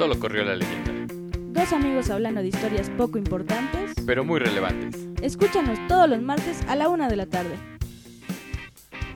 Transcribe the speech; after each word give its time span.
Solo 0.00 0.18
corrió 0.18 0.42
la 0.44 0.56
leyenda, 0.56 1.14
Dos 1.52 1.74
amigos 1.74 2.08
hablando 2.08 2.40
de 2.40 2.48
historias 2.48 2.88
poco 2.88 3.18
importantes. 3.18 3.92
pero 4.06 4.24
muy 4.24 4.40
relevantes. 4.40 4.98
Escúchanos 5.20 5.78
todos 5.88 6.08
los 6.08 6.22
martes 6.22 6.62
a 6.68 6.74
la 6.74 6.88
una 6.88 7.06
de 7.06 7.16
la 7.16 7.26
tarde. 7.26 7.54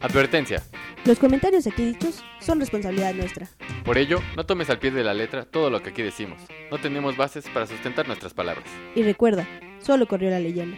Advertencia. 0.02 0.62
Los 1.06 1.18
comentarios 1.18 1.66
aquí 1.66 1.86
dichos 1.86 2.22
son 2.38 2.60
responsabilidad 2.60 3.14
nuestra. 3.14 3.48
Por 3.82 3.96
ello, 3.96 4.18
no 4.36 4.44
tomes 4.44 4.68
al 4.68 4.78
pie 4.78 4.90
de 4.90 5.02
la 5.02 5.14
letra 5.14 5.46
todo 5.46 5.70
lo 5.70 5.82
que 5.82 5.88
aquí 5.88 6.02
decimos. 6.02 6.42
No 6.70 6.76
tenemos 6.76 7.16
bases 7.16 7.48
para 7.48 7.66
sustentar 7.66 8.06
nuestras 8.06 8.34
palabras. 8.34 8.66
Y 8.94 9.04
recuerda, 9.04 9.48
solo 9.80 10.06
corrió 10.06 10.28
la 10.28 10.38
leyenda. 10.38 10.76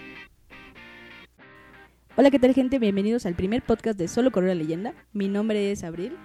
Hola, 2.14 2.30
¿qué 2.30 2.38
tal 2.38 2.54
gente? 2.54 2.79
Bienvenidos 2.79 3.27
al 3.27 3.34
primer 3.34 3.61
podcast 3.62 3.98
de 3.98 4.07
Solo 4.07 4.30
corrió 4.30 4.50
la 4.50 4.54
leyenda. 4.54 4.95
Mi 5.12 5.27
nombre 5.27 5.73
es 5.73 5.82
Abril 5.82 6.16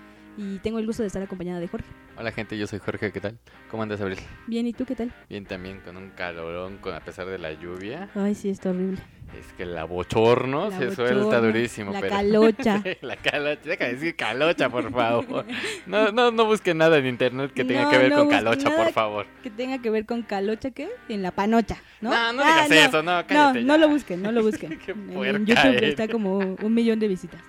y 0.42 0.58
tengo 0.60 0.80
el 0.80 0.86
gusto 0.88 1.04
de 1.04 1.08
estar 1.08 1.22
acompañada 1.22 1.60
de 1.60 1.68
Jorge. 1.68 1.88
Hola 2.18 2.32
gente, 2.32 2.58
yo 2.58 2.66
soy 2.68 2.80
Jorge, 2.80 3.12
¿qué 3.12 3.22
tal? 3.22 3.38
¿Cómo 3.70 3.84
andas, 3.84 4.02
Abril? 4.02 4.18
Bien, 4.48 4.66
¿y 4.68 4.74
tú 4.74 4.86
qué 4.86 4.96
tal? 4.96 5.14
Bien 5.30 5.46
también, 5.46 5.80
con 5.82 5.96
un 5.98 6.10
calorón, 6.10 6.78
con, 6.78 6.94
a 6.96 7.00
pesar 7.00 7.28
de 7.28 7.38
la 7.38 7.54
lluvia. 7.54 8.10
Ay, 8.16 8.34
sí, 8.36 8.50
está 8.50 8.72
horrible. 8.72 8.98
Es 9.40 9.54
que 9.54 9.66
la 9.66 9.86
bochorno 9.86 10.70
La 10.70 10.78
se 10.78 10.94
suelta 10.94 11.24
bochorno, 11.24 11.42
durísimo. 11.48 11.94
la 11.94 12.02
pero... 12.02 12.16
calocha. 12.16 12.84
la 13.02 13.16
calocha, 13.16 13.62
deja 13.64 13.86
de 13.86 13.94
decir 13.94 14.16
calocha, 14.18 14.70
por 14.70 14.92
favor. 14.92 15.46
No, 15.86 16.12
no, 16.12 16.32
no 16.32 16.46
busquen 16.46 16.78
nada 16.80 16.98
en 16.98 17.06
internet 17.06 17.52
que 17.54 17.64
tenga 17.64 17.84
No, 17.84 17.90
que 17.92 17.98
ver 17.98 18.10
no 18.10 18.18
con 18.18 18.30
calocha, 18.30 18.76
por 18.76 18.92
favor. 18.92 19.28
Que 19.42 19.50
tenga 19.50 19.82
que 19.82 19.90
ver 19.90 20.06
con 20.06 20.24
calocha, 20.24 20.72
¿qué? 20.72 20.90
En 21.08 21.22
la 21.22 21.32
panocha, 21.32 21.78
¿no? 22.02 22.10
No, 22.10 22.34
no 22.34 22.42
Ah, 22.44 22.66
digas 22.68 22.90
eso, 22.90 23.02
no, 23.04 23.12
cállate 23.26 23.34
No, 23.34 23.54
ya. 23.56 23.62
no 23.62 23.78
lo 23.78 23.88
busquen, 23.88 24.22
no 24.22 24.32
lo 24.34 24.42
busquen. 24.44 24.78
Qué 24.86 24.92
en 24.92 25.46
YouTube 25.46 25.66
eres. 25.78 25.90
está 25.92 26.10
como 26.10 26.38
un 26.40 26.74
millón 26.74 27.00
de 27.00 27.08
visitas. 27.08 27.40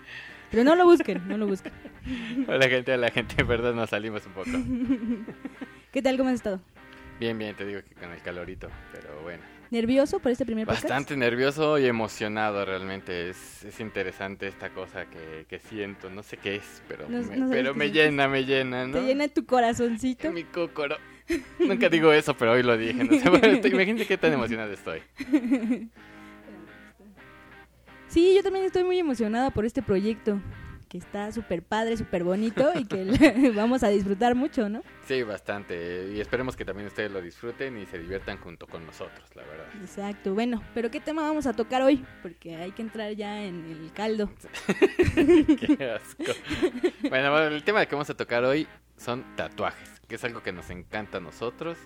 Pero 0.52 0.62
no 0.64 0.76
lo 0.76 0.84
busquen, 0.84 1.26
no 1.26 1.36
lo 1.36 1.46
busquen. 1.48 1.72
Hola 2.46 2.68
gente, 2.68 2.92
hola 2.92 3.10
gente, 3.10 3.34
en 3.38 3.48
verdad 3.48 3.74
nos 3.74 3.90
salimos 3.90 4.24
un 4.26 4.32
poco. 4.32 4.50
¿Qué 5.90 6.00
tal? 6.02 6.16
¿Cómo 6.16 6.28
has 6.28 6.36
estado? 6.36 6.60
Bien, 7.18 7.36
bien, 7.38 7.56
te 7.56 7.64
digo 7.64 7.80
que 7.88 7.94
con 7.94 8.10
el 8.12 8.20
calorito, 8.22 8.68
pero 8.92 9.20
bueno. 9.22 9.42
¿Nervioso 9.70 10.18
por 10.18 10.30
este 10.30 10.44
primer 10.44 10.66
podcast? 10.66 10.84
Bastante 10.84 11.16
nervioso 11.16 11.78
y 11.78 11.86
emocionado 11.86 12.64
realmente. 12.66 13.30
Es, 13.30 13.64
es 13.64 13.80
interesante 13.80 14.46
esta 14.46 14.68
cosa 14.70 15.06
que, 15.06 15.46
que 15.48 15.58
siento. 15.58 16.10
No 16.10 16.22
sé 16.22 16.36
qué 16.36 16.56
es, 16.56 16.82
pero, 16.86 17.08
No- 17.08 17.22
me, 17.22 17.36
no 17.36 17.48
pero 17.50 17.74
me 17.74 17.90
llena, 17.90 18.28
me 18.28 18.44
llena, 18.44 18.86
¿no? 18.86 18.98
¿Te 18.98 19.06
llena 19.06 19.28
tu 19.28 19.46
corazoncito? 19.46 20.30
Mi 20.30 20.44
cócoro. 20.44 20.96
Nunca 21.58 21.88
digo 21.88 22.12
eso, 22.12 22.36
pero 22.36 22.52
hoy 22.52 22.62
lo 22.62 22.76
dije. 22.76 23.02
No 23.04 23.18
sé, 23.18 23.30
bueno, 23.30 23.46
estoy- 23.46 23.70
imagínate 23.72 24.06
qué 24.06 24.18
tan 24.18 24.32
emocionado 24.34 24.70
estoy. 24.72 25.00
Sí, 28.12 28.34
yo 28.36 28.42
también 28.42 28.66
estoy 28.66 28.84
muy 28.84 28.98
emocionada 28.98 29.50
por 29.50 29.64
este 29.64 29.80
proyecto, 29.80 30.38
que 30.90 30.98
está 30.98 31.32
súper 31.32 31.62
padre, 31.62 31.96
súper 31.96 32.24
bonito 32.24 32.70
y 32.78 32.84
que 32.84 33.06
vamos 33.56 33.82
a 33.82 33.88
disfrutar 33.88 34.34
mucho, 34.34 34.68
¿no? 34.68 34.82
Sí, 35.06 35.22
bastante. 35.22 36.10
Y 36.12 36.20
esperemos 36.20 36.54
que 36.54 36.66
también 36.66 36.88
ustedes 36.88 37.10
lo 37.10 37.22
disfruten 37.22 37.78
y 37.78 37.86
se 37.86 37.98
diviertan 37.98 38.36
junto 38.36 38.66
con 38.66 38.84
nosotros, 38.84 39.34
la 39.34 39.42
verdad. 39.44 39.64
Exacto, 39.80 40.34
bueno, 40.34 40.62
pero 40.74 40.90
¿qué 40.90 41.00
tema 41.00 41.22
vamos 41.22 41.46
a 41.46 41.54
tocar 41.54 41.80
hoy? 41.80 42.04
Porque 42.20 42.54
hay 42.56 42.72
que 42.72 42.82
entrar 42.82 43.12
ya 43.12 43.42
en 43.42 43.64
el 43.64 43.90
caldo. 43.94 44.30
Qué 45.16 45.90
asco. 45.96 46.32
Bueno, 47.08 47.38
el 47.38 47.64
tema 47.64 47.86
que 47.86 47.94
vamos 47.94 48.10
a 48.10 48.14
tocar 48.14 48.44
hoy 48.44 48.68
son 48.98 49.24
tatuajes, 49.36 49.88
que 50.06 50.16
es 50.16 50.24
algo 50.24 50.42
que 50.42 50.52
nos 50.52 50.68
encanta 50.68 51.16
a 51.16 51.20
nosotros. 51.22 51.78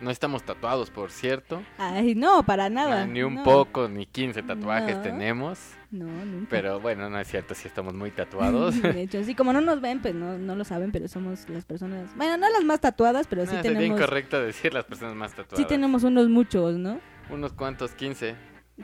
No 0.00 0.10
estamos 0.10 0.42
tatuados, 0.44 0.90
por 0.90 1.10
cierto. 1.10 1.62
Ay, 1.76 2.14
no, 2.14 2.42
para 2.42 2.70
nada. 2.70 3.02
Ah, 3.02 3.06
ni 3.06 3.22
un 3.22 3.34
no. 3.36 3.42
poco, 3.42 3.86
ni 3.88 4.06
15 4.06 4.42
tatuajes 4.42 4.96
No. 4.96 5.02
tenemos. 5.02 5.58
No, 5.90 6.06
nunca. 6.06 6.46
Pero 6.50 6.80
bueno, 6.80 7.10
no 7.10 7.18
es 7.18 7.28
cierto, 7.28 7.54
sí 7.54 7.68
estamos 7.68 7.92
muy 7.94 8.10
tatuados. 8.12 8.80
De 8.80 9.02
hecho, 9.02 9.22
sí, 9.24 9.34
como 9.34 9.52
no 9.52 9.60
nos 9.60 9.80
ven, 9.80 10.00
pues 10.00 10.14
no, 10.14 10.38
no 10.38 10.54
lo 10.54 10.64
saben, 10.64 10.90
pero 10.92 11.06
somos 11.08 11.48
las 11.50 11.64
personas, 11.66 12.14
bueno, 12.16 12.36
no 12.38 12.48
las 12.50 12.64
más 12.64 12.80
tatuadas, 12.80 13.26
pero 13.26 13.42
sí 13.44 13.48
sería 13.56 13.62
tenemos, 13.74 13.98
incorrecto 13.98 14.40
decir 14.40 14.72
las 14.72 14.84
personas 14.84 15.14
más 15.16 15.32
tatuadas. 15.34 15.58
sí 15.58 15.64
tenemos 15.66 16.02
unos 16.04 16.28
muchos, 16.28 16.76
¿no? 16.78 16.98
Unos 17.28 17.52
cuantos, 17.52 17.92
15. 17.92 18.34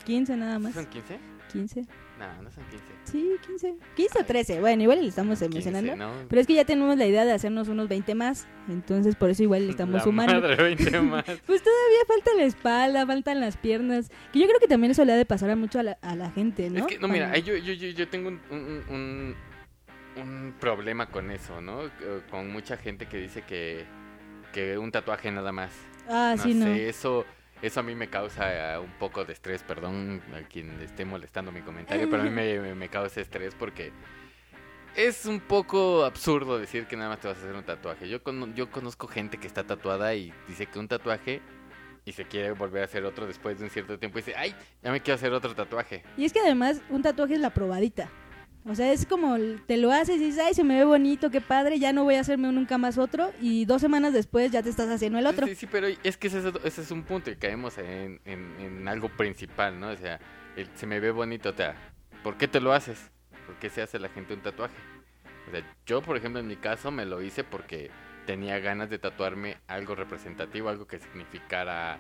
15 0.05 0.37
nada 0.37 0.59
más. 0.59 0.75
¿Son 0.75 0.85
15? 0.87 1.19
15. 1.53 1.87
No, 2.19 2.43
no 2.43 2.51
son 2.51 2.65
15. 2.65 2.85
Sí, 3.05 3.37
15. 3.47 3.75
15 3.95 4.19
o 4.21 4.25
13. 4.25 4.61
Bueno, 4.61 4.83
igual 4.83 5.03
le 5.03 5.09
estamos 5.09 5.39
15, 5.39 5.45
emocionando. 5.55 5.97
¿no? 5.97 6.13
Pero 6.29 6.41
es 6.41 6.47
que 6.47 6.55
ya 6.55 6.65
tenemos 6.65 6.97
la 6.97 7.07
idea 7.07 7.25
de 7.27 7.33
hacernos 7.33 7.69
unos 7.69 7.89
20 7.89 8.15
más. 8.15 8.49
Entonces, 8.69 9.17
por 9.17 9.29
eso 9.29 9.43
igual 9.43 9.67
le 9.67 9.71
estamos 9.73 9.97
La 9.97 10.01
sumando. 10.03 10.33
Madre, 10.41 10.57
20 10.57 11.01
más. 11.03 11.25
Pues 11.25 11.63
todavía 11.63 11.99
falta 12.09 12.31
la 12.37 12.45
espalda, 12.45 13.07
faltan 13.07 13.41
las 13.41 13.57
piernas. 13.59 14.11
Que 14.33 14.39
yo 14.39 14.47
creo 14.47 14.59
que 14.59 14.67
también 14.69 14.93
eso 14.93 15.05
le 15.05 15.13
ha 15.13 15.17
de 15.17 15.27
pasar 15.27 15.51
a 15.51 15.57
mucho 15.57 15.79
a 15.79 15.83
la, 15.83 15.99
a 16.01 16.17
la 16.17 16.31
gente, 16.31 16.71
¿no? 16.71 16.81
Es 16.81 16.87
que, 16.87 16.99
no, 16.99 17.07
mira, 17.09 17.37
yo, 17.39 17.55
yo, 17.57 17.75
yo, 17.75 17.89
yo 17.91 18.09
tengo 18.09 18.29
un, 18.29 18.41
un, 18.51 18.85
un, 18.89 19.35
un 20.17 20.55
problema 20.59 21.11
con 21.11 21.31
eso, 21.31 21.61
¿no? 21.61 21.81
Con 22.31 22.51
mucha 22.51 22.79
gente 22.79 23.07
que 23.07 23.19
dice 23.19 23.43
que, 23.43 23.85
que 24.55 24.79
un 24.79 24.91
tatuaje 24.91 25.31
nada 25.31 25.53
más. 25.53 25.71
Ah, 26.09 26.35
no 26.37 26.43
sí, 26.43 26.55
no. 26.55 26.65
sé, 26.65 26.89
eso, 26.89 27.27
eso 27.63 27.81
a 27.81 27.83
mí 27.83 27.95
me 27.95 28.09
causa 28.09 28.75
eh, 28.75 28.79
un 28.79 28.93
poco 28.93 29.25
de 29.25 29.33
estrés, 29.33 29.63
perdón 29.63 30.23
a 30.35 30.47
quien 30.47 30.79
le 30.79 30.85
esté 30.85 31.05
molestando 31.05 31.53
mi 31.53 31.61
comentario, 31.61 32.09
pero 32.11 32.23
a 32.23 32.27
mí 32.27 32.31
me, 32.31 32.89
causa 32.89 33.21
estrés 33.21 33.55
porque 33.55 33.93
es 34.95 35.27
un 35.27 35.41
poco 35.41 36.05
absurdo 36.05 36.59
decir 36.59 36.87
que 36.87 36.97
nada 36.97 37.11
más 37.11 37.21
te 37.21 37.29
vas 37.29 37.39
a 37.39 37.41
hacer 37.41 37.55
un 37.55 37.65
tatuaje. 37.65 38.09
Yo, 38.09 38.21
yo 38.55 38.71
conozco 38.71 39.09
gente 39.09 39.39
que 39.39 39.47
está 39.47 39.65
tatuada 39.65 40.15
y 40.15 40.33
dice 40.49 40.67
que 40.67 40.79
un 40.79 40.89
tatuaje 40.89 41.43
y 42.05 42.13
se 42.13 42.25
quiere 42.25 42.53
volver 42.53 42.83
a 42.83 42.85
hacer 42.85 43.05
otro 43.05 43.27
después 43.27 43.59
de 43.59 43.65
un 43.65 43.71
cierto 43.71 43.99
tiempo 43.99 44.19
y 44.19 44.23
dice, 44.23 44.35
ay, 44.37 44.55
ya 44.83 44.93
me 44.93 45.01
quiero 45.01 45.17
hacer 45.17 45.33
otro 45.33 45.55
tatuaje. 45.55 46.05
Y 46.17 46.25
es 46.25 46.33
que 46.33 46.41
además 46.41 46.81
un 46.89 47.03
tatuaje 47.03 47.35
es 47.35 47.41
la 47.41 47.51
probadita. 47.51 48.09
O 48.69 48.75
sea, 48.75 48.93
es 48.93 49.07
como 49.07 49.37
te 49.67 49.77
lo 49.77 49.93
haces 49.93 50.17
y 50.17 50.25
dices, 50.27 50.43
ay, 50.45 50.55
se 50.55 50.65
me 50.65 50.77
ve 50.77 50.85
bonito, 50.85 51.31
qué 51.31 51.41
padre, 51.41 51.79
ya 51.79 51.93
no 51.93 52.03
voy 52.05 52.17
a 52.17 52.21
hacerme 52.21 52.51
nunca 52.51 52.79
más 52.79 52.99
otro. 52.99 53.31
Y 53.41 53.65
dos 53.65 53.81
semanas 53.81 54.13
después 54.13 54.51
ya 54.51 54.63
te 54.63 54.71
estás 54.71 54.89
haciendo 54.89 55.19
el 55.19 55.27
otro. 55.27 55.47
Sí, 55.47 55.55
sí, 55.55 55.67
pero 55.67 55.87
es 55.87 56.17
que 56.17 56.27
ese, 56.27 56.41
es- 56.41 56.55
ese 56.65 56.83
es 56.83 56.91
un 56.91 57.05
punto 57.05 57.31
y 57.31 57.37
caemos 57.37 57.79
en, 57.79 58.21
en- 58.25 58.57
en 58.61 58.89
algo 58.89 59.09
principal, 59.09 59.79
¿no? 59.79 59.91
O 59.91 59.97
sea, 59.97 60.19
el- 60.57 60.69
se 60.75 60.87
me 60.87 60.99
ve 60.99 61.13
bonito, 61.13 61.51
o 61.51 61.55
sea, 61.55 61.77
¿por 62.25 62.37
qué 62.37 62.49
te 62.49 62.61
lo 62.61 62.73
haces? 62.73 63.11
¿Por 63.47 63.55
qué 63.57 63.71
se 63.71 63.83
hace 63.83 64.01
la 64.01 64.09
gente 64.09 64.35
un 64.35 64.41
tatuaje? 64.41 64.75
O 65.47 65.51
sea, 65.53 65.63
yo, 65.87 66.03
por 66.03 66.17
ejemplo, 66.17 66.41
en 66.41 66.49
mi 66.49 66.57
caso 66.57 66.91
me 66.91 67.05
lo 67.05 67.23
hice 67.23 67.45
porque 67.45 67.91
tenía 68.27 68.59
ganas 68.59 68.91
de 68.91 68.99
tatuarme 68.99 69.59
algo 69.69 69.95
representativo, 69.95 70.69
algo 70.69 70.89
que 70.89 70.99
significara 70.99 71.99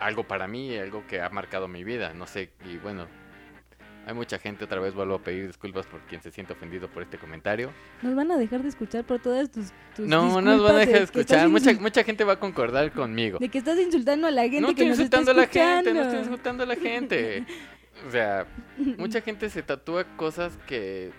algo 0.00 0.24
para 0.24 0.48
mí, 0.48 0.76
algo 0.76 1.06
que 1.06 1.20
ha 1.20 1.28
marcado 1.28 1.68
mi 1.68 1.84
vida, 1.84 2.12
no 2.14 2.26
sé, 2.26 2.50
y 2.64 2.78
bueno, 2.78 3.06
hay 4.06 4.14
mucha 4.14 4.38
gente, 4.38 4.64
otra 4.64 4.80
vez 4.80 4.94
vuelvo 4.94 5.14
a 5.14 5.18
pedir 5.22 5.46
disculpas 5.46 5.86
por 5.86 6.00
quien 6.00 6.22
se 6.22 6.30
siente 6.30 6.52
ofendido 6.52 6.88
por 6.88 7.02
este 7.02 7.18
comentario. 7.18 7.72
Nos 8.02 8.14
van 8.14 8.30
a 8.32 8.36
dejar 8.36 8.62
de 8.62 8.68
escuchar 8.68 9.04
por 9.04 9.20
todas 9.20 9.50
tus, 9.50 9.72
tus 9.94 10.06
No, 10.06 10.40
no 10.40 10.56
nos 10.56 10.62
van 10.62 10.76
a 10.76 10.78
dejar 10.78 10.98
de 10.98 11.04
escuchar, 11.04 11.48
mucha, 11.48 11.72
mucha 11.74 12.02
gente 12.02 12.24
va 12.24 12.34
a 12.34 12.40
concordar 12.40 12.92
conmigo. 12.92 13.38
De 13.38 13.48
que 13.48 13.58
estás 13.58 13.78
insultando 13.78 14.26
a 14.26 14.30
la 14.30 14.42
gente 14.42 14.60
No 14.60 14.68
que 14.68 14.72
estoy 14.72 14.88
nos 14.88 14.98
está 14.98 15.18
insultando 15.18 15.30
a 15.30 15.34
la 15.34 15.46
gente, 15.46 15.94
no 15.94 16.02
estoy 16.02 16.18
insultando 16.18 16.62
a 16.62 16.66
la 16.66 16.76
gente. 16.76 17.46
O 18.06 18.10
sea, 18.10 18.46
mucha 18.98 19.20
gente 19.20 19.50
se 19.50 19.62
tatúa 19.62 20.04
cosas 20.16 20.56
que 20.66 21.12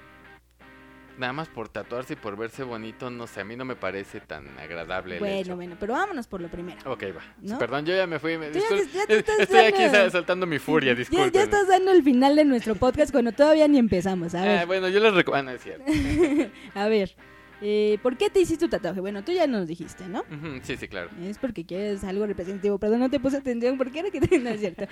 nada 1.18 1.34
más 1.34 1.48
por 1.50 1.70
tatuarse 1.70 2.14
y 2.14 2.16
por 2.16 2.36
verse 2.38 2.64
bonito, 2.64 3.10
no 3.10 3.28
sé, 3.28 3.42
a 3.42 3.44
mí 3.44 3.56
no 3.56 3.66
me 3.66 3.76
parece 3.76 4.20
tan 4.22 4.48
agradable 4.60 5.16
el 5.16 5.20
Bueno, 5.20 5.36
hecho. 5.36 5.56
bueno, 5.56 5.76
pero 5.80 5.94
vámonos 5.94 6.28
por 6.28 6.42
lo 6.42 6.48
primero. 6.50 6.78
Ok, 6.92 7.04
va. 7.16 7.22
¿No? 7.42 7.58
Perdón, 7.60 7.86
yo 7.86 7.96
ya 7.96 8.08
me 8.08 8.18
fui. 8.20 8.38
Me, 8.38 8.52
ya 8.52 8.60
discul- 8.60 8.88
ya 8.92 9.04
Estoy 9.40 9.60
aquí 9.60 9.84
dando- 9.84 9.98
sa- 9.98 10.10
soltando 10.10 10.46
mi 10.46 10.60
furia, 10.60 10.94
Ya, 10.94 11.00
disculpen. 11.00 11.32
ya 11.32 11.44
estás 11.44 11.68
dando 11.68 11.92
el 11.92 12.04
final 12.04 12.36
de 12.36 12.46
nuestro 12.46 12.76
podcast 12.76 13.12
cuando 13.12 13.32
todavía 13.32 13.68
ni 13.68 13.78
empezamos. 13.78 14.34
A 14.36 14.42
ver, 14.44 14.60
Ah, 14.60 14.66
bueno, 14.66 14.90
yo 14.90 15.00
les 15.00 15.14
recomiendo. 15.14 15.52
Ah, 15.52 15.54
no 15.54 15.58
es 15.58 15.64
cierto. 15.64 16.52
a 16.76 16.88
ver. 16.88 17.16
Eh, 17.62 18.00
¿Por 18.02 18.18
qué 18.18 18.30
te 18.30 18.40
hiciste 18.40 18.66
tu 18.66 18.70
tatuaje? 18.70 19.00
Bueno, 19.00 19.24
tú 19.24 19.32
ya 19.32 19.48
nos 19.48 19.68
dijiste, 19.68 20.08
¿no? 20.08 20.24
Sí, 20.64 20.78
sí, 20.78 20.88
claro. 20.88 21.10
Es 21.24 21.38
porque 21.38 21.66
quieres 21.66 22.04
algo 22.04 22.26
representativo. 22.26 22.78
Perdón, 22.80 23.00
no 23.00 23.10
te 23.10 23.20
puse 23.20 23.38
atención 23.38 23.78
porque 23.78 24.00
era 24.00 24.10
que 24.10 24.20
te... 24.20 24.32
No 24.42 24.50
es 24.50 24.60
cierto. 24.60 24.86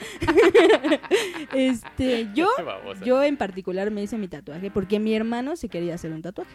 este, 1.55 2.29
yo, 2.35 2.47
yo 3.03 3.23
en 3.23 3.37
particular 3.37 3.89
me 3.89 4.03
hice 4.03 4.17
mi 4.17 4.27
tatuaje 4.27 4.69
porque 4.69 4.99
mi 4.99 5.15
hermano 5.15 5.55
se 5.55 5.69
quería 5.69 5.95
hacer 5.95 6.11
un 6.11 6.21
tatuaje. 6.21 6.51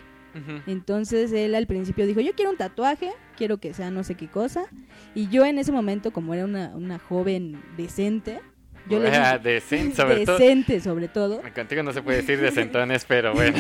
Entonces 0.66 1.32
él 1.32 1.54
al 1.54 1.66
principio 1.66 2.06
dijo, 2.06 2.20
yo 2.20 2.34
quiero 2.34 2.50
un 2.50 2.56
tatuaje, 2.56 3.12
quiero 3.36 3.58
que 3.58 3.72
sea 3.72 3.90
no 3.90 4.02
sé 4.02 4.16
qué 4.16 4.28
cosa. 4.28 4.66
Y 5.14 5.28
yo 5.28 5.44
en 5.44 5.58
ese 5.58 5.70
momento, 5.70 6.12
como 6.12 6.34
era 6.34 6.44
una, 6.44 6.74
una 6.74 6.98
joven 6.98 7.62
decente, 7.76 8.40
yo 8.88 8.98
le 9.00 9.08
Ah, 9.14 9.38
dije, 9.38 9.54
decente, 9.54 9.96
sobre 9.96 10.24
todo. 10.26 10.38
decente 10.38 10.80
sobre 10.80 11.08
todo, 11.08 11.42
Contigo 11.54 11.82
no 11.82 11.92
se 11.92 12.02
puede 12.02 12.18
decir 12.18 12.40
decentones, 12.40 13.04
pero 13.06 13.32
bueno. 13.34 13.56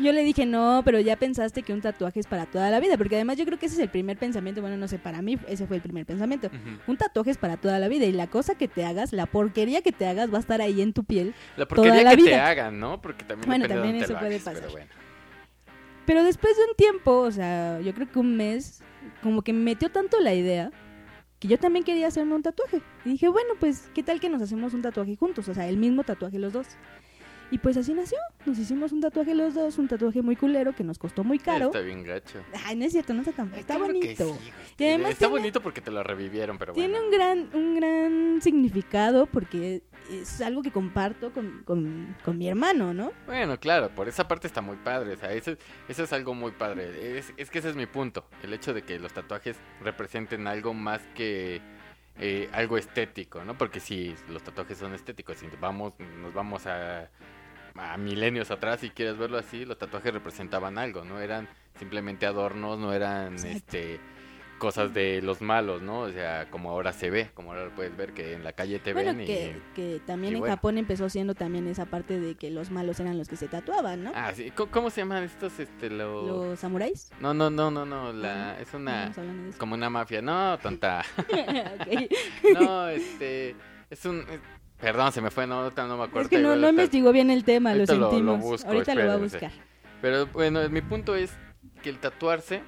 yo 0.00 0.12
le 0.12 0.22
dije, 0.24 0.46
no, 0.46 0.82
pero 0.84 1.00
ya 1.00 1.16
pensaste 1.16 1.62
que 1.62 1.72
un 1.72 1.80
tatuaje 1.80 2.20
es 2.20 2.26
para 2.26 2.46
toda 2.46 2.70
la 2.70 2.80
vida, 2.80 2.96
porque 2.96 3.14
además 3.16 3.36
yo 3.36 3.44
creo 3.44 3.58
que 3.58 3.66
ese 3.66 3.76
es 3.76 3.80
el 3.82 3.88
primer 3.88 4.16
pensamiento, 4.18 4.60
bueno, 4.60 4.76
no 4.76 4.88
sé, 4.88 4.98
para 4.98 5.22
mí 5.22 5.38
ese 5.48 5.66
fue 5.66 5.76
el 5.76 5.82
primer 5.82 6.06
pensamiento. 6.06 6.50
Un 6.86 6.96
tatuaje 6.96 7.30
es 7.30 7.38
para 7.38 7.56
toda 7.56 7.78
la 7.78 7.88
vida 7.88 8.04
y 8.06 8.12
la 8.12 8.26
cosa 8.26 8.54
que 8.56 8.68
te 8.68 8.84
hagas, 8.84 9.12
la 9.12 9.26
porquería 9.26 9.82
que 9.82 9.92
te 9.92 10.06
hagas 10.06 10.32
va 10.32 10.38
a 10.38 10.40
estar 10.40 10.60
ahí 10.60 10.80
en 10.82 10.92
tu 10.92 11.04
piel. 11.04 11.34
La 11.56 11.66
porquería 11.66 12.02
la 12.02 12.10
que 12.10 12.16
te 12.16 12.22
vida. 12.22 12.48
hagan, 12.48 12.78
¿no? 12.80 13.00
Porque 13.00 13.24
también 13.24 13.46
Bueno, 13.48 13.62
depende 13.64 13.74
de 13.74 13.80
también 13.80 14.00
dónde 14.00 14.06
te 14.06 14.12
eso 14.12 14.20
puede 14.20 14.34
hagas, 14.36 14.44
pero 14.44 14.60
pasar. 14.66 14.70
bueno. 14.72 15.04
Pero 16.06 16.22
después 16.24 16.56
de 16.56 16.62
un 16.64 16.76
tiempo, 16.76 17.12
o 17.20 17.30
sea, 17.30 17.80
yo 17.80 17.94
creo 17.94 18.10
que 18.10 18.18
un 18.18 18.36
mes, 18.36 18.82
como 19.22 19.42
que 19.42 19.52
me 19.52 19.60
metió 19.60 19.90
tanto 19.90 20.20
la 20.20 20.34
idea 20.34 20.70
que 21.44 21.48
yo 21.48 21.58
también 21.58 21.84
quería 21.84 22.06
hacerme 22.06 22.34
un 22.34 22.42
tatuaje. 22.42 22.80
Y 23.04 23.10
dije, 23.10 23.28
bueno, 23.28 23.50
pues, 23.60 23.90
¿qué 23.94 24.02
tal 24.02 24.18
que 24.18 24.30
nos 24.30 24.40
hacemos 24.40 24.72
un 24.72 24.80
tatuaje 24.80 25.14
juntos? 25.14 25.46
O 25.46 25.52
sea, 25.52 25.68
el 25.68 25.76
mismo 25.76 26.02
tatuaje 26.02 26.38
los 26.38 26.54
dos. 26.54 26.66
Y 27.54 27.58
pues 27.58 27.76
así 27.76 27.94
nació. 27.94 28.18
Nos 28.46 28.58
hicimos 28.58 28.90
un 28.90 29.00
tatuaje 29.00 29.32
los 29.32 29.54
dos, 29.54 29.78
un 29.78 29.86
tatuaje 29.86 30.22
muy 30.22 30.34
culero 30.34 30.74
que 30.74 30.82
nos 30.82 30.98
costó 30.98 31.22
muy 31.22 31.38
caro. 31.38 31.66
Está 31.66 31.78
bien 31.82 32.02
gacho. 32.02 32.42
Ay, 32.64 32.74
no 32.74 32.84
es 32.84 32.90
cierto, 32.90 33.14
no 33.14 33.20
está 33.20 33.30
tan 33.30 33.46
Está 33.54 33.76
Claro 33.76 33.84
bonito. 33.94 34.24
sí, 34.24 34.30
güey. 34.32 34.52
Y 34.76 34.84
además 34.84 35.10
Está 35.12 35.26
tiene- 35.26 35.32
bonito 35.40 35.60
porque 35.62 35.80
te 35.80 35.92
lo 35.92 36.02
revivieron, 36.02 36.58
pero 36.58 36.72
Tiene 36.72 36.98
bueno. 36.98 37.06
un 37.06 37.12
gran, 37.12 37.50
un 37.54 37.74
gran 37.76 38.42
significado 38.42 39.26
porque 39.26 39.84
es 40.10 40.40
algo 40.40 40.62
que 40.62 40.72
comparto 40.72 41.32
con, 41.32 41.62
con, 41.64 42.16
con 42.24 42.36
mi 42.38 42.48
hermano, 42.48 42.92
¿no? 42.92 43.12
Bueno, 43.26 43.60
claro, 43.60 43.88
por 43.94 44.08
esa 44.08 44.26
parte 44.26 44.48
está 44.48 44.60
muy 44.60 44.76
padre. 44.78 45.12
O 45.14 45.16
sea, 45.16 45.32
eso, 45.32 45.52
eso 45.88 46.02
es 46.02 46.12
algo 46.12 46.34
muy 46.34 46.50
padre. 46.50 47.18
Es, 47.18 47.32
es 47.36 47.50
que 47.50 47.60
ese 47.60 47.70
es 47.70 47.76
mi 47.76 47.86
punto. 47.86 48.26
El 48.42 48.52
hecho 48.52 48.74
de 48.74 48.82
que 48.82 48.98
los 48.98 49.12
tatuajes 49.12 49.56
representen 49.80 50.48
algo 50.48 50.74
más 50.74 51.00
que 51.14 51.62
eh, 52.18 52.48
algo 52.52 52.78
estético, 52.78 53.44
¿no? 53.44 53.56
Porque 53.56 53.78
sí, 53.78 54.12
los 54.28 54.42
tatuajes 54.42 54.76
son 54.78 54.92
estéticos. 54.92 55.36
Si 55.38 55.46
vamos, 55.60 55.94
nos 56.20 56.34
vamos 56.34 56.66
a, 56.66 57.08
a 57.76 57.96
milenios 57.96 58.50
atrás, 58.50 58.80
si 58.80 58.90
quieres 58.90 59.18
verlo 59.18 59.38
así, 59.38 59.64
los 59.64 59.78
tatuajes 59.78 60.12
representaban 60.12 60.78
algo, 60.78 61.04
¿no? 61.04 61.20
Eran 61.20 61.48
simplemente 61.78 62.26
adornos, 62.26 62.78
no 62.78 62.92
eran 62.92 63.32
Exacto. 63.34 63.56
este 63.56 64.00
cosas 64.58 64.94
de 64.94 65.20
los 65.20 65.42
malos, 65.42 65.82
¿no? 65.82 66.00
O 66.00 66.10
sea, 66.10 66.48
como 66.50 66.70
ahora 66.70 66.92
se 66.92 67.10
ve, 67.10 67.30
como 67.34 67.50
ahora 67.50 67.66
lo 67.66 67.74
puedes 67.74 67.94
ver 67.96 68.14
que 68.14 68.32
en 68.32 68.44
la 68.44 68.52
calle 68.52 68.78
te 68.78 68.92
Bueno, 68.92 69.14
ven 69.14 69.26
que, 69.26 69.56
y... 69.56 69.74
que 69.74 70.00
también 70.06 70.32
y 70.32 70.36
en 70.36 70.40
bueno. 70.40 70.54
Japón 70.54 70.78
empezó 70.78 71.08
siendo 71.08 71.34
también 71.34 71.66
esa 71.66 71.86
parte 71.86 72.18
de 72.18 72.34
que 72.36 72.50
los 72.50 72.70
malos 72.70 73.00
eran 73.00 73.18
los 73.18 73.28
que 73.28 73.36
se 73.36 73.48
tatuaban, 73.48 74.04
¿no? 74.04 74.12
Ah, 74.14 74.32
sí. 74.34 74.50
¿Cómo, 74.52 74.70
cómo 74.70 74.90
se 74.90 75.02
llaman 75.02 75.24
estos, 75.24 75.58
este, 75.58 75.90
los... 75.90 76.26
Los 76.26 76.60
samuráis. 76.60 77.10
No, 77.20 77.34
no, 77.34 77.50
no, 77.50 77.70
no, 77.70 77.84
no, 77.84 78.12
la... 78.12 78.52
Ah, 78.52 78.60
es 78.60 78.72
una... 78.72 79.12
Como 79.58 79.74
una 79.74 79.90
mafia. 79.90 80.22
No, 80.22 80.58
tonta. 80.58 81.04
No, 82.54 82.88
este... 82.88 83.56
Es 83.90 84.04
un... 84.06 84.24
Perdón, 84.84 85.12
se 85.12 85.20
me 85.22 85.30
fue, 85.30 85.46
no, 85.46 85.70
no 85.70 85.96
me 85.96 86.04
acuerdo. 86.04 86.20
Es 86.22 86.28
que 86.28 86.38
no, 86.38 86.54
no 86.56 86.68
investigó 86.68 87.10
bien 87.10 87.30
el 87.30 87.42
tema, 87.44 87.70
lo 87.74 87.80
ahorita 87.80 87.94
lo- 87.94 88.00
lo 88.00 88.10
sentimos. 88.10 88.40
busco, 88.40 88.68
Ahorita 88.68 88.94
lo 88.94 89.06
va 89.06 89.14
a 89.14 89.16
buscar. 89.16 89.50
Pero 90.02 90.26
bueno, 90.26 90.68
mi 90.68 90.82
punto 90.82 91.14
es 91.16 91.32
que 91.82 91.88
el 91.88 91.98
tatuarse 91.98 92.62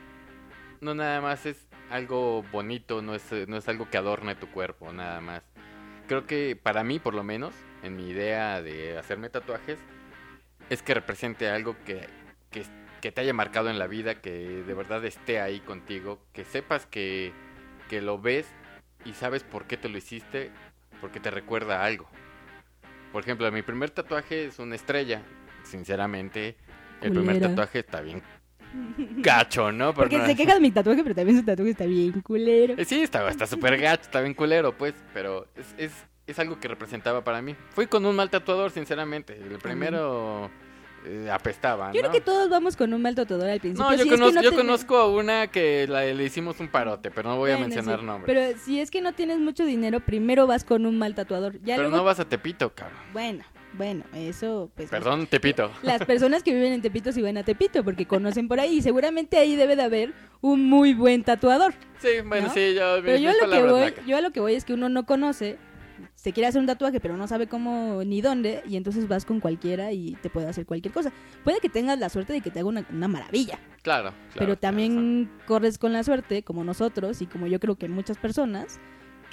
no 0.80 0.94
nada 0.94 1.20
más 1.20 1.44
es 1.46 1.68
algo 1.90 2.42
bonito, 2.50 3.02
no 3.02 3.14
es, 3.14 3.22
no 3.46 3.56
es 3.58 3.68
algo 3.68 3.88
que 3.90 3.98
adorne 3.98 4.34
tu 4.34 4.46
cuerpo, 4.48 4.92
nada 4.92 5.20
más. 5.20 5.42
Creo 6.08 6.26
que 6.26 6.56
para 6.60 6.82
mí, 6.84 6.98
por 6.98 7.14
lo 7.14 7.22
menos, 7.22 7.54
en 7.82 7.96
mi 7.96 8.08
idea 8.08 8.62
de 8.62 8.96
hacerme 8.96 9.28
tatuajes, 9.28 9.78
es 10.70 10.82
que 10.82 10.94
represente 10.94 11.50
algo 11.50 11.76
que, 11.84 12.08
que, 12.50 12.64
que 13.02 13.12
te 13.12 13.20
haya 13.20 13.34
marcado 13.34 13.68
en 13.68 13.78
la 13.78 13.86
vida, 13.86 14.14
que 14.16 14.30
de 14.30 14.74
verdad 14.74 15.04
esté 15.04 15.40
ahí 15.40 15.60
contigo, 15.60 16.18
que 16.32 16.44
sepas 16.44 16.86
que, 16.86 17.32
que 17.90 18.00
lo 18.00 18.18
ves 18.18 18.46
y 19.04 19.12
sabes 19.12 19.42
por 19.44 19.66
qué 19.66 19.76
te 19.76 19.88
lo 19.88 19.98
hiciste, 19.98 20.50
porque 21.00 21.20
te 21.20 21.30
recuerda 21.30 21.80
a 21.80 21.84
algo. 21.84 22.08
Por 23.12 23.22
ejemplo, 23.22 23.50
mi 23.52 23.62
primer 23.62 23.90
tatuaje 23.90 24.46
es 24.46 24.58
una 24.58 24.74
estrella. 24.74 25.22
Sinceramente, 25.64 26.56
el 27.00 27.12
primer 27.12 27.40
tatuaje 27.40 27.80
está 27.80 28.00
bien 28.00 28.22
gacho, 29.18 29.72
¿no? 29.72 29.94
Por 29.94 30.04
Porque 30.04 30.18
no- 30.18 30.26
se 30.26 30.36
queja 30.36 30.54
de 30.54 30.60
mi 30.60 30.70
tatuaje, 30.70 31.02
pero 31.02 31.14
también 31.14 31.38
su 31.38 31.44
tatuaje 31.44 31.70
está 31.70 31.86
bien 31.86 32.12
culero. 32.20 32.74
Eh, 32.76 32.84
Sí, 32.84 33.00
está 33.02 33.28
está 33.28 33.46
súper 33.46 33.78
gacho, 33.80 34.02
está 34.02 34.20
bien 34.20 34.34
culero, 34.34 34.76
pues, 34.76 34.94
pero 35.14 35.46
es, 35.56 35.74
es, 35.78 35.92
es 36.26 36.38
algo 36.38 36.58
que 36.60 36.68
representaba 36.68 37.22
para 37.24 37.40
mí. 37.42 37.54
Fui 37.70 37.86
con 37.86 38.04
un 38.04 38.14
mal 38.16 38.28
tatuador, 38.30 38.70
sinceramente. 38.70 39.34
El 39.38 39.58
primero 39.58 40.50
eh, 41.06 41.30
apestaba, 41.30 41.92
Yo 41.92 42.02
¿no? 42.02 42.08
creo 42.08 42.12
que 42.12 42.20
todos 42.20 42.50
vamos 42.50 42.76
con 42.76 42.92
un 42.92 43.00
mal 43.00 43.14
tatuador 43.14 43.48
al 43.48 43.60
principio. 43.60 43.84
No, 43.84 43.92
yo, 43.96 44.02
si 44.02 44.08
es 44.08 44.14
que 44.14 44.18
conozco, 44.18 44.34
no 44.36 44.42
yo 44.42 44.50
te- 44.50 44.56
conozco 44.56 44.96
a 44.96 45.08
una 45.08 45.46
que 45.46 45.86
la- 45.88 46.04
le 46.04 46.24
hicimos 46.24 46.58
un 46.60 46.68
parote, 46.68 47.10
pero 47.10 47.28
no 47.30 47.36
voy 47.36 47.50
a 47.50 47.54
Bueno, 47.54 47.68
mencionar 47.68 48.00
sí, 48.00 48.04
nombres. 48.06 48.26
Pero 48.34 48.58
si 48.64 48.80
es 48.80 48.90
que 48.90 49.00
no 49.00 49.12
tienes 49.14 49.38
mucho 49.38 49.64
dinero, 49.64 50.00
primero 50.00 50.46
vas 50.46 50.64
con 50.64 50.84
un 50.86 50.98
mal 50.98 51.14
tatuador. 51.14 51.54
Ya 51.62 51.76
Pero 51.76 51.82
luego... 51.88 51.96
no 51.98 52.04
vas 52.04 52.20
a 52.20 52.28
Tepito, 52.28 52.72
cabrón. 52.74 52.98
Bueno, 53.12 53.44
bueno, 53.74 54.04
eso 54.14 54.70
pues... 54.74 54.88
Perdón, 54.90 55.26
Tepito. 55.26 55.70
Las 55.82 56.04
personas 56.04 56.42
que 56.42 56.52
viven 56.54 56.72
en 56.72 56.82
Tepito 56.82 57.12
sí 57.12 57.20
van 57.22 57.36
a 57.36 57.44
Tepito 57.44 57.84
porque 57.84 58.06
conocen 58.06 58.48
por 58.48 58.58
ahí 58.58 58.78
y 58.78 58.82
seguramente 58.82 59.36
ahí 59.38 59.54
debe 59.56 59.76
de 59.76 59.82
haber 59.82 60.12
un 60.40 60.64
muy 60.68 60.94
buen 60.94 61.22
tatuador. 61.24 61.74
Sí, 62.00 62.08
bueno, 62.26 62.48
¿no? 62.48 62.54
sí, 62.54 62.74
yo... 62.74 63.00
Pero 63.04 63.18
yo 63.18 63.30
a 63.30 63.46
lo 63.46 63.50
que 63.52 63.62
voy, 63.62 63.94
yo 64.06 64.16
a 64.16 64.20
lo 64.20 64.30
que 64.30 64.40
voy 64.40 64.54
es 64.54 64.64
que 64.64 64.72
uno 64.74 64.88
no 64.88 65.04
conoce, 65.06 65.58
se 66.14 66.32
quiere 66.32 66.46
hacer 66.46 66.60
un 66.60 66.66
tatuaje 66.66 67.00
pero 67.00 67.16
no 67.16 67.26
sabe 67.26 67.46
cómo 67.46 68.02
ni 68.04 68.20
dónde 68.20 68.62
y 68.68 68.76
entonces 68.76 69.08
vas 69.08 69.24
con 69.24 69.40
cualquiera 69.40 69.92
y 69.92 70.16
te 70.22 70.30
puede 70.30 70.48
hacer 70.48 70.66
cualquier 70.66 70.92
cosa. 70.92 71.12
Puede 71.44 71.60
que 71.60 71.68
tengas 71.68 71.98
la 71.98 72.08
suerte 72.08 72.32
de 72.32 72.40
que 72.40 72.50
te 72.50 72.60
haga 72.60 72.68
una, 72.68 72.86
una 72.90 73.08
maravilla, 73.08 73.58
Claro, 73.82 74.10
claro, 74.10 74.38
pero 74.38 74.56
también 74.56 75.30
corres 75.46 75.78
con 75.78 75.92
la 75.92 76.02
suerte 76.02 76.42
como 76.42 76.64
nosotros 76.64 77.22
y 77.22 77.26
como 77.26 77.46
yo 77.46 77.60
creo 77.60 77.76
que 77.76 77.88
muchas 77.88 78.18
personas 78.18 78.80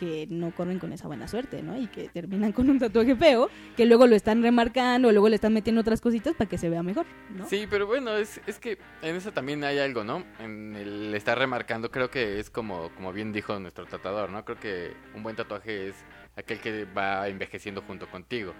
que 0.03 0.27
no 0.29 0.51
corren 0.51 0.79
con 0.79 0.91
esa 0.91 1.07
buena 1.07 1.27
suerte, 1.27 1.63
¿no? 1.63 1.77
Y 1.77 1.87
que 1.87 2.09
terminan 2.09 2.51
con 2.51 2.69
un 2.69 2.77
tatuaje 2.77 3.15
feo, 3.15 3.49
que 3.77 3.85
luego 3.85 4.05
lo 4.05 4.15
están 4.15 4.41
remarcando, 4.41 5.11
luego 5.11 5.29
le 5.29 5.35
están 5.35 5.53
metiendo 5.53 5.81
otras 5.81 6.01
cositas 6.01 6.35
para 6.35 6.49
que 6.49 6.57
se 6.57 6.69
vea 6.69 6.83
mejor, 6.83 7.05
¿no? 7.35 7.47
Sí, 7.47 7.67
pero 7.69 7.87
bueno, 7.87 8.15
es, 8.17 8.41
es 8.45 8.59
que 8.59 8.77
en 9.01 9.15
eso 9.15 9.31
también 9.31 9.63
hay 9.63 9.79
algo, 9.79 10.03
¿no? 10.03 10.23
En 10.39 10.75
el 10.75 11.15
estar 11.15 11.37
remarcando, 11.37 11.89
creo 11.89 12.09
que 12.09 12.39
es 12.39 12.49
como, 12.49 12.89
como 12.95 13.13
bien 13.13 13.31
dijo 13.31 13.57
nuestro 13.59 13.85
tatuador, 13.85 14.29
¿no? 14.29 14.43
Creo 14.43 14.59
que 14.59 14.93
un 15.15 15.23
buen 15.23 15.35
tatuaje 15.35 15.89
es 15.89 15.95
aquel 16.35 16.59
que 16.59 16.85
va 16.85 17.27
envejeciendo 17.27 17.81
junto 17.81 18.07
contigo. 18.09 18.53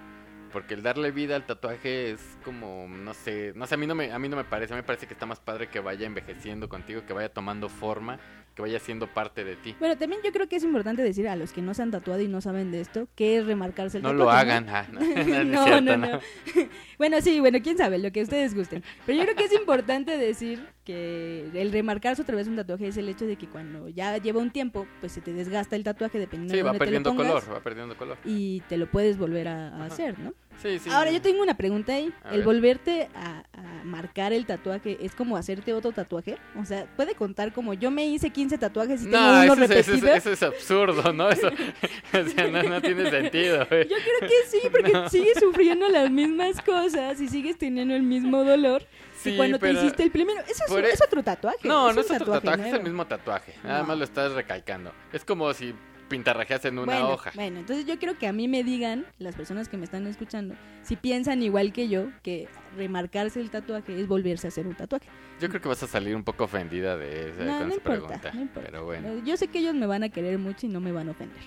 Porque 0.51 0.75
el 0.75 0.83
darle 0.83 1.09
vida 1.09 1.35
al 1.35 1.47
tatuaje 1.47 2.11
es 2.11 2.37
como, 2.45 2.87
no 2.87 3.15
sé, 3.15 3.53
no 3.55 3.65
sé, 3.65 3.73
a 3.73 3.77
mí 3.77 3.87
no 3.87 3.95
me, 3.95 4.11
a 4.11 4.19
mí 4.19 4.29
no 4.29 4.35
me 4.35 4.43
parece, 4.43 4.71
a 4.71 4.75
mí 4.75 4.83
me 4.83 4.85
parece 4.85 5.07
que 5.07 5.13
está 5.15 5.25
más 5.25 5.39
padre 5.39 5.67
que 5.67 5.79
vaya 5.79 6.05
envejeciendo 6.05 6.69
contigo, 6.69 7.01
que 7.07 7.13
vaya 7.13 7.33
tomando 7.33 7.69
forma, 7.69 8.19
que 8.55 8.61
vaya 8.61 8.79
siendo 8.79 9.07
parte 9.07 9.43
de 9.43 9.55
ti. 9.55 9.75
Bueno, 9.79 9.97
también 9.97 10.21
yo 10.23 10.31
creo 10.31 10.47
que 10.47 10.57
es 10.57 10.63
importante 10.63 11.01
decir 11.01 11.27
a 11.27 11.35
los 11.35 11.51
que 11.51 11.61
no 11.61 11.73
se 11.73 11.81
han 11.81 11.91
tatuado 11.91 12.21
y 12.21 12.27
no 12.27 12.41
saben 12.41 12.71
de 12.71 12.81
esto, 12.81 13.07
que 13.15 13.37
es 13.37 13.45
remarcarse 13.45 13.97
el 13.97 14.03
No 14.03 14.09
tatuaje. 14.11 14.25
lo 14.25 14.31
hagan, 14.31 14.69
ah, 14.69 14.87
no, 14.91 14.99
no, 15.01 15.43
no, 15.43 15.63
cierto, 15.63 15.97
no, 15.97 15.97
no. 15.97 16.19
bueno, 16.97 17.21
sí, 17.21 17.39
bueno, 17.39 17.59
quién 17.63 17.77
sabe, 17.77 17.97
lo 17.99 18.11
que 18.11 18.21
ustedes 18.21 18.55
gusten. 18.55 18.83
Pero 19.05 19.17
yo 19.17 19.23
creo 19.25 19.35
que 19.35 19.45
es 19.45 19.53
importante 19.53 20.17
decir 20.17 20.65
que 20.83 21.49
el 21.53 21.71
remarcarse 21.71 22.21
otra 22.21 22.35
vez 22.35 22.47
un 22.47 22.57
tatuaje 22.57 22.87
es 22.87 22.97
el 22.97 23.07
hecho 23.07 23.25
de 23.25 23.37
que 23.37 23.47
cuando 23.47 23.87
ya 23.89 24.17
lleva 24.17 24.39
un 24.41 24.51
tiempo, 24.51 24.85
pues 24.99 25.13
se 25.13 25.21
te 25.21 25.33
desgasta 25.33 25.75
el 25.75 25.83
tatuaje 25.83 26.19
dependiendo 26.19 26.53
Sí, 26.53 26.57
de 26.57 26.63
va 26.63 26.69
dónde 26.71 26.79
te 26.79 26.85
lo 26.85 26.89
perdiendo 26.91 27.09
pongas, 27.11 27.43
color, 27.43 27.55
va 27.55 27.63
perdiendo 27.63 27.97
color. 27.97 28.17
Y 28.25 28.59
te 28.67 28.77
lo 28.77 28.87
puedes 28.87 29.17
volver 29.17 29.47
a, 29.47 29.85
hacer, 29.85 30.19
¿no? 30.19 30.33
Sí, 30.61 30.79
sí. 30.79 30.89
Ahora, 30.89 31.11
yo 31.11 31.21
tengo 31.21 31.41
una 31.43 31.55
pregunta 31.57 31.93
ahí. 31.93 32.13
A 32.23 32.29
¿El 32.31 32.37
ver. 32.37 32.45
volverte 32.45 33.09
a, 33.15 33.43
a 33.53 33.83
marcar 33.83 34.31
el 34.33 34.45
tatuaje 34.45 34.97
es 35.01 35.13
como 35.13 35.35
hacerte 35.35 35.73
otro 35.73 35.91
tatuaje? 35.91 36.37
O 36.57 36.63
sea, 36.65 36.85
¿puede 36.95 37.15
contar 37.15 37.51
como 37.51 37.73
yo 37.73 37.91
me 37.91 38.05
hice 38.05 38.29
15 38.29 38.57
tatuajes 38.57 39.01
y 39.01 39.05
tengo 39.05 39.17
No, 39.17 39.29
uno 39.43 39.43
eso 39.43 39.53
es, 39.53 39.69
eso, 39.71 39.79
es, 39.79 39.87
repetido? 39.87 40.13
eso 40.15 40.31
es 40.31 40.43
absurdo, 40.43 41.11
¿no? 41.13 41.29
Eso, 41.29 41.47
o 42.13 42.29
sea, 42.29 42.47
no, 42.47 42.63
no 42.63 42.81
tiene 42.81 43.09
sentido, 43.09 43.65
güey. 43.69 43.87
Yo 43.89 43.95
creo 43.97 44.29
que 44.29 44.35
sí, 44.49 44.59
porque 44.71 44.93
sigues 45.09 45.37
sufriendo 45.39 45.89
las 45.89 46.09
mismas 46.09 46.61
cosas 46.61 47.19
y 47.19 47.27
sigues 47.27 47.57
teniendo 47.57 47.93
el 47.95 48.03
mismo 48.03 48.43
dolor 48.43 48.85
Sí, 49.17 49.31
que 49.31 49.37
cuando 49.37 49.57
pero- 49.59 49.79
te 49.79 49.85
hiciste 49.85 50.03
el 50.03 50.11
primero. 50.11 50.41
Eso 50.41 50.63
es, 50.65 50.71
por 50.71 50.83
es 50.85 50.99
e- 50.99 51.03
otro 51.05 51.23
tatuaje. 51.23 51.67
No, 51.67 51.91
no 51.93 52.01
es 52.01 52.11
otro 52.11 52.33
tatuaje, 52.33 52.67
es 52.69 52.73
el 52.73 52.83
mismo 52.83 53.05
tatuaje. 53.07 53.53
Nada 53.63 53.83
más 53.83 53.97
lo 53.97 54.03
estás 54.03 54.31
recalcando. 54.33 54.91
Es 55.13 55.23
como 55.25 55.53
si 55.53 55.73
pintarrajeas 56.09 56.65
en 56.65 56.79
una 56.79 56.93
bueno, 56.99 57.09
hoja. 57.09 57.31
Bueno, 57.35 57.59
entonces 57.59 57.85
yo 57.85 57.97
quiero 57.97 58.17
que 58.17 58.27
a 58.27 58.33
mí 58.33 58.47
me 58.47 58.63
digan, 58.63 59.05
las 59.19 59.35
personas 59.35 59.69
que 59.69 59.77
me 59.77 59.85
están 59.85 60.05
escuchando, 60.07 60.55
si 60.83 60.95
piensan 60.95 61.41
igual 61.41 61.73
que 61.73 61.87
yo, 61.89 62.07
que 62.21 62.47
remarcarse 62.77 63.39
el 63.39 63.49
tatuaje 63.49 63.99
es 63.99 64.07
volverse 64.07 64.47
a 64.47 64.49
hacer 64.49 64.67
un 64.67 64.75
tatuaje. 64.75 65.07
Yo 65.39 65.49
creo 65.49 65.61
que 65.61 65.67
vas 65.69 65.81
a 65.83 65.87
salir 65.87 66.15
un 66.15 66.23
poco 66.23 66.43
ofendida 66.45 66.97
de 66.97 67.29
esa 67.29 67.43
No, 67.43 67.57
con 67.57 67.67
no 67.67 67.67
esa 67.67 67.75
importa, 67.75 67.81
pregunta. 68.07 68.31
no 68.33 68.41
importa. 68.41 68.69
Pero 68.71 68.85
bueno. 68.85 69.23
Yo 69.25 69.37
sé 69.37 69.47
que 69.47 69.59
ellos 69.59 69.75
me 69.75 69.85
van 69.87 70.03
a 70.03 70.09
querer 70.09 70.37
mucho 70.37 70.65
y 70.67 70.69
no 70.69 70.79
me 70.79 70.91
van 70.91 71.07
a 71.07 71.11
ofender. 71.11 71.41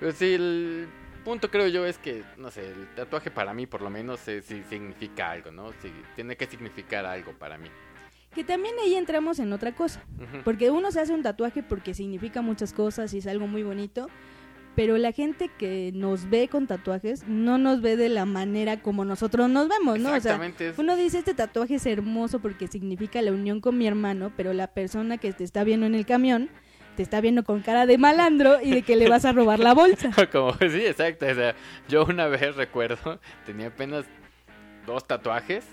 Pero 0.00 0.12
sí, 0.12 0.34
el 0.34 0.88
punto 1.24 1.50
creo 1.50 1.68
yo 1.68 1.86
es 1.86 1.98
que, 1.98 2.24
no 2.36 2.50
sé, 2.50 2.66
el 2.66 2.88
tatuaje 2.96 3.30
para 3.30 3.54
mí 3.54 3.66
por 3.66 3.80
lo 3.82 3.90
menos 3.90 4.26
eh, 4.26 4.42
sí 4.42 4.62
significa 4.68 5.30
algo, 5.30 5.52
¿no? 5.52 5.70
Sí, 5.80 5.92
tiene 6.16 6.36
que 6.36 6.46
significar 6.46 7.06
algo 7.06 7.32
para 7.32 7.56
mí. 7.58 7.68
Que 8.34 8.44
también 8.44 8.74
ahí 8.82 8.94
entramos 8.94 9.38
en 9.38 9.52
otra 9.52 9.72
cosa. 9.72 10.02
Porque 10.44 10.70
uno 10.70 10.90
se 10.90 11.00
hace 11.00 11.12
un 11.12 11.22
tatuaje 11.22 11.62
porque 11.62 11.94
significa 11.94 12.40
muchas 12.42 12.72
cosas 12.72 13.12
y 13.14 13.18
es 13.18 13.26
algo 13.26 13.46
muy 13.46 13.62
bonito. 13.62 14.08
Pero 14.74 14.96
la 14.96 15.12
gente 15.12 15.50
que 15.58 15.92
nos 15.94 16.30
ve 16.30 16.48
con 16.48 16.66
tatuajes 16.66 17.28
no 17.28 17.58
nos 17.58 17.82
ve 17.82 17.96
de 17.96 18.08
la 18.08 18.24
manera 18.24 18.80
como 18.80 19.04
nosotros 19.04 19.50
nos 19.50 19.68
vemos, 19.68 19.98
¿no? 19.98 20.08
O 20.08 20.12
sea, 20.12 20.16
Exactamente. 20.16 20.72
uno 20.78 20.96
dice 20.96 21.18
este 21.18 21.34
tatuaje 21.34 21.74
es 21.74 21.84
hermoso 21.84 22.40
porque 22.40 22.68
significa 22.68 23.20
la 23.20 23.32
unión 23.32 23.60
con 23.60 23.76
mi 23.76 23.86
hermano, 23.86 24.32
pero 24.34 24.54
la 24.54 24.68
persona 24.68 25.18
que 25.18 25.34
te 25.34 25.44
está 25.44 25.62
viendo 25.62 25.84
en 25.84 25.94
el 25.94 26.06
camión 26.06 26.48
te 26.96 27.02
está 27.02 27.20
viendo 27.20 27.44
con 27.44 27.60
cara 27.60 27.84
de 27.86 27.98
malandro 27.98 28.60
y 28.62 28.70
de 28.70 28.82
que 28.82 28.96
le 28.96 29.08
vas 29.08 29.24
a 29.26 29.32
robar 29.32 29.58
la 29.58 29.74
bolsa. 29.74 30.10
Como, 30.32 30.52
sí, 30.54 30.86
exacto. 30.86 31.26
O 31.26 31.34
sea, 31.34 31.54
yo 31.88 32.04
una 32.06 32.26
vez 32.26 32.56
recuerdo, 32.56 33.20
tenía 33.44 33.68
apenas 33.68 34.06
dos 34.86 35.06
tatuajes. 35.06 35.66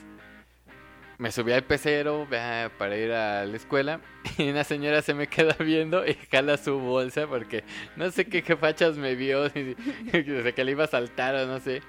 Me 1.20 1.32
subí 1.34 1.52
al 1.52 1.64
pecero 1.66 2.26
para 2.30 2.98
ir 2.98 3.12
a 3.12 3.46
la 3.46 3.56
escuela 3.58 4.00
y 4.38 4.50
una 4.50 4.64
señora 4.64 5.02
se 5.02 5.14
me 5.14 5.28
queda 5.28 5.54
viendo 5.60 6.08
y 6.08 6.14
jala 6.32 6.56
su 6.58 6.80
bolsa 6.80 7.28
porque 7.28 7.64
no 7.98 8.10
sé 8.10 8.26
qué 8.26 8.42
fachas 8.56 8.98
me 8.98 9.16
vio, 9.16 9.50
desde 10.14 10.54
que 10.54 10.64
le 10.64 10.72
iba 10.72 10.86
a 10.86 10.88
saltar 10.88 11.36
o 11.36 11.46
no 11.46 11.60
sé. 11.60 11.82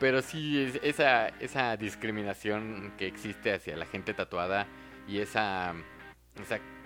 Pero 0.00 0.22
sí, 0.22 0.62
es- 0.62 0.80
esa, 0.82 1.28
esa 1.40 1.76
discriminación 1.76 2.92
que 2.96 3.06
existe 3.06 3.52
hacia 3.52 3.76
la 3.76 3.84
gente 3.84 4.14
tatuada 4.14 4.66
y 5.06 5.18
esa, 5.18 5.74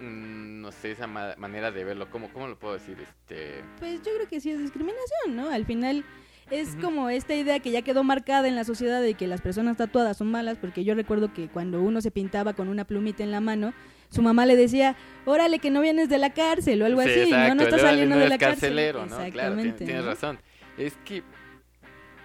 mm, 0.00 0.60
no 0.60 0.72
sé, 0.72 0.90
esa 0.92 1.06
ma- 1.06 1.34
manera 1.36 1.70
de 1.70 1.84
verlo, 1.84 2.10
¿cómo, 2.10 2.32
¿cómo 2.32 2.48
lo 2.48 2.58
puedo 2.58 2.74
decir? 2.74 2.96
Este... 3.00 3.62
Pues 3.78 4.02
yo 4.02 4.12
creo 4.16 4.28
que 4.28 4.40
sí 4.40 4.50
es 4.50 4.58
discriminación, 4.58 5.36
¿no? 5.36 5.50
Al 5.50 5.64
final 5.66 6.04
es 6.52 6.76
como 6.76 7.08
esta 7.08 7.34
idea 7.34 7.60
que 7.60 7.70
ya 7.70 7.80
quedó 7.80 8.04
marcada 8.04 8.46
en 8.46 8.54
la 8.56 8.64
sociedad 8.64 9.00
de 9.00 9.14
que 9.14 9.26
las 9.26 9.40
personas 9.40 9.78
tatuadas 9.78 10.18
son 10.18 10.30
malas, 10.30 10.58
porque 10.58 10.84
yo 10.84 10.94
recuerdo 10.94 11.32
que 11.32 11.48
cuando 11.48 11.80
uno 11.80 12.02
se 12.02 12.10
pintaba 12.10 12.52
con 12.52 12.68
una 12.68 12.84
plumita 12.84 13.22
en 13.22 13.30
la 13.30 13.40
mano, 13.40 13.72
su 14.10 14.20
mamá 14.20 14.44
le 14.44 14.54
decía, 14.54 14.94
órale 15.24 15.60
que 15.60 15.70
no 15.70 15.80
vienes 15.80 16.10
de 16.10 16.18
la 16.18 16.34
cárcel 16.34 16.82
o 16.82 16.84
algo 16.84 17.00
Sí, 17.00 17.08
así, 17.08 17.20
exacto, 17.20 17.48
no, 17.48 17.54
no 17.54 17.62
estás 17.62 17.80
saliendo 17.80 18.16
de 18.18 18.28
la 18.28 18.36
cárcel. 18.36 18.76
¿no? 18.76 18.76
Claro, 18.76 18.98
tienes, 19.06 19.26
Exactamente, 19.28 19.84
tienes 19.86 20.04
¿no? 20.04 20.10
razón. 20.10 20.38
Es 20.76 20.94
que, 21.06 21.22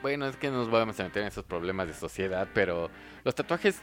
bueno, 0.01 0.27
es 0.27 0.35
que 0.35 0.51
nos 0.51 0.69
vamos 0.69 0.99
a 0.99 1.03
meter 1.03 1.21
en 1.21 1.29
esos 1.29 1.45
problemas 1.45 1.87
de 1.87 1.93
sociedad, 1.93 2.49
pero 2.53 2.91
los 3.23 3.33
tatuajes 3.33 3.81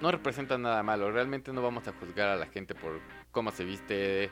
no 0.00 0.10
representan 0.10 0.62
nada 0.62 0.82
malo. 0.82 1.12
Realmente 1.12 1.52
no 1.52 1.60
vamos 1.60 1.86
a 1.86 1.92
juzgar 1.92 2.28
a 2.28 2.36
la 2.36 2.46
gente 2.46 2.74
por 2.74 2.98
cómo 3.30 3.50
se 3.50 3.64
viste, 3.64 4.30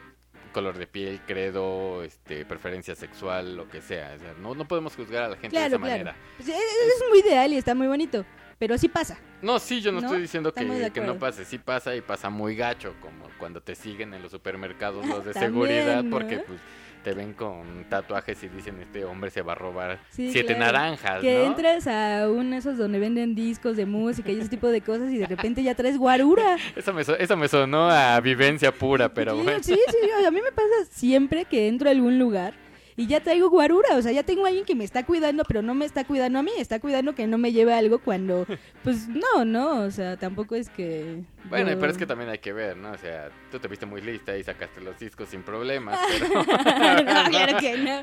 color 0.54 0.78
de 0.78 0.86
piel, 0.86 1.20
credo, 1.26 2.02
este, 2.02 2.46
preferencia 2.46 2.94
sexual, 2.94 3.56
lo 3.56 3.68
que 3.68 3.82
sea. 3.82 4.14
O 4.16 4.18
sea, 4.18 4.34
no, 4.40 4.54
no 4.54 4.66
podemos 4.66 4.96
juzgar 4.96 5.24
a 5.24 5.28
la 5.28 5.36
gente 5.36 5.54
de 5.54 5.66
esa 5.66 5.76
claro. 5.76 5.80
manera. 5.80 6.16
Pues, 6.38 6.48
es, 6.48 6.54
es 6.56 7.04
muy 7.10 7.18
ideal 7.18 7.52
y 7.52 7.58
está 7.58 7.74
muy 7.74 7.88
bonito, 7.88 8.24
pero 8.58 8.78
sí 8.78 8.88
pasa. 8.88 9.18
No, 9.42 9.58
sí, 9.58 9.82
yo 9.82 9.92
no, 9.92 10.00
¿No? 10.00 10.06
estoy 10.06 10.22
diciendo 10.22 10.54
que, 10.54 10.90
que 10.94 11.00
no 11.02 11.18
pase, 11.18 11.44
sí 11.44 11.58
pasa 11.58 11.94
y 11.94 12.00
pasa 12.00 12.30
muy 12.30 12.56
gacho, 12.56 12.94
como 13.00 13.28
cuando 13.38 13.60
te 13.60 13.74
siguen 13.74 14.14
en 14.14 14.22
los 14.22 14.30
supermercados 14.30 15.04
los 15.06 15.24
de 15.26 15.34
seguridad, 15.34 16.02
¿no? 16.02 16.10
porque 16.10 16.38
pues 16.38 16.60
te 17.04 17.12
ven 17.14 17.32
con 17.34 17.84
tatuajes 17.88 18.42
y 18.42 18.48
dicen 18.48 18.80
este 18.80 19.04
hombre 19.04 19.30
se 19.30 19.42
va 19.42 19.52
a 19.52 19.54
robar 19.54 19.98
Sí, 20.10 20.32
siete 20.32 20.56
claro. 20.56 20.72
naranjas, 20.72 21.20
Que 21.20 21.38
¿no? 21.38 21.44
entras 21.44 21.86
a 21.86 22.28
uno 22.28 22.50
de 22.50 22.56
esos 22.56 22.76
donde 22.76 22.98
venden 22.98 23.34
discos 23.36 23.76
de 23.76 23.86
música 23.86 24.32
y 24.32 24.40
ese 24.40 24.48
tipo 24.48 24.66
de 24.68 24.80
cosas 24.80 25.10
y 25.12 25.18
de 25.18 25.26
repente 25.26 25.62
ya 25.62 25.74
traes 25.76 25.96
guarura. 25.98 26.56
Eso 26.76 26.92
me, 26.92 27.04
so- 27.04 27.16
eso 27.16 27.36
me 27.36 27.46
sonó 27.46 27.88
a 27.90 28.18
vivencia 28.20 28.72
pura, 28.72 29.08
pero 29.14 29.36
sí, 29.36 29.42
bueno. 29.44 29.62
sí, 29.62 29.74
sí, 29.74 30.24
a 30.26 30.30
mí 30.32 30.40
me 30.42 30.50
pasa 30.50 30.68
siempre 30.90 31.44
que 31.44 31.68
entro 31.68 31.88
a 31.88 31.92
algún 31.92 32.18
lugar 32.18 32.54
y 32.96 33.06
ya 33.06 33.20
traigo 33.20 33.50
guarura, 33.50 33.96
o 33.96 34.02
sea, 34.02 34.12
ya 34.12 34.22
tengo 34.22 34.44
a 34.44 34.48
alguien 34.48 34.64
que 34.64 34.74
me 34.74 34.84
está 34.84 35.04
cuidando, 35.04 35.44
pero 35.46 35.62
no 35.62 35.74
me 35.74 35.84
está 35.84 36.04
cuidando 36.04 36.38
a 36.38 36.42
mí, 36.42 36.52
está 36.58 36.78
cuidando 36.80 37.14
que 37.14 37.26
no 37.26 37.38
me 37.38 37.52
lleve 37.52 37.74
algo 37.74 37.98
cuando, 37.98 38.46
pues 38.84 39.08
no, 39.08 39.44
no, 39.44 39.80
o 39.82 39.90
sea, 39.90 40.16
tampoco 40.16 40.54
es 40.54 40.68
que... 40.68 41.22
Bueno, 41.48 41.70
yo- 41.72 41.78
pero 41.78 41.92
es 41.92 41.98
que 41.98 42.06
también 42.06 42.30
hay 42.30 42.38
que 42.38 42.52
ver, 42.52 42.76
¿no? 42.76 42.92
O 42.92 42.96
sea, 42.98 43.28
tú 43.50 43.58
te 43.58 43.68
viste 43.68 43.84
muy 43.84 44.00
lista 44.00 44.36
y 44.36 44.42
sacaste 44.42 44.80
los 44.80 44.98
discos 44.98 45.28
sin 45.28 45.42
problemas, 45.42 45.98
pero... 46.18 46.34
no, 46.42 47.30
claro 47.30 47.58
que 47.58 47.76
no. 47.78 48.00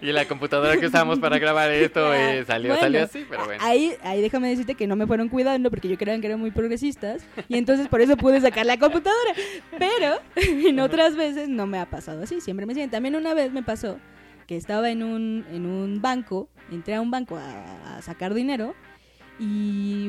y 0.02 0.12
la 0.12 0.26
computadora 0.26 0.76
que 0.76 0.86
usamos 0.86 1.18
para 1.18 1.38
grabar 1.38 1.70
esto 1.70 2.12
eh, 2.14 2.44
salió, 2.46 2.68
bueno, 2.72 2.82
salió 2.82 3.04
así, 3.04 3.26
pero 3.28 3.44
bueno. 3.46 3.62
Ahí, 3.64 3.94
ahí 4.02 4.20
déjame 4.20 4.50
decirte 4.50 4.74
que 4.74 4.86
no 4.86 4.96
me 4.96 5.06
fueron 5.06 5.28
cuidando 5.28 5.70
porque 5.70 5.88
yo 5.88 5.96
creían 5.96 6.20
que 6.20 6.26
eran 6.26 6.40
muy 6.40 6.50
progresistas 6.50 7.24
y 7.48 7.56
entonces 7.56 7.88
por 7.88 8.00
eso 8.00 8.16
pude 8.16 8.40
sacar 8.40 8.66
la 8.66 8.78
computadora. 8.78 9.32
Pero 9.78 10.18
en 10.36 10.78
otras 10.80 11.16
veces 11.16 11.48
no 11.48 11.66
me 11.66 11.78
ha 11.78 11.86
pasado 11.86 12.22
así, 12.22 12.40
siempre 12.40 12.66
me 12.66 12.74
siguen. 12.74 12.90
También 12.90 13.16
una 13.16 13.34
vez 13.34 13.52
me 13.52 13.62
pasó 13.62 13.77
que 14.46 14.56
estaba 14.56 14.90
en 14.90 15.02
un, 15.02 15.44
en 15.50 15.66
un 15.66 16.00
banco, 16.00 16.48
entré 16.70 16.94
a 16.94 17.00
un 17.00 17.10
banco 17.10 17.36
a, 17.36 17.96
a 17.96 18.02
sacar 18.02 18.34
dinero 18.34 18.74
y 19.38 20.08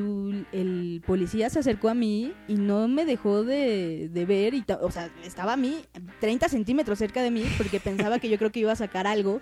el 0.52 1.04
policía 1.06 1.50
se 1.50 1.60
acercó 1.60 1.90
a 1.90 1.94
mí 1.94 2.34
y 2.48 2.56
no 2.56 2.88
me 2.88 3.06
dejó 3.06 3.44
de, 3.44 4.10
de 4.12 4.26
ver, 4.26 4.54
y 4.56 4.66
o 4.82 4.92
sea, 4.92 5.12
estaba 5.24 5.54
a 5.54 5.58
mí 5.58 5.86
30 6.20 6.50
centímetros 6.50 6.98
cerca 6.98 7.22
de 7.22 7.30
mí 7.30 7.44
porque 7.58 7.80
pensaba 7.84 8.20
que 8.20 8.30
yo 8.30 8.38
creo 8.38 8.52
que 8.52 8.62
iba 8.62 8.72
a 8.72 8.76
sacar 8.76 9.06
algo 9.06 9.40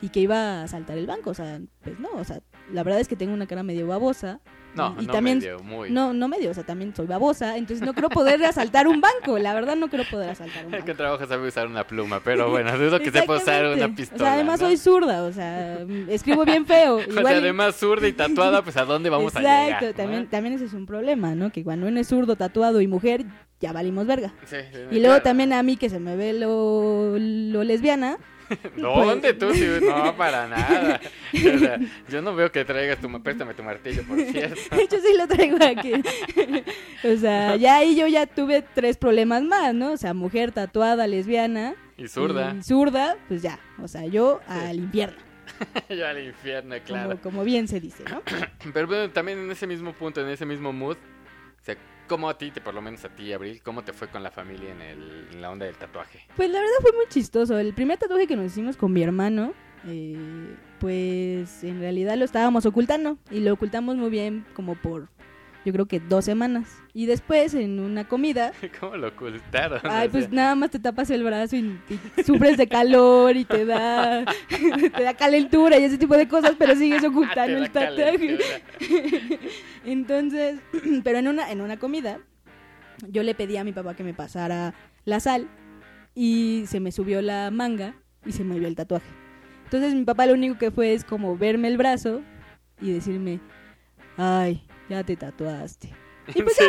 y 0.00 0.08
que 0.10 0.20
iba 0.20 0.62
a 0.62 0.68
saltar 0.68 0.96
el 0.96 1.06
banco, 1.06 1.30
o 1.30 1.34
sea, 1.34 1.60
pues 1.82 1.98
no, 1.98 2.08
o 2.14 2.24
sea, 2.24 2.40
la 2.72 2.82
verdad 2.84 3.00
es 3.00 3.08
que 3.08 3.16
tengo 3.16 3.34
una 3.34 3.46
cara 3.46 3.62
medio 3.62 3.86
babosa. 3.86 4.40
No, 4.74 4.94
y, 5.00 5.06
no 5.06 5.12
también 5.12 5.38
medio, 5.38 5.58
muy. 5.60 5.90
no 5.90 6.12
no 6.12 6.28
medio, 6.28 6.50
o 6.50 6.54
sea, 6.54 6.62
también 6.62 6.94
soy 6.94 7.06
babosa, 7.06 7.56
entonces 7.56 7.84
no 7.84 7.94
creo 7.94 8.08
poder 8.10 8.44
asaltar 8.44 8.86
un 8.86 9.00
banco, 9.00 9.38
la 9.38 9.52
verdad 9.54 9.76
no 9.76 9.88
creo 9.88 10.04
poder 10.08 10.30
asaltar 10.30 10.66
un 10.66 10.74
El 10.74 10.84
que 10.84 10.90
banco. 10.92 11.02
trabaja 11.02 11.26
sabe 11.26 11.48
usar 11.48 11.66
una 11.66 11.86
pluma, 11.86 12.20
pero 12.22 12.50
bueno, 12.50 12.76
dudo 12.78 13.00
que 13.00 13.10
sepa 13.10 13.36
usar 13.36 13.66
una 13.66 13.88
pistola. 13.88 14.16
O 14.22 14.24
sea, 14.24 14.32
además 14.34 14.60
¿no? 14.60 14.66
soy 14.66 14.76
zurda, 14.76 15.24
o 15.24 15.32
sea, 15.32 15.78
mm, 15.86 16.10
escribo 16.10 16.44
bien 16.44 16.66
feo. 16.66 16.96
O 17.08 17.10
sea, 17.10 17.20
Igual, 17.20 17.34
además 17.38 17.76
zurda 17.76 18.06
y 18.06 18.12
tatuada, 18.12 18.62
pues 18.62 18.76
a 18.76 18.84
dónde 18.84 19.10
vamos 19.10 19.34
Exacto, 19.34 19.48
a 19.48 19.64
llegar. 19.64 19.82
¿no? 19.82 19.94
también, 19.94 20.26
también 20.28 20.54
ese 20.54 20.66
es 20.66 20.74
un 20.74 20.86
problema, 20.86 21.34
¿no? 21.34 21.50
Que 21.50 21.64
cuando 21.64 21.86
uno 21.86 21.98
es 21.98 22.06
zurdo, 22.08 22.36
tatuado 22.36 22.80
y 22.80 22.86
mujer, 22.86 23.24
ya 23.60 23.72
valimos 23.72 24.06
verga. 24.06 24.32
Sí, 24.44 24.56
sí, 24.72 24.78
Y 24.90 24.96
luego 25.00 25.14
claro. 25.14 25.22
también 25.22 25.52
a 25.52 25.62
mí 25.62 25.76
que 25.76 25.88
se 25.90 25.98
me 25.98 26.14
ve 26.16 26.32
lo, 26.34 27.16
lo 27.18 27.64
lesbiana, 27.64 28.18
¿Dónde 28.76 29.34
tú? 29.34 29.46
Pues 29.46 29.58
Sí, 29.58 29.66
no, 29.86 30.16
para 30.16 30.46
nada. 30.46 31.00
O 31.34 31.58
sea, 31.58 31.78
yo 32.08 32.22
no 32.22 32.34
veo 32.34 32.50
que 32.50 32.64
traigas 32.64 32.98
tu... 33.00 33.08
Préstame 33.22 33.54
tu 33.54 33.62
martillo, 33.62 34.02
por 34.04 34.20
cierto. 34.32 34.76
Hecho, 34.76 34.96
sí 35.00 35.16
lo 35.16 35.26
traigo 35.26 35.58
aquí. 35.64 35.92
o 37.04 37.16
sea, 37.16 37.56
ya 37.56 37.76
ahí 37.76 37.96
yo 37.96 38.06
ya 38.06 38.26
tuve 38.26 38.62
tres 38.62 38.96
problemas 38.96 39.42
más, 39.42 39.74
¿no? 39.74 39.92
O 39.92 39.96
sea, 39.96 40.14
mujer 40.14 40.52
tatuada, 40.52 41.06
lesbiana. 41.06 41.74
Y 41.96 42.06
zurda. 42.08 42.54
y 42.58 42.62
zurda, 42.62 43.16
pues 43.26 43.42
ya. 43.42 43.58
O 43.82 43.88
sea, 43.88 44.06
yo 44.06 44.40
al 44.46 44.76
infierno, 44.76 45.18
Yo 45.88 46.06
al 46.06 46.24
infierno, 46.24 46.76
claro. 46.86 47.08
como, 47.10 47.20
como 47.22 47.44
bien 47.44 47.66
se 47.66 47.80
dice, 47.80 48.04
¿no? 48.08 48.22
Pero 48.72 48.86
bueno, 48.86 49.10
también 49.10 49.38
en 49.38 49.50
ese 49.50 49.66
mismo 49.66 49.92
punto, 49.92 50.20
en 50.20 50.28
ese 50.28 50.46
mismo 50.46 50.72
mood, 50.72 50.96
o 50.96 51.64
sea, 51.64 51.76
¿cómo 52.08 52.28
a 52.28 52.36
ti, 52.36 52.50
por 52.64 52.74
lo 52.74 52.82
menos 52.82 53.04
a 53.04 53.10
ti, 53.10 53.32
Abril, 53.32 53.60
cómo 53.62 53.82
te 53.82 53.92
fue 53.92 54.08
con 54.08 54.22
la 54.22 54.30
familia 54.30 54.72
en, 54.72 54.82
el, 54.82 55.28
en 55.32 55.40
la 55.40 55.50
onda 55.50 55.66
del 55.66 55.76
tatuaje? 55.76 56.26
Pues 56.34 56.50
la 56.50 56.58
verdad 56.58 56.74
fue 56.80 56.92
muy 56.92 57.06
chistoso. 57.08 57.58
El 57.58 57.74
primer 57.74 57.98
tatuaje 57.98 58.26
que 58.26 58.34
nos 58.34 58.46
hicimos 58.46 58.76
con 58.76 58.92
mi 58.92 59.02
hermano, 59.02 59.52
eh, 59.86 60.56
pues 60.80 61.62
en 61.62 61.78
realidad 61.78 62.16
lo 62.16 62.24
estábamos 62.24 62.66
ocultando. 62.66 63.18
Y 63.30 63.40
lo 63.40 63.52
ocultamos 63.52 63.96
muy 63.96 64.10
bien, 64.10 64.44
como 64.54 64.74
por, 64.74 65.08
yo 65.68 65.72
creo 65.74 65.86
que 65.86 66.00
dos 66.00 66.24
semanas. 66.24 66.66
Y 66.94 67.04
después, 67.04 67.52
en 67.52 67.78
una 67.78 68.08
comida, 68.08 68.52
¿Cómo 68.80 68.96
lo 68.96 69.08
ocultaron? 69.08 69.80
Ay, 69.84 70.08
O 70.08 70.10
pues 70.10 70.30
nada 70.30 70.54
más 70.54 70.70
te 70.70 70.78
tapas 70.78 71.10
el 71.10 71.22
brazo 71.22 71.56
y, 71.56 71.78
y 72.16 72.22
sufres 72.22 72.56
de 72.56 72.66
calor 72.66 73.36
y 73.36 73.44
te 73.44 73.66
da 73.66 74.24
te 74.96 75.02
da 75.02 75.12
calentura 75.14 75.78
y 75.78 75.84
ese 75.84 75.98
tipo 75.98 76.16
de 76.16 76.26
cosas, 76.26 76.54
pero 76.58 76.74
sigues 76.74 77.02
te 77.02 77.08
ocultando 77.08 77.58
el 77.58 77.70
tatuaje. 77.70 78.38
Entonces, 79.84 80.58
pero 81.04 81.18
en 81.18 81.28
una 81.28 81.50
en 81.50 81.60
una 81.60 81.76
comida 81.76 82.18
yo 83.06 83.22
le 83.22 83.34
pedí 83.34 83.58
a 83.58 83.64
mi 83.64 83.72
papá 83.72 83.94
que 83.94 84.04
me 84.04 84.14
pasara 84.14 84.72
la 85.04 85.20
sal 85.20 85.48
y 86.14 86.64
se 86.66 86.80
me 86.80 86.92
subió 86.92 87.20
la 87.20 87.50
manga 87.50 87.94
y 88.24 88.32
se 88.32 88.42
me 88.42 88.58
vio 88.58 88.68
el 88.68 88.74
tatuaje. 88.74 89.06
Entonces 89.64 89.94
mi 89.94 90.04
papá 90.04 90.24
lo 90.24 90.32
único 90.32 90.56
que 90.56 90.70
fue 90.70 90.94
es 90.94 91.04
como 91.04 91.36
verme 91.36 91.68
el 91.68 91.76
brazo 91.76 92.22
y 92.80 92.90
decirme, 92.90 93.38
"Ay, 94.16 94.62
ya 94.88 95.04
te 95.04 95.16
tatuaste." 95.16 95.90
Y 96.34 96.42
pues 96.42 96.56
Sí. 96.56 96.64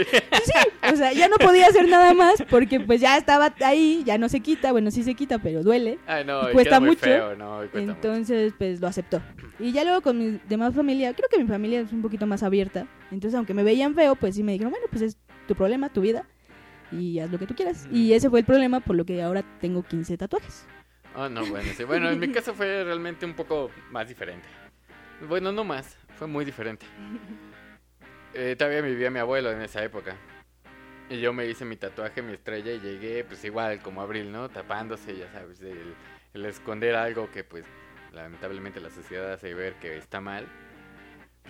Sí, 0.46 0.54
o 0.90 0.96
sea, 0.96 1.12
ya 1.12 1.28
no 1.28 1.36
podía 1.36 1.68
hacer 1.68 1.86
nada 1.90 2.14
más 2.14 2.42
porque 2.50 2.80
pues 2.80 3.02
ya 3.02 3.18
estaba 3.18 3.54
ahí, 3.60 4.04
ya 4.06 4.18
no 4.18 4.30
se 4.30 4.40
quita, 4.40 4.72
bueno, 4.72 4.90
sí 4.90 5.04
se 5.04 5.16
quita, 5.16 5.40
pero 5.40 5.64
duele. 5.64 6.00
Ay, 6.08 6.24
no, 6.24 6.50
Y 6.50 6.54
cuesta 6.54 6.80
mucho. 6.80 7.02
feo, 7.02 7.36
no, 7.36 7.66
y 7.66 7.68
cuesta 7.68 7.92
Entonces, 7.92 8.54
pues 8.58 8.80
lo 8.80 8.88
aceptó. 8.88 9.22
Y 9.60 9.74
ya 9.74 9.84
luego 9.84 10.00
con 10.02 10.18
mi 10.18 10.40
demás 10.48 10.74
familia, 10.74 11.14
creo 11.14 11.28
que 11.30 11.38
mi 11.38 11.46
familia 11.46 11.82
es 11.82 11.92
un 11.92 12.02
poquito 12.02 12.26
más 12.26 12.42
abierta. 12.42 12.88
Entonces, 13.12 13.36
aunque 13.36 13.54
me 13.54 13.64
veían 13.64 13.96
feo, 13.96 14.16
pues 14.16 14.36
sí 14.36 14.44
me 14.44 14.54
dijeron, 14.54 14.72
bueno, 14.72 14.88
pues 14.90 15.02
es 15.02 15.18
tu 15.46 15.56
problema, 15.56 15.90
tu 15.90 16.00
vida. 16.00 16.26
Y 16.94 17.20
haz 17.20 17.30
lo 17.30 17.38
que 17.38 17.46
tú 17.46 17.54
quieras. 17.54 17.86
Y 17.92 18.14
ese 18.14 18.30
fue 18.30 18.40
el 18.40 18.46
problema 18.46 18.80
por 18.80 18.96
lo 18.96 19.04
que 19.04 19.22
ahora 19.22 19.44
tengo 19.60 19.84
15 19.84 20.16
tatuajes. 20.18 20.66
mucho. 21.14 21.22
Oh, 21.22 21.28
no, 21.28 21.46
bueno, 21.46 21.70
sí. 21.76 21.84
Bueno, 21.84 22.10
en 22.10 22.18
mi 22.18 22.30
caso 22.32 22.54
fue 22.54 22.86
realmente 22.86 23.26
un 23.26 23.34
poco 23.34 23.70
más 23.92 24.08
diferente. 24.08 24.48
Bueno, 25.28 25.52
no 25.52 25.66
más, 25.66 25.98
fue 26.16 26.28
muy 26.28 26.46
diferente. 26.46 26.86
Eh, 28.34 28.56
todavía 28.58 28.82
vivía 28.82 29.10
mi 29.10 29.20
abuelo 29.20 29.52
en 29.52 29.62
esa 29.62 29.84
época. 29.84 30.16
Y 31.10 31.20
yo 31.20 31.34
me 31.34 31.48
hice 31.48 31.66
mi 31.66 31.76
tatuaje, 31.76 32.22
mi 32.22 32.34
estrella, 32.34 32.72
y 32.72 32.80
llegué, 32.80 33.24
pues 33.24 33.44
igual, 33.44 33.82
como 33.82 34.02
Abril, 34.02 34.32
¿no? 34.32 34.50
Tapándose, 34.50 35.18
ya 35.18 35.32
sabes, 35.32 35.60
el, 35.62 35.96
el 36.34 36.46
esconder 36.46 36.96
algo 36.96 37.32
que, 37.32 37.44
pues, 37.44 37.66
lamentablemente 38.14 38.80
la 38.80 38.92
sociedad 38.92 39.34
hace 39.34 39.54
ver 39.56 39.74
que 39.76 39.98
está 39.98 40.22
mal. 40.22 40.48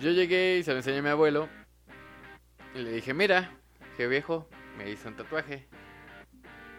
Yo 0.00 0.10
llegué 0.12 0.56
y 0.58 0.62
se 0.62 0.70
lo 0.70 0.78
enseñé 0.78 0.98
a 0.98 1.02
mi 1.02 1.08
abuelo. 1.10 1.48
Y 2.74 2.78
le 2.78 2.92
dije, 2.92 3.12
mira, 3.12 3.50
qué 3.98 4.06
viejo, 4.06 4.48
me 4.78 4.88
hizo 4.90 5.08
un 5.08 5.16
tatuaje. 5.16 5.66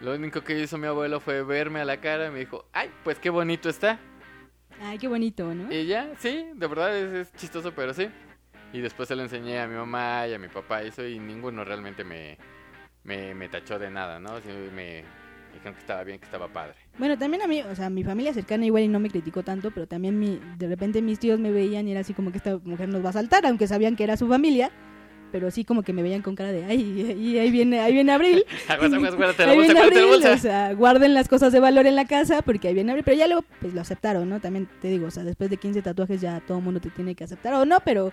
Lo 0.00 0.14
único 0.14 0.42
que 0.42 0.58
hizo 0.58 0.76
mi 0.78 0.88
abuelo 0.88 1.20
fue 1.20 1.44
verme 1.44 1.80
a 1.80 1.84
la 1.84 2.00
cara 2.00 2.26
y 2.26 2.30
me 2.32 2.40
dijo, 2.40 2.68
ay, 2.72 2.90
pues 3.04 3.20
qué 3.20 3.30
bonito 3.30 3.68
está. 3.68 4.00
Ay, 4.80 4.98
qué 4.98 5.06
bonito, 5.06 5.54
¿no? 5.54 5.72
Y 5.72 5.86
ya, 5.86 6.12
sí, 6.18 6.50
de 6.54 6.66
verdad 6.66 6.96
es, 6.98 7.28
es 7.28 7.32
chistoso, 7.34 7.72
pero 7.72 7.94
sí. 7.94 8.08
Y 8.72 8.80
después 8.80 9.08
se 9.08 9.16
lo 9.16 9.22
enseñé 9.22 9.60
a 9.60 9.66
mi 9.66 9.74
mamá 9.74 10.26
y 10.26 10.34
a 10.34 10.38
mi 10.38 10.48
papá 10.48 10.82
y 10.82 10.88
eso 10.88 11.06
y 11.06 11.18
ninguno 11.18 11.64
realmente 11.64 12.04
me, 12.04 12.38
me, 13.04 13.34
me 13.34 13.48
tachó 13.48 13.78
de 13.78 13.90
nada, 13.90 14.18
¿no? 14.18 14.36
Sí, 14.40 14.48
me 14.74 15.04
dijeron 15.52 15.74
que 15.74 15.80
estaba 15.80 16.02
bien, 16.04 16.18
que 16.18 16.24
estaba 16.24 16.48
padre. 16.48 16.74
Bueno, 16.98 17.18
también 17.18 17.42
a 17.42 17.46
mí, 17.46 17.60
o 17.62 17.74
sea, 17.74 17.90
mi 17.90 18.02
familia 18.02 18.32
cercana 18.32 18.64
igual 18.64 18.84
y 18.84 18.88
no 18.88 18.98
me 19.00 19.10
criticó 19.10 19.42
tanto, 19.42 19.70
pero 19.70 19.86
también 19.86 20.18
mi, 20.18 20.40
de 20.56 20.68
repente 20.68 21.02
mis 21.02 21.18
tíos 21.18 21.38
me 21.38 21.50
veían 21.50 21.86
y 21.86 21.90
era 21.90 22.00
así 22.00 22.14
como 22.14 22.32
que 22.32 22.38
esta 22.38 22.56
mujer 22.64 22.88
nos 22.88 23.04
va 23.04 23.10
a 23.10 23.14
saltar, 23.14 23.44
aunque 23.44 23.66
sabían 23.66 23.94
que 23.94 24.04
era 24.04 24.16
su 24.16 24.26
familia, 24.26 24.70
pero 25.30 25.50
sí 25.50 25.64
como 25.64 25.82
que 25.82 25.92
me 25.92 26.02
veían 26.02 26.22
con 26.22 26.34
cara 26.34 26.52
de, 26.52 26.64
ay, 26.64 27.06
ahí, 27.10 27.38
ahí 27.38 27.50
viene, 27.50 27.80
ahí 27.80 27.92
viene 27.92 28.12
Abril. 28.12 28.44
Aguas, 28.68 28.92
aguas, 28.92 29.14
guárdate 29.14 29.44
la 29.46 29.52
ahí 29.52 29.58
bolsa, 29.58 29.72
viene 29.74 29.80
guárdate 29.80 30.00
la 30.00 30.02
Abril, 30.06 30.06
bolsa. 30.06 30.32
o 30.32 30.38
sea, 30.38 30.72
guarden 30.74 31.14
las 31.14 31.28
cosas 31.28 31.52
de 31.52 31.60
valor 31.60 31.86
en 31.86 31.96
la 31.96 32.06
casa 32.06 32.40
porque 32.40 32.68
ahí 32.68 32.74
viene 32.74 32.92
Abril, 32.92 33.04
pero 33.04 33.18
ya 33.18 33.26
luego 33.26 33.44
pues 33.60 33.74
lo 33.74 33.82
aceptaron, 33.82 34.28
¿no? 34.30 34.40
También 34.40 34.68
te 34.80 34.88
digo, 34.88 35.06
o 35.08 35.10
sea, 35.10 35.24
después 35.24 35.50
de 35.50 35.58
15 35.58 35.82
tatuajes 35.82 36.20
ya 36.22 36.40
todo 36.40 36.58
el 36.58 36.64
mundo 36.64 36.80
te 36.80 36.88
tiene 36.90 37.14
que 37.14 37.24
aceptar 37.24 37.52
o 37.54 37.66
no, 37.66 37.80
pero 37.84 38.12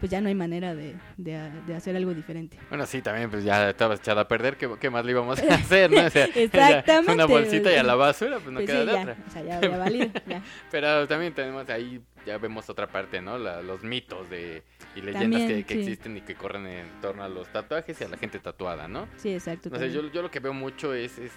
pues 0.00 0.10
ya 0.10 0.20
no 0.20 0.28
hay 0.28 0.34
manera 0.34 0.74
de, 0.74 0.96
de, 1.16 1.50
de 1.66 1.74
hacer 1.76 1.94
algo 1.94 2.12
diferente. 2.14 2.56
Bueno, 2.68 2.86
sí, 2.86 3.02
también 3.02 3.30
pues 3.30 3.44
ya 3.44 3.70
estaba 3.70 3.94
echado 3.94 4.20
a 4.20 4.26
perder, 4.26 4.56
¿qué, 4.56 4.68
qué 4.80 4.90
más 4.90 5.04
le 5.04 5.12
íbamos 5.12 5.38
a 5.40 5.54
hacer? 5.54 5.90
¿no? 5.90 6.04
O 6.04 6.10
sea, 6.10 6.24
Exactamente. 6.24 7.12
Una 7.12 7.26
bolsita 7.26 7.70
y 7.72 7.76
a 7.76 7.82
la 7.82 7.94
basura, 7.94 8.38
pues 8.38 8.50
no 8.50 8.60
Pues 8.60 8.66
queda 8.70 8.80
sí, 8.80 8.86
de 8.86 8.92
ya, 8.92 9.00
otra. 9.02 9.16
o 9.28 9.30
sea, 9.30 9.42
ya, 9.44 9.60
ya 9.60 9.76
válido, 9.78 10.10
ya. 10.26 10.42
Pero 10.70 11.06
también 11.06 11.32
tenemos 11.34 11.68
ahí, 11.70 12.00
ya 12.26 12.38
vemos 12.38 12.68
otra 12.70 12.86
parte, 12.86 13.20
¿no? 13.20 13.38
La- 13.38 13.62
los 13.62 13.82
mitos 13.84 14.28
de, 14.30 14.62
y 14.96 15.00
leyendas 15.02 15.40
También, 15.42 15.48
que, 15.48 15.64
que 15.64 15.74
sí. 15.74 15.80
existen 15.80 16.16
y 16.16 16.20
que 16.22 16.34
corren 16.34 16.66
en 16.66 16.86
torno 17.00 17.22
a 17.22 17.28
los 17.28 17.48
tatuajes 17.52 18.00
y 18.00 18.04
a 18.04 18.08
la 18.08 18.16
gente 18.16 18.38
tatuada, 18.38 18.88
¿no? 18.88 19.06
Sí, 19.16 19.32
exacto. 19.34 19.70
No 19.70 19.78
sé, 19.78 19.92
yo, 19.92 20.10
yo 20.10 20.22
lo 20.22 20.30
que 20.30 20.40
veo 20.40 20.54
mucho 20.54 20.94
es, 20.94 21.18
es, 21.18 21.32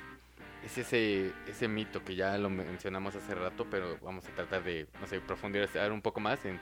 es 0.65 0.77
ese, 0.77 1.31
ese 1.47 1.67
mito 1.67 2.03
que 2.03 2.15
ya 2.15 2.37
lo 2.37 2.49
mencionamos 2.49 3.15
hace 3.15 3.35
rato, 3.35 3.67
pero 3.69 3.97
vamos 4.01 4.25
a 4.27 4.29
tratar 4.29 4.63
de, 4.63 4.87
no 5.01 5.07
sé, 5.07 5.19
profundizar 5.19 5.91
un 5.91 6.01
poco 6.01 6.19
más 6.21 6.43
en, 6.45 6.59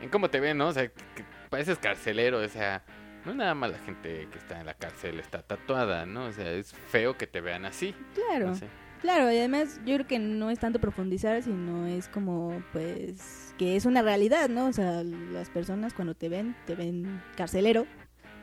en 0.00 0.08
cómo 0.08 0.30
te 0.30 0.40
ven, 0.40 0.56
¿no? 0.58 0.68
O 0.68 0.72
sea, 0.72 0.88
que 0.88 1.22
pareces 1.52 1.78
carcelero, 1.78 2.38
o 2.40 2.48
sea, 2.48 2.82
no 3.24 3.34
nada 3.34 3.54
más 3.54 3.70
la 3.70 3.78
gente 3.78 4.26
que 4.32 4.38
está 4.38 4.58
en 4.60 4.66
la 4.66 4.74
cárcel 4.74 5.20
está 5.20 5.42
tatuada, 5.42 6.06
¿no? 6.06 6.24
O 6.26 6.32
sea, 6.32 6.50
es 6.50 6.72
feo 6.72 7.16
que 7.16 7.26
te 7.28 7.40
vean 7.40 7.64
así. 7.64 7.94
Claro. 8.14 8.46
No 8.48 8.54
sé. 8.56 8.66
Claro, 9.00 9.30
y 9.32 9.36
además 9.36 9.80
yo 9.84 9.94
creo 9.96 10.06
que 10.06 10.18
no 10.18 10.48
es 10.50 10.58
tanto 10.60 10.80
profundizar, 10.80 11.42
sino 11.42 11.86
es 11.86 12.08
como, 12.08 12.62
pues, 12.72 13.52
que 13.58 13.74
es 13.76 13.84
una 13.84 14.00
realidad, 14.00 14.48
¿no? 14.48 14.66
O 14.68 14.72
sea, 14.72 15.02
las 15.04 15.50
personas 15.50 15.92
cuando 15.92 16.14
te 16.14 16.28
ven, 16.28 16.54
te 16.66 16.74
ven 16.76 17.20
carcelero, 17.36 17.84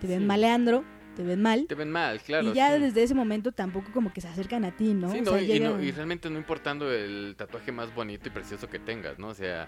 te 0.01 0.07
ven 0.07 0.19
Sí. 0.19 0.25
maleandro, 0.25 0.83
te 1.15 1.23
ven 1.23 1.41
mal. 1.41 1.65
Te 1.67 1.75
ven 1.75 1.89
mal, 1.91 2.19
claro. 2.21 2.49
y 2.49 2.53
ya 2.53 2.75
sí. 2.75 2.81
desde 2.81 3.03
ese 3.03 3.15
momento 3.15 3.51
tampoco 3.53 3.91
como 3.93 4.11
que 4.13 4.19
se 4.21 4.27
acercan 4.27 4.65
a 4.65 4.71
ti, 4.75 4.93
¿no? 4.93 5.11
Sí, 5.11 5.19
O 5.19 5.23
no, 5.23 5.31
sea, 5.31 5.41
y, 5.41 5.59
no- 5.61 5.81
y 5.81 5.91
realmente 5.91 6.29
no 6.29 6.37
importando 6.37 6.91
el 6.93 7.35
tatuaje 7.37 7.71
más 7.71 7.93
bonito 7.95 8.27
y 8.27 8.31
precioso 8.31 8.69
que 8.69 8.79
tengas, 8.79 9.17
¿no? 9.17 9.27
O 9.29 9.33
sea, 9.33 9.67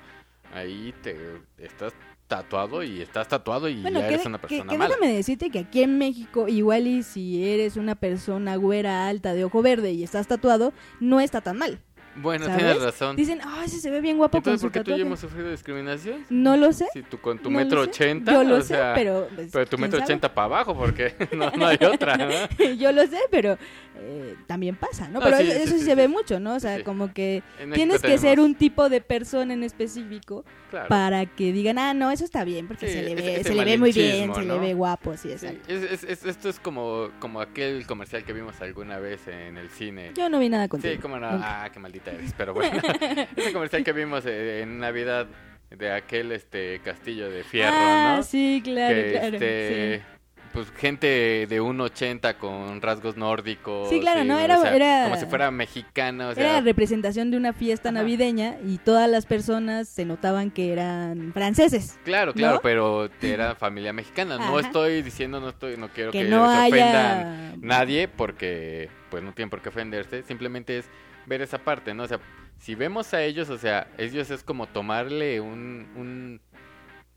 ahí 0.53 0.93
te 1.01 1.15
estás 1.57 1.93
tatuado 2.31 2.81
y 2.83 3.01
estás 3.01 3.27
tatuado 3.27 3.67
y 3.67 3.81
Bueno, 3.81 3.99
ya 3.99 4.07
que, 4.07 4.13
eres 4.13 4.25
una 4.25 4.37
que- 4.39 4.47
persona 4.47 4.71
que 4.71 4.77
mala. 4.77 4.95
déjame 4.95 5.13
decirte 5.13 5.49
que 5.49 5.59
aquí 5.59 5.83
en 5.83 5.97
México, 5.97 6.47
igual 6.47 6.87
y 6.87 7.03
si 7.03 7.43
eres 7.45 7.75
una 7.75 7.95
persona 7.95 8.55
güera, 8.55 9.07
alta, 9.09 9.33
de 9.33 9.43
ojo 9.43 9.61
verde 9.61 9.91
y 9.91 10.03
estás 10.03 10.27
tatuado, 10.27 10.71
no 11.01 11.19
está 11.19 11.41
tan 11.41 11.57
mal. 11.57 11.79
Bueno, 12.15 12.45
¿sabes? 12.45 12.59
tienes 12.59 12.81
razón. 12.81 13.15
Dicen, 13.15 13.39
ah, 13.43 13.61
ese 13.65 13.79
se 13.79 13.89
ve 13.89 14.01
bien 14.01 14.17
guapo 14.17 14.31
con 14.33 14.39
Entonces, 14.39 14.61
su 14.61 14.67
¿por 14.67 14.71
qué 14.73 14.79
tú 14.79 14.91
y 14.91 14.93
yo 14.93 14.95
tatuaje. 14.97 15.07
hemos 15.07 15.19
sufrido 15.19 15.51
discriminación? 15.51 16.25
No 16.29 16.57
lo 16.57 16.73
sé. 16.73 16.87
Si 16.93 17.03
tú 17.03 17.17
con 17.19 17.39
tu 17.39 17.49
no 17.49 17.57
metro 17.57 17.81
ochenta, 17.81 18.31
Yo 18.33 18.43
lo 18.43 18.55
o 18.57 18.61
sé, 18.61 18.67
sea, 18.69 18.93
pero... 18.95 19.27
pues, 19.35 19.49
pero 19.51 19.65
tu 19.65 19.77
¿quién 19.77 19.81
metro 19.89 20.03
ochenta 20.03 20.33
para 20.33 20.45
abajo, 20.45 20.75
porque 20.75 21.15
no, 21.31 21.49
no 21.51 21.67
hay 21.67 21.77
otra, 21.81 22.17
¿no? 22.17 22.29
Yo 22.77 22.91
lo 22.91 23.05
sé, 23.07 23.17
pero 23.29 23.57
eh, 23.97 24.35
también 24.47 24.75
pasa, 24.75 25.07
¿no? 25.07 25.19
No, 25.19 25.25
pero 25.25 25.37
sí, 25.37 25.43
eso, 25.43 25.51
sí, 25.53 25.57
eso 25.63 25.73
sí 25.73 25.79
sí, 25.79 25.85
se 25.85 25.95
ve 25.95 26.07
mucho, 26.07 26.39
¿no? 26.39 26.55
O 26.55 26.59
sea, 26.59 26.83
como 26.83 27.13
que 27.13 27.43
En 27.59 27.71
tienes 27.71 28.01
que 28.01 28.17
ser 28.17 28.39
un 28.39 28.55
tipo 28.55 28.89
de 28.89 28.99
persona 29.01 29.53
en 29.53 29.63
específico 29.63 30.43
claro. 30.69 30.87
para 30.89 31.25
que 31.25 31.51
digan, 31.53 31.77
ah, 31.79 31.93
no, 31.93 32.11
eso 32.11 32.25
está 32.25 32.43
bien, 32.43 32.67
porque 32.67 32.87
se 32.87 33.03
le 33.03 33.15
ve, 33.15 33.43
se 33.43 33.53
le 33.53 33.63
ve 33.65 33.77
muy 33.77 33.91
bien, 33.91 34.33
se 34.33 34.41
le 34.43 34.59
ve 34.59 34.73
guapo, 34.73 35.15
sí, 35.17 35.31
exacto. 35.31 35.71
es- 35.71 35.83
es- 35.83 36.03
es- 36.03 36.25
esto 36.25 36.49
es 36.49 36.59
como, 36.59 37.09
como 37.19 37.39
aquel 37.41 37.85
comercial 37.87 38.23
que 38.23 38.33
vimos 38.33 38.59
alguna 38.61 38.97
vez 38.99 39.27
en 39.27 39.57
el 39.57 39.69
cine. 39.69 40.11
Yo 40.15 40.29
no 40.29 40.39
vi 40.39 40.49
nada 40.49 40.67
contigo. 40.67 40.93
Sí, 40.93 40.99
nunca. 41.07 41.63
Ah, 41.63 41.69
qué 41.71 41.79
maldita 42.01 42.11
eres. 42.11 42.33
Pero 42.37 42.53
bueno, 42.53 42.81
ese 43.35 43.53
comercial 43.53 43.83
que 43.83 43.93
vimos 43.93 44.25
eh, 44.25 44.61
en 44.61 44.79
Navidad 44.79 45.27
de 45.69 45.91
aquel 45.91 46.31
este 46.31 46.79
castillo 46.83 47.29
de 47.29 47.43
fierro, 47.43 47.73
ah, 47.73 48.15
¿no? 48.17 48.23
sí, 48.23 48.61
claro, 48.63 48.93
que 48.93 49.11
claro. 49.11 49.27
este, 49.35 49.97
sí. 49.99 50.03
pues 50.51 50.69
gente 50.71 51.07
de 51.47 51.61
1.80 51.61 52.35
con 52.35 52.81
rasgos 52.81 53.15
nórdicos. 53.15 53.87
Sí, 53.89 54.01
claro, 54.01 54.21
y, 54.21 54.27
¿no? 54.27 54.35
o 54.35 54.39
Era- 54.39 54.57
sea, 54.57 54.75
era- 54.75 55.03
como 55.05 55.15
si 55.15 55.25
fuera 55.27 55.49
mexicana, 55.49 56.27
o 56.27 56.35
sea, 56.35 56.43
Era 56.43 56.59
representación 56.61 57.31
de 57.31 57.37
una 57.37 57.53
fiesta 57.53 57.87
Ajá. 57.87 57.99
navideña 57.99 58.57
y 58.67 58.79
todas 58.79 59.09
las 59.09 59.25
personas 59.25 59.87
se 59.87 60.03
notaban 60.03 60.51
que 60.51 60.73
eran 60.73 61.31
franceses. 61.31 61.97
Claro, 62.03 62.33
claro, 62.33 62.55
¿no? 62.55 62.61
pero 62.61 63.09
era 63.21 63.55
familia 63.55 63.93
mexicana. 63.93 64.37
No 64.39 64.57
Ajá. 64.57 64.67
estoy 64.67 65.01
diciendo, 65.03 65.39
no 65.39 65.47
estoy, 65.49 65.77
no 65.77 65.87
quiero 65.87 66.11
que, 66.11 66.23
Que 66.23 66.29
no 66.29 66.51
se 66.51 66.67
ofendan 66.67 67.27
haya... 67.27 67.53
nadie 67.61 68.09
porque 68.09 68.89
pues 69.09 69.23
no 69.23 69.31
tienen 69.31 69.49
por 69.49 69.61
qué 69.61 69.69
ofenderse, 69.69 70.23
simplemente 70.23 70.79
es 70.79 70.85
ver 71.31 71.41
esa 71.41 71.57
parte, 71.59 71.93
¿no? 71.93 72.03
O 72.03 72.07
sea, 72.07 72.19
si 72.59 72.75
vemos 72.75 73.13
a 73.13 73.23
ellos, 73.23 73.49
o 73.49 73.57
sea, 73.57 73.87
ellos 73.97 74.29
es 74.29 74.43
como 74.43 74.67
tomarle 74.67 75.39
un, 75.41 75.87
un 75.95 76.41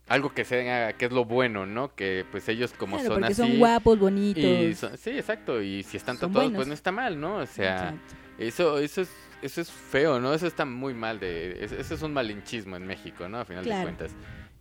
algo 0.08 0.32
que 0.32 0.44
sea 0.44 0.92
que 0.94 1.06
es 1.06 1.12
lo 1.12 1.24
bueno, 1.24 1.66
¿no? 1.66 1.94
Que 1.94 2.24
pues 2.30 2.48
ellos 2.48 2.72
como 2.78 2.96
Claro, 2.96 3.08
son 3.14 3.20
porque 3.20 3.32
así 3.32 3.42
son 3.42 3.58
guapos, 3.58 3.98
bonitos. 3.98 4.42
y 4.44 4.74
son- 4.74 4.96
sí, 4.96 5.10
exacto, 5.10 5.60
y 5.62 5.82
si 5.82 5.96
están 5.96 6.16
Son 6.16 6.28
tatuados 6.30 6.50
buenos. 6.52 6.56
pues 6.58 6.68
no 6.68 6.74
está 6.74 6.92
mal, 6.92 7.18
¿no? 7.20 7.36
O 7.38 7.46
sea, 7.46 7.74
Exacto. 7.74 8.14
eso 8.38 8.78
eso 8.78 9.00
es 9.02 9.10
eso 9.42 9.60
es 9.60 9.70
feo, 9.70 10.20
¿no? 10.20 10.32
Eso 10.32 10.46
está 10.46 10.64
muy 10.64 10.94
mal 10.94 11.20
de 11.20 11.62
eso, 11.64 11.74
eso 11.76 11.94
es 11.94 12.02
un 12.02 12.14
malinchismo 12.14 12.76
en 12.76 12.86
México, 12.86 13.28
¿no? 13.28 13.40
A 13.40 13.44
final 13.44 13.62
Claro. 13.64 13.78
de 13.80 13.84
cuentas. 13.84 14.12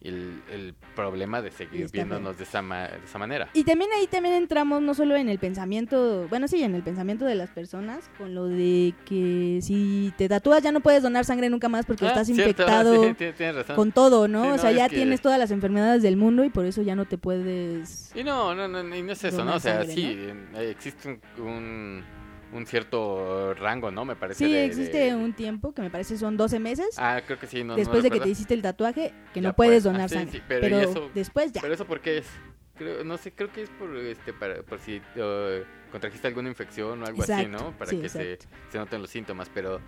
El, 0.04 0.42
el 0.52 0.74
problema 0.98 1.42
de 1.42 1.50
seguir 1.50 1.90
viéndonos 1.90 2.38
de 2.38 2.44
esa, 2.44 2.62
ma- 2.62 2.90
de 2.90 3.06
esa 3.06 3.18
manera. 3.18 3.48
Y 3.54 3.64
también 3.64 3.90
ahí 3.98 4.06
también 4.08 4.36
entramos 4.36 4.82
no 4.82 4.94
solo 4.94 5.16
en 5.16 5.30
el 5.30 5.40
pensamiento, 5.40 6.28
bueno, 6.30 6.50
sí, 6.50 6.62
en 6.62 6.76
el 6.76 6.84
pensamiento 6.84 7.24
de 7.24 7.36
las 7.36 7.50
personas, 7.52 8.10
con 8.18 8.36
lo 8.36 8.48
de 8.48 8.94
que 9.06 9.60
si 9.62 10.14
te 10.18 10.28
tatúas 10.28 10.62
ya 10.62 10.74
no 10.74 10.82
puedes 10.82 11.04
donar 11.04 11.24
sangre 11.24 11.50
nunca 11.50 11.70
más 11.70 11.86
porque 11.86 12.04
Ah, 12.06 12.10
estás 12.10 12.28
cierto, 12.28 12.44
infectado 12.50 13.02
sí, 13.10 13.14
ti- 13.14 13.32
tienes 13.32 13.56
razón. 13.56 13.76
con 13.78 13.92
todo, 13.94 14.28
¿no? 14.28 14.44
Sí, 14.44 14.48
o 14.50 14.52
no, 14.52 14.58
sea, 14.58 14.72
ya 14.74 14.90
que- 14.90 14.96
tienes 14.98 15.22
todas 15.22 15.40
las 15.40 15.52
enfermedades 15.52 16.04
del 16.04 16.18
mundo 16.18 16.44
y 16.44 16.50
por 16.50 16.66
eso 16.66 16.82
ya 16.82 16.96
no 16.96 17.06
te 17.06 17.18
puedes... 17.18 18.12
Y 18.14 18.26
no, 18.26 18.54
no, 18.54 18.68
no, 18.68 18.96
y 18.96 19.02
no 19.02 19.12
es 19.14 19.24
eso, 19.24 19.46
¿no? 19.46 19.56
O 19.56 19.60
sea, 19.62 19.78
sangre, 19.86 19.94
sí, 19.96 20.04
eh, 20.06 20.70
existe 20.70 21.08
un, 21.38 21.46
un, 21.46 22.04
un 22.54 22.66
cierto 22.66 23.54
rango, 23.56 23.92
¿no? 23.92 24.06
Me 24.06 24.16
parece. 24.16 24.46
Sí, 24.46 24.52
de- 24.54 24.66
existe 24.66 24.98
de- 24.98 25.16
un 25.16 25.34
tiempo 25.34 25.74
que 25.74 25.82
me 25.82 25.90
parece 25.90 26.18
son 26.18 26.38
12 26.38 26.60
meses 26.60 26.88
Ah, 26.98 27.22
creo 27.26 27.40
que 27.40 27.48
sí, 27.48 27.64
no. 27.64 27.74
no 27.74 27.76
después 27.76 28.04
de 28.04 28.12
que 28.12 28.20
te 28.20 28.30
hiciste 28.30 28.54
el 28.54 28.62
tatuaje 28.62 29.14
que 29.34 29.42
Ya 29.42 29.50
no 29.50 29.56
puedes 29.56 29.84
donar 29.84 30.02
Ah, 30.04 30.08
sí, 30.10 30.16
sangre. 30.16 30.32
sí, 30.34 30.42
pero 30.48 30.62
pero 30.62 30.80
¿y 30.80 30.84
eso? 30.84 31.12
después 31.14 31.52
ya. 31.52 31.62
Pero 31.62 31.74
eso 31.74 31.86
por 31.86 32.00
qué 32.00 32.20
es? 32.20 32.28
Creo, 32.76 33.04
no 33.04 33.18
sé, 33.18 33.32
creo 33.32 33.52
que 33.52 33.64
es 33.64 33.70
por, 33.70 33.96
este, 33.98 34.34
para, 34.34 34.64
por 34.64 34.80
si 34.80 35.00
contrajiste 35.92 36.28
alguna 36.28 36.50
infección 36.50 37.02
o 37.04 37.06
algo 37.06 37.22
así, 37.24 37.46
¿no? 37.46 37.72
Para 37.78 37.92
sí, 37.92 38.00
que 38.02 38.10
se, 38.10 38.40
se 38.72 38.78
noten 38.78 39.02
los 39.02 39.10
síntomas, 39.12 39.50
pero 39.54 39.80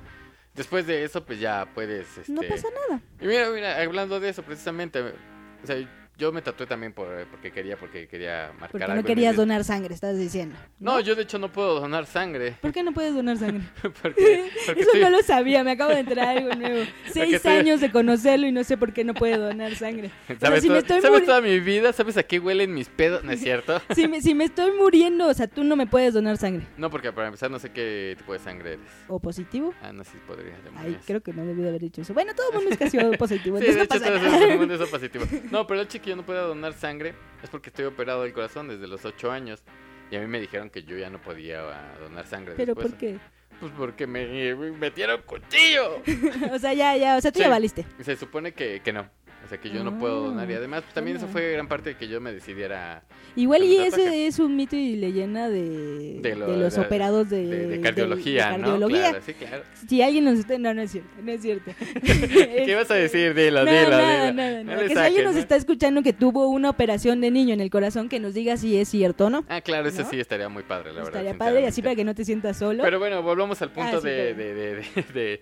después 0.53 0.85
de 0.85 1.03
eso, 1.03 1.25
pues 1.25 1.39
ya 1.39 1.67
puedes, 1.73 2.17
este... 2.17 2.31
No 2.31 2.41
pasa 2.43 2.67
nada. 2.87 3.01
Y 3.19 3.25
mira, 3.25 3.49
mira, 3.49 3.81
hablando 3.81 4.19
de 4.19 4.29
eso 4.29 4.43
precisamente, 4.43 5.01
o 5.01 5.65
sea, 5.67 6.04
yo 6.17 6.31
me 6.31 6.41
tatué 6.41 6.65
también 6.65 6.93
por, 6.93 7.07
porque 7.27 7.51
quería, 7.51 7.77
porque 7.77 8.07
quería 8.07 8.47
marcar 8.53 8.71
Porque 8.71 8.83
algo 8.85 8.95
no 8.95 9.03
querías 9.03 9.35
donar 9.35 9.63
sangre, 9.63 9.93
estás 9.93 10.17
diciendo. 10.17 10.55
No, 10.79 10.99
yo 10.99 11.15
de 11.15 11.23
hecho 11.23 11.37
no 11.39 11.51
puedo 11.51 11.79
donar 11.79 12.05
sangre, 12.05 12.55
¿Por 12.61 12.71
qué 12.71 12.83
no 12.83 12.91
puedes 12.93 13.13
donar 13.13 13.37
sangre? 13.37 13.61
porque, 13.81 13.91
porque 14.65 14.81
Eso 14.81 14.91
estoy- 14.91 15.01
no 15.01 15.09
lo 15.09 15.21
sabía, 15.23 15.63
me 15.63 15.71
acabo 15.71 15.91
de 15.91 15.99
enterar 15.99 16.37
algo 16.37 16.53
nuevo. 16.55 16.85
Seis 17.11 17.35
estoy- 17.35 17.57
años 17.57 17.81
de 17.81 17.91
conocerlo 17.91 18.47
y 18.47 18.51
no 18.51 18.63
sé 18.63 18.77
por 18.77 18.93
qué 18.93 19.03
no 19.03 19.13
puede 19.13 19.37
donar 19.37 19.75
sangre. 19.75 20.11
¿Sabes, 20.39 20.61
si 20.63 20.69
me 20.69 20.75
to- 20.75 20.79
estoy 20.81 21.01
sabes 21.01 21.19
muri- 21.21 21.25
toda 21.25 21.41
mi 21.41 21.59
vida? 21.59 21.91
¿Sabes 21.93 22.17
a 22.17 22.23
qué 22.23 22.39
huelen 22.39 22.73
mis 22.73 22.89
pedos? 22.89 23.23
¿No 23.23 23.31
es 23.31 23.41
cierto? 23.41 23.81
Si 23.93 24.07
me, 24.07 24.21
si 24.21 24.33
me 24.33 24.45
estoy 24.45 24.71
muriendo, 24.71 25.27
o 25.27 25.33
sea, 25.33 25.47
tú 25.47 25.63
no 25.63 25.75
me 25.75 25.85
puedes 25.87 26.13
donar 26.13 26.37
sangre. 26.37 26.65
No, 26.77 26.89
porque 26.89 27.11
para 27.11 27.27
empezar 27.27 27.51
no 27.51 27.59
sé 27.59 27.71
qué 27.71 28.15
tipo 28.17 28.33
de 28.33 28.39
sangre 28.39 28.73
eres. 28.73 28.85
¿O 29.07 29.19
positivo? 29.19 29.73
Ah, 29.81 29.91
no 29.91 30.03
sé 30.03 30.11
si 30.11 30.17
podría. 30.19 30.53
Ay, 30.55 30.61
demonios. 30.63 31.03
creo 31.05 31.21
que 31.21 31.33
no 31.33 31.45
debí 31.45 31.61
de 31.61 31.69
haber 31.69 31.81
dicho 31.81 32.01
eso. 32.01 32.13
Bueno, 32.13 32.33
todo 32.33 32.49
el 32.49 32.55
mundo 32.55 32.69
es 32.71 32.77
casi 32.77 32.97
positivo, 33.17 33.57
Sí, 33.59 33.65
entonces 33.65 33.75
de 33.75 33.77
no 33.77 33.83
hecho 33.83 33.89
pasa 33.89 34.05
todo 34.05 34.31
nada. 34.31 34.45
es 34.45 34.51
un 34.53 34.59
mundo 34.59 34.73
eso 34.75 34.87
positivo. 34.87 35.25
No, 35.51 35.67
pero 35.67 35.81
el 35.81 35.85
hecho 35.87 36.01
que 36.05 36.11
yo 36.11 36.15
no 36.15 36.25
pueda 36.25 36.41
donar 36.43 36.73
sangre 36.73 37.15
es 37.43 37.49
porque 37.49 37.69
estoy 37.69 37.85
operado 37.85 38.23
del 38.23 38.31
corazón 38.33 38.67
desde 38.67 38.87
los 38.87 39.03
8 39.03 39.31
años. 39.31 39.63
Y 40.11 40.15
a 40.15 40.19
mí 40.19 40.27
me 40.27 40.39
dijeron 40.39 40.69
que 40.69 40.83
yo 40.83 40.95
ya 40.97 41.09
no 41.09 41.19
podía 41.19 41.61
ah, 41.61 41.95
donar 41.99 42.27
sangre 42.27 42.53
¿Pero 42.55 42.75
después. 42.75 42.89
por 42.89 42.97
qué? 42.99 43.17
Pues 43.59 43.71
porque 43.75 44.05
me, 44.05 44.53
me 44.55 44.71
metieron 44.71 45.21
cuchillo. 45.23 46.01
o 46.53 46.59
sea, 46.59 46.73
ya, 46.73 46.95
ya, 46.95 47.17
o 47.17 47.21
sea, 47.21 47.31
tú 47.31 47.39
Sí. 47.39 47.43
ya 47.45 47.49
valiste. 47.49 47.85
Se 48.01 48.15
supone 48.15 48.53
que, 48.53 48.81
que 48.83 48.93
no. 48.93 49.09
O 49.45 49.47
sea, 49.47 49.59
que 49.59 49.69
yo 49.69 49.83
no 49.83 49.99
puedo 49.99 50.21
donar. 50.25 50.49
Y 50.49 50.53
Ah, 50.55 50.57
además, 50.57 50.81
pues, 50.81 50.93
también 50.95 51.17
eso 51.17 51.27
fue 51.27 51.51
gran 51.51 51.67
parte 51.67 51.89
de 51.91 51.97
que 51.97 52.07
yo 52.07 52.19
me 52.19 52.33
decidiera 52.33 53.03
Igual 53.35 53.63
y 53.63 53.77
ese 53.77 54.25
es 54.25 54.39
un 54.39 54.55
mito 54.55 54.75
y 54.75 54.95
leyenda 54.95 55.49
de, 55.49 56.19
de, 56.19 56.35
lo- 56.35 56.47
de 56.47 56.57
los 56.57 56.77
operados 56.79 57.29
de, 57.29 57.67
de, 57.67 57.81
cardiología, 57.81 58.51
de 58.51 58.57
¿no? 58.57 58.63
cardiología. 58.63 59.09
Claro, 59.09 59.23
sí, 59.25 59.33
claro. 59.35 59.63
Si 59.87 60.01
alguien 60.01 60.25
nos 60.25 60.39
está... 60.39 60.57
No, 60.57 60.73
no 60.73 60.81
es 60.81 60.91
cierto, 60.91 61.09
no 61.21 61.31
es 61.31 61.41
cierto. 61.41 61.71
¿Qué 62.03 62.73
vas 62.75 62.89
a 62.89 62.95
decir? 62.95 63.33
Dilo, 63.35 63.65
No, 63.65 63.71
dilo, 63.71 63.89
nada, 63.91 64.31
dilo. 64.31 64.63
No 64.73 64.79
Que 64.81 64.89
si 64.89 64.97
alguien 64.97 65.23
nos 65.25 65.33
¿no? 65.33 65.39
está 65.39 65.55
escuchando 65.55 66.01
que 66.01 66.13
tuvo 66.13 66.47
una 66.47 66.69
operación 66.69 67.21
de 67.21 67.29
niño 67.31 67.53
en 67.53 67.61
el 67.61 67.69
corazón, 67.69 68.09
que 68.09 68.19
nos 68.19 68.33
diga 68.33 68.57
si 68.57 68.77
es 68.79 68.89
cierto 68.89 69.25
o 69.25 69.29
no. 69.29 69.45
Ah, 69.47 69.61
claro, 69.61 69.87
eso 69.89 70.01
¿No? 70.01 70.09
sí 70.09 70.19
estaría 70.19 70.49
muy 70.49 70.63
padre, 70.63 70.89
la 70.93 71.03
verdad. 71.03 71.21
Estaría 71.21 71.37
padre 71.37 71.61
y 71.61 71.65
así 71.65 71.81
para 71.81 71.95
que 71.95 72.03
no 72.03 72.15
te 72.15 72.25
sientas 72.25 72.57
solo. 72.57 72.81
Pero 72.83 72.99
bueno, 72.99 73.21
volvamos 73.21 73.61
al 73.61 73.71
punto 73.71 73.97
Ah, 73.97 74.01
sí, 74.01 74.07
de, 74.07 74.33
pero- 74.35 74.37
de, 74.37 74.53
de, 74.55 74.75
de, 74.75 75.13
de- 75.13 75.41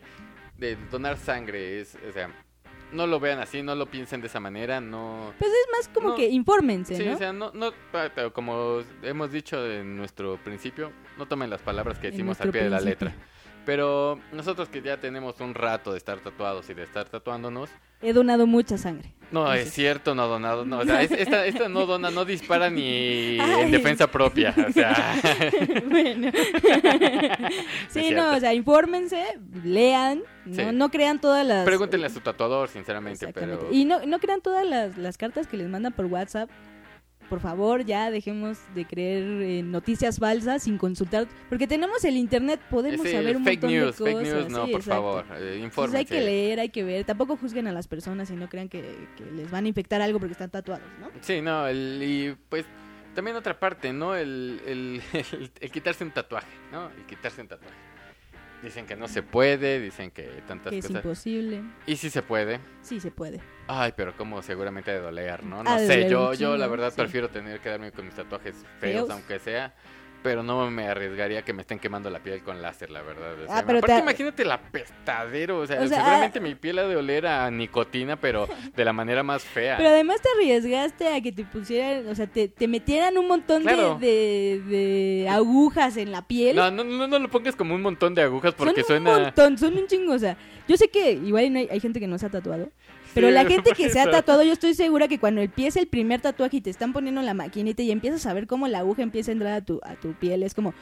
de 0.58 0.78
donar 0.92 1.18
sangre. 1.18 1.80
Es, 1.82 1.96
o 2.08 2.12
sea, 2.12 2.30
no 2.94 3.08
lo 3.08 3.20
vean 3.20 3.40
así, 3.40 3.62
no 3.64 3.76
lo 3.76 3.88
piensen 3.88 4.22
de 4.22 4.28
esa 4.28 4.40
manera, 4.40 4.80
no... 4.80 5.34
Pues 5.40 5.52
es 5.52 5.68
más 5.78 5.88
como 5.94 6.10
No. 6.10 6.16
que 6.16 6.28
infórmense, 6.30 6.96
Sí, 6.96 7.06
¿no? 7.06 7.14
o 7.16 7.18
sea, 7.18 7.34
no, 7.34 7.52
no, 7.54 7.72
como 8.34 8.82
hemos 9.02 9.32
dicho 9.32 9.66
en 9.70 9.98
nuestro 9.98 10.38
principio, 10.44 10.92
no 11.18 11.26
tomen 11.28 11.50
las 11.50 11.62
palabras 11.62 12.00
que 12.00 12.12
decimos 12.12 12.40
al 12.42 12.52
pie 12.52 12.64
de 12.64 12.70
la 12.70 12.80
letra. 12.80 13.14
Pero 13.66 14.20
nosotros 14.34 14.68
que 14.70 14.82
ya 14.82 14.98
tenemos 15.00 15.40
un 15.40 15.54
rato 15.56 15.92
de 15.94 15.98
estar 15.98 16.20
tatuados 16.20 16.70
y 16.70 16.74
de 16.74 16.84
estar 16.84 17.08
tatuándonos, 17.08 17.70
He 18.02 18.12
donado 18.12 18.46
mucha 18.46 18.78
sangre. 18.78 19.14
no, 19.32 19.54
es 19.54 19.72
cierto, 19.72 20.14
no 20.14 20.28
donado, 20.28 20.66
no, 20.66 20.80
o 20.80 20.84
sea, 20.84 21.02
es- 21.02 21.12
esta, 21.12 21.46
esta 21.46 21.70
no 21.70 21.86
dona, 21.86 22.12
no 22.12 22.26
dispara 22.26 22.70
ni 22.70 23.40
Ay. 23.40 23.62
en 23.62 23.72
defensa 23.72 24.08
propia, 24.12 24.54
o 24.68 24.72
sea, 24.74 25.16
bueno. 25.90 26.30
sí, 27.90 28.12
no, 28.12 28.36
o 28.36 28.40
sea, 28.42 28.54
infórmense, 28.54 29.24
lean, 29.64 30.22
no, 30.46 30.56
Sí. 30.56 30.62
no 30.74 30.90
crean 30.90 31.20
todas 31.22 31.46
las... 31.46 31.64
pregúntenle 31.66 32.08
a 32.08 32.10
su 32.10 32.20
tatuador, 32.20 32.68
sinceramente, 32.68 33.32
pero... 33.34 33.70
Y 33.72 33.86
no, 33.86 34.06
no 34.06 34.20
crean 34.20 34.42
todas 34.42 34.66
las, 34.66 34.98
las 34.98 35.18
cartas 35.18 35.48
que 35.48 35.56
les 35.58 35.70
mandan 35.70 35.94
por 35.94 36.06
WhatsApp. 36.08 36.50
Por 37.30 37.40
favor, 37.40 37.84
ya 37.86 38.12
dejemos 38.12 38.60
de 38.76 38.86
creer 38.86 39.24
en 39.42 39.72
noticias 39.72 40.20
falsas 40.20 40.64
sin 40.64 40.78
consultar. 40.78 41.28
Porque 41.50 41.68
tenemos 41.68 42.04
el 42.04 42.16
internet, 42.18 42.60
podemos 42.70 43.08
saber 43.10 43.38
un 43.38 43.44
fake 43.44 43.62
montón 43.64 43.72
news, 43.72 43.98
de 43.98 44.04
cosas. 44.04 44.14
fake 44.24 44.34
news, 44.34 44.50
no, 44.52 44.66
sí, 44.66 44.72
por 44.72 44.82
exacto. 44.82 45.02
favor, 45.04 45.26
eh, 45.40 45.70
hay 45.96 46.06
que 46.06 46.22
leer, 46.22 46.60
hay 46.60 46.70
que 46.70 46.84
ver. 46.84 47.06
Tampoco 47.06 47.38
juzguen 47.38 47.68
a 47.68 47.72
las 47.72 47.88
personas 47.88 48.30
y 48.30 48.36
no 48.36 48.50
crean 48.50 48.70
que, 48.70 48.82
que 49.18 49.26
les 49.36 49.50
van 49.50 49.66
a 49.66 49.68
infectar 49.68 50.02
algo 50.02 50.20
porque 50.20 50.34
están 50.34 50.50
tatuados, 50.50 50.86
¿no? 51.00 51.10
Sí, 51.22 51.42
no, 51.42 51.68
el- 51.68 52.02
y 52.04 52.36
pues 52.50 52.66
también 53.16 53.36
otra 53.38 53.60
parte, 53.60 53.94
¿no? 53.94 54.16
El, 54.16 54.62
el, 54.66 55.02
el- 55.14 55.52
el 55.60 55.72
quitarse 55.72 56.04
un 56.04 56.12
tatuaje, 56.12 56.48
¿no? 56.72 56.90
El 56.90 57.04
quitarse 57.06 57.42
un 57.42 57.48
tatuaje. 57.48 57.76
Dicen 58.64 58.86
que 58.86 58.96
no 58.96 59.08
se 59.10 59.22
puede, 59.24 59.80
dicen 59.82 60.10
que 60.12 60.24
tantas 60.48 60.72
Que 60.72 60.78
es 60.80 60.88
cosas. 60.88 61.04
imposible. 61.04 61.62
Y 61.86 61.98
sí 61.98 62.10
se 62.10 62.22
puede. 62.22 62.60
Sí 62.82 63.00
se 63.02 63.12
puede. 63.12 63.42
Ay, 63.68 63.94
pero 63.96 64.16
como 64.16 64.42
seguramente 64.42 64.92
de 64.92 65.00
doler, 65.00 65.44
¿no? 65.44 65.64
No 65.64 65.78
sé, 65.80 66.10
yo, 66.10 66.34
yo 66.34 66.56
la 66.58 66.68
verdad 66.68 66.90
sí. 66.92 66.96
prefiero 66.98 67.30
tener 67.30 67.60
que 67.60 67.70
darme 67.70 67.92
con 67.92 68.06
mis 68.06 68.16
tatuajes 68.16 68.56
feos, 68.80 68.94
Feos. 69.06 69.10
aunque 69.10 69.40
sea. 69.40 69.74
Pero 70.24 70.42
no 70.42 70.72
me 70.72 70.88
arriesgaría 70.88 71.42
que 71.44 71.52
me 71.54 71.62
estén 71.62 71.78
quemando 71.80 72.10
la 72.10 72.20
piel 72.20 72.42
con 72.42 72.62
láser, 72.62 72.90
la 72.90 73.02
verdad. 73.02 73.34
O 73.44 73.46
sea, 73.46 73.58
Ah, 73.58 73.64
pero 73.66 73.80
aparte, 73.80 73.96
te- 73.98 74.02
imagínate 74.02 74.46
la 74.46 74.58
pestadero. 74.62 75.60
O 75.60 75.68
sea, 75.68 75.82
O 75.82 75.88
sea, 75.88 75.98
seguramente 76.00 76.40
ah- 76.40 76.42
mi 76.42 76.56
piel 76.56 76.80
ha 76.80 76.88
de 76.88 76.96
oler 76.96 77.28
a 77.28 77.52
nicotina, 77.52 78.16
pero 78.16 78.48
de 78.76 78.86
la 78.86 78.94
manera 78.94 79.22
más 79.24 79.44
fea. 79.44 79.78
Pero 79.78 79.90
además 79.90 80.22
te 80.22 80.30
arriesgaste 80.36 81.08
a 81.14 81.22
que 81.22 81.32
te 81.32 81.44
pusieran, 81.44 82.08
o 82.08 82.16
sea, 82.16 82.26
te, 82.28 82.48
te 82.48 82.68
metieran 82.68 83.18
un 83.18 83.28
montón 83.28 83.64
de- 83.64 83.74
Claro. 83.74 83.98
de, 84.00 84.62
de 84.68 85.28
agujas 85.30 85.98
en 85.98 86.12
la 86.12 86.26
piel. 86.26 86.56
No, 86.56 86.72
no, 86.72 86.84
no, 86.84 87.08
no 87.08 87.20
lo 87.20 87.30
pongas 87.30 87.56
como 87.56 87.76
un 87.76 87.82
montón 87.82 88.16
de 88.16 88.22
agujas 88.22 88.54
porque 88.54 88.82
son 88.82 88.88
suena. 89.04 89.18
un 89.18 89.22
montón, 89.24 89.58
son 89.58 89.78
un 89.78 89.88
chingo, 89.88 90.14
o 90.14 90.20
sea, 90.20 90.38
yo 90.68 90.78
sé 90.78 90.88
que 90.88 91.12
igual 91.12 91.44
hay, 91.56 91.68
hay 91.70 91.80
gente 91.80 92.00
que 92.00 92.08
no 92.08 92.18
se 92.18 92.26
ha 92.26 92.30
tatuado, 92.30 92.70
pero 93.14 93.28
Sí, 93.28 93.34
la 93.34 93.46
gente 93.46 93.72
que 93.72 93.90
se 93.90 94.00
ha 94.00 94.10
tatuado, 94.10 94.44
yo 94.44 94.54
estoy 94.54 94.74
segura 94.74 95.08
que 95.08 95.20
cuando 95.20 95.42
empieza 95.42 95.80
el 95.80 95.88
primer 95.88 96.22
tatuaje 96.22 96.58
y 96.58 96.62
te 96.62 96.70
están 96.70 96.94
poniendo 96.94 97.22
la 97.22 97.34
maquinita 97.34 97.82
y 97.84 97.92
empiezas 97.92 98.26
a 98.26 98.34
ver 98.34 98.48
cómo 98.48 98.68
la 98.68 98.80
aguja 98.80 99.02
empieza 99.02 99.32
a 99.32 99.34
entrar 99.34 99.54
a 99.54 99.62
tu, 99.62 99.80
a 99.84 99.96
tu 99.96 100.14
piel, 100.14 100.44
es 100.44 100.54
como, 100.54 100.74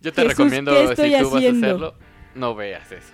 Yo 0.00 0.12
te 0.12 0.24
recomiendo, 0.24 0.72
¿qué 0.72 0.84
si 0.86 0.90
estoy 0.92 1.10
tú 1.22 1.30
vas 1.30 1.44
a 1.44 1.48
hacerlo, 1.50 1.94
no 2.34 2.54
veas 2.54 2.90
eso. 2.92 3.12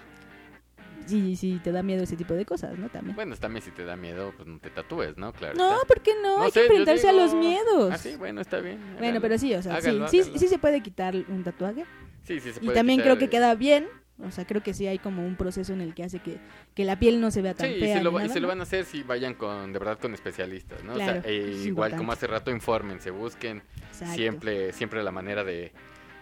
sí, 1.06 1.34
sí, 1.36 1.60
te 1.62 1.72
da 1.72 1.82
miedo 1.82 2.04
ese 2.04 2.16
tipo 2.16 2.34
de 2.34 2.44
cosas, 2.44 2.78
¿no? 2.78 2.88
También. 2.88 3.16
Bueno, 3.16 3.36
también 3.36 3.62
si 3.64 3.70
te 3.72 3.84
da 3.84 3.96
miedo, 3.96 4.32
pues 4.36 4.46
no 4.48 4.58
te 4.60 4.70
tatúes, 4.70 5.16
¿no? 5.16 5.32
Claro. 5.32 5.54
No, 5.56 5.72
está. 5.74 5.86
¿por 5.86 6.00
qué 6.02 6.12
no? 6.22 6.38
No 6.38 6.44
Hay 6.44 6.50
sé, 6.52 6.60
que 6.60 6.66
enfrentarse 6.66 7.08
a 7.08 7.12
los 7.12 7.34
miedos. 7.34 7.90
Ah, 7.92 7.98
sí, 7.98 8.14
bueno, 8.16 8.40
está 8.40 8.60
bien. 8.60 8.78
Bueno, 8.98 9.20
pero 9.20 9.36
sí, 9.38 9.52
o 9.54 9.62
sea, 9.62 9.76
Hágalo, 9.76 10.08
sí, 10.08 10.18
sí, 10.18 10.22
hágalo. 10.22 10.38
sí 10.38 10.48
se 10.48 10.58
puede 10.58 10.80
quitar 10.82 11.16
un 11.16 11.42
tatuaje. 11.42 11.84
Sí, 12.22 12.38
sí, 12.38 12.52
se 12.52 12.60
Y 12.60 12.66
puede 12.66 12.76
también 12.76 12.98
quitar, 13.00 13.16
creo 13.16 13.18
que 13.18 13.28
queda 13.30 13.54
bien. 13.56 13.88
O 14.24 14.30
sea, 14.30 14.44
creo 14.46 14.62
que 14.62 14.74
sí 14.74 14.86
hay 14.86 14.98
como 14.98 15.26
un 15.26 15.36
proceso 15.36 15.72
en 15.72 15.80
el 15.80 15.94
que 15.94 16.04
hace 16.04 16.18
que, 16.18 16.38
que 16.74 16.84
la 16.84 16.98
piel 16.98 17.20
no 17.20 17.30
se 17.30 17.42
vea 17.42 17.54
tan 17.54 17.68
Sí, 17.68 17.74
y 17.76 17.80
fea. 17.80 17.98
se, 17.98 18.02
lo, 18.04 18.24
y 18.24 18.28
se 18.28 18.40
lo 18.40 18.48
van 18.48 18.60
a 18.60 18.64
hacer 18.64 18.84
si 18.84 19.02
vayan 19.02 19.34
con, 19.34 19.72
de 19.72 19.78
verdad, 19.78 19.98
con 19.98 20.14
especialistas, 20.14 20.82
¿no? 20.84 20.92
O 20.92 20.96
sea, 20.96 21.16
es 21.18 21.66
igual 21.66 21.96
como 21.96 22.12
hace 22.12 22.26
rato, 22.26 22.50
infórmense, 22.50 23.10
busquen 23.10 23.62
Exacto. 23.88 24.14
siempre, 24.14 24.72
siempre 24.72 25.02
la 25.02 25.10
manera 25.10 25.42
de, 25.44 25.72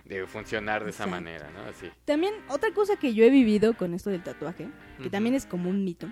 de 0.04 0.26
funcionar 0.26 0.84
de 0.84 0.90
esa 0.90 1.06
manera, 1.06 1.48
¿no? 1.54 1.68
Así. 1.70 1.88
También 2.04 2.34
otra 2.48 2.72
cosa 2.72 2.96
que 2.96 3.14
yo 3.14 3.24
he 3.24 3.30
vivido 3.30 3.74
con 3.74 3.94
esto 3.94 4.11
del 4.11 4.22
tatuaje, 4.22 4.68
que 5.02 5.11
también 5.11 5.34
es 5.34 5.44
como 5.46 5.68
un 5.70 5.84
mito, 5.84 6.08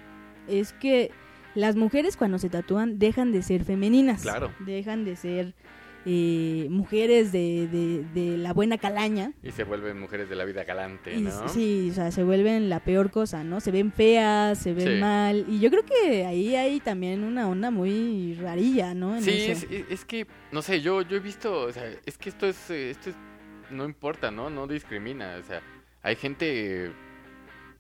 es 0.48 0.72
que 0.72 1.10
las 1.54 1.74
mujeres 1.76 2.16
cuando 2.16 2.38
se 2.38 2.50
tatúan 2.50 2.98
dejan 2.98 3.32
de 3.32 3.42
ser 3.42 3.64
femeninas. 3.64 4.22
Claro. 4.22 4.52
Dejan 4.60 5.04
de 5.04 5.16
ser 5.16 5.54
eh, 6.08 6.68
mujeres 6.70 7.32
de, 7.32 7.66
de- 7.66 8.04
de 8.14 8.36
la 8.38 8.52
buena 8.52 8.78
calaña. 8.78 9.32
Y 9.42 9.50
se 9.50 9.64
vuelven 9.64 9.98
mujeres 9.98 10.28
de 10.28 10.36
la 10.36 10.44
vida 10.44 10.62
galante, 10.64 11.12
Y 11.14 11.22
¿no? 11.22 11.48
sí, 11.48 11.88
o 11.90 11.94
sea, 11.94 12.12
se 12.12 12.22
vuelven 12.22 12.68
la 12.68 12.78
peor 12.80 13.10
cosa, 13.10 13.42
¿no? 13.42 13.58
Se 13.60 13.72
ven 13.72 13.90
feas, 13.92 14.56
se 14.58 14.72
ven 14.72 14.86
Sí. 14.86 15.00
mal. 15.00 15.44
Y 15.48 15.58
yo 15.58 15.68
creo 15.70 15.84
que 15.84 16.24
ahí 16.24 16.54
hay 16.54 16.78
también 16.78 17.24
una 17.24 17.48
onda 17.48 17.70
muy 17.72 18.34
rarilla, 18.40 18.94
¿no? 18.94 19.16
En 19.16 19.22
Sí, 19.22 19.46
es, 19.50 19.66
es 19.90 20.04
que, 20.04 20.26
no 20.52 20.62
sé, 20.62 20.80
yo, 20.80 21.02
yo 21.02 21.16
he 21.16 21.20
visto, 21.20 21.62
o 21.62 21.72
sea, 21.72 21.90
es 22.06 22.16
que 22.18 22.28
esto 22.28 22.46
es, 22.46 22.70
esto 22.70 23.10
es, 23.10 23.16
no 23.70 23.84
importa, 23.84 24.30
¿no? 24.30 24.48
No 24.48 24.68
discrimina, 24.68 25.36
o 25.40 25.42
sea, 25.42 25.60
hay 26.04 26.14
gente, 26.14 26.92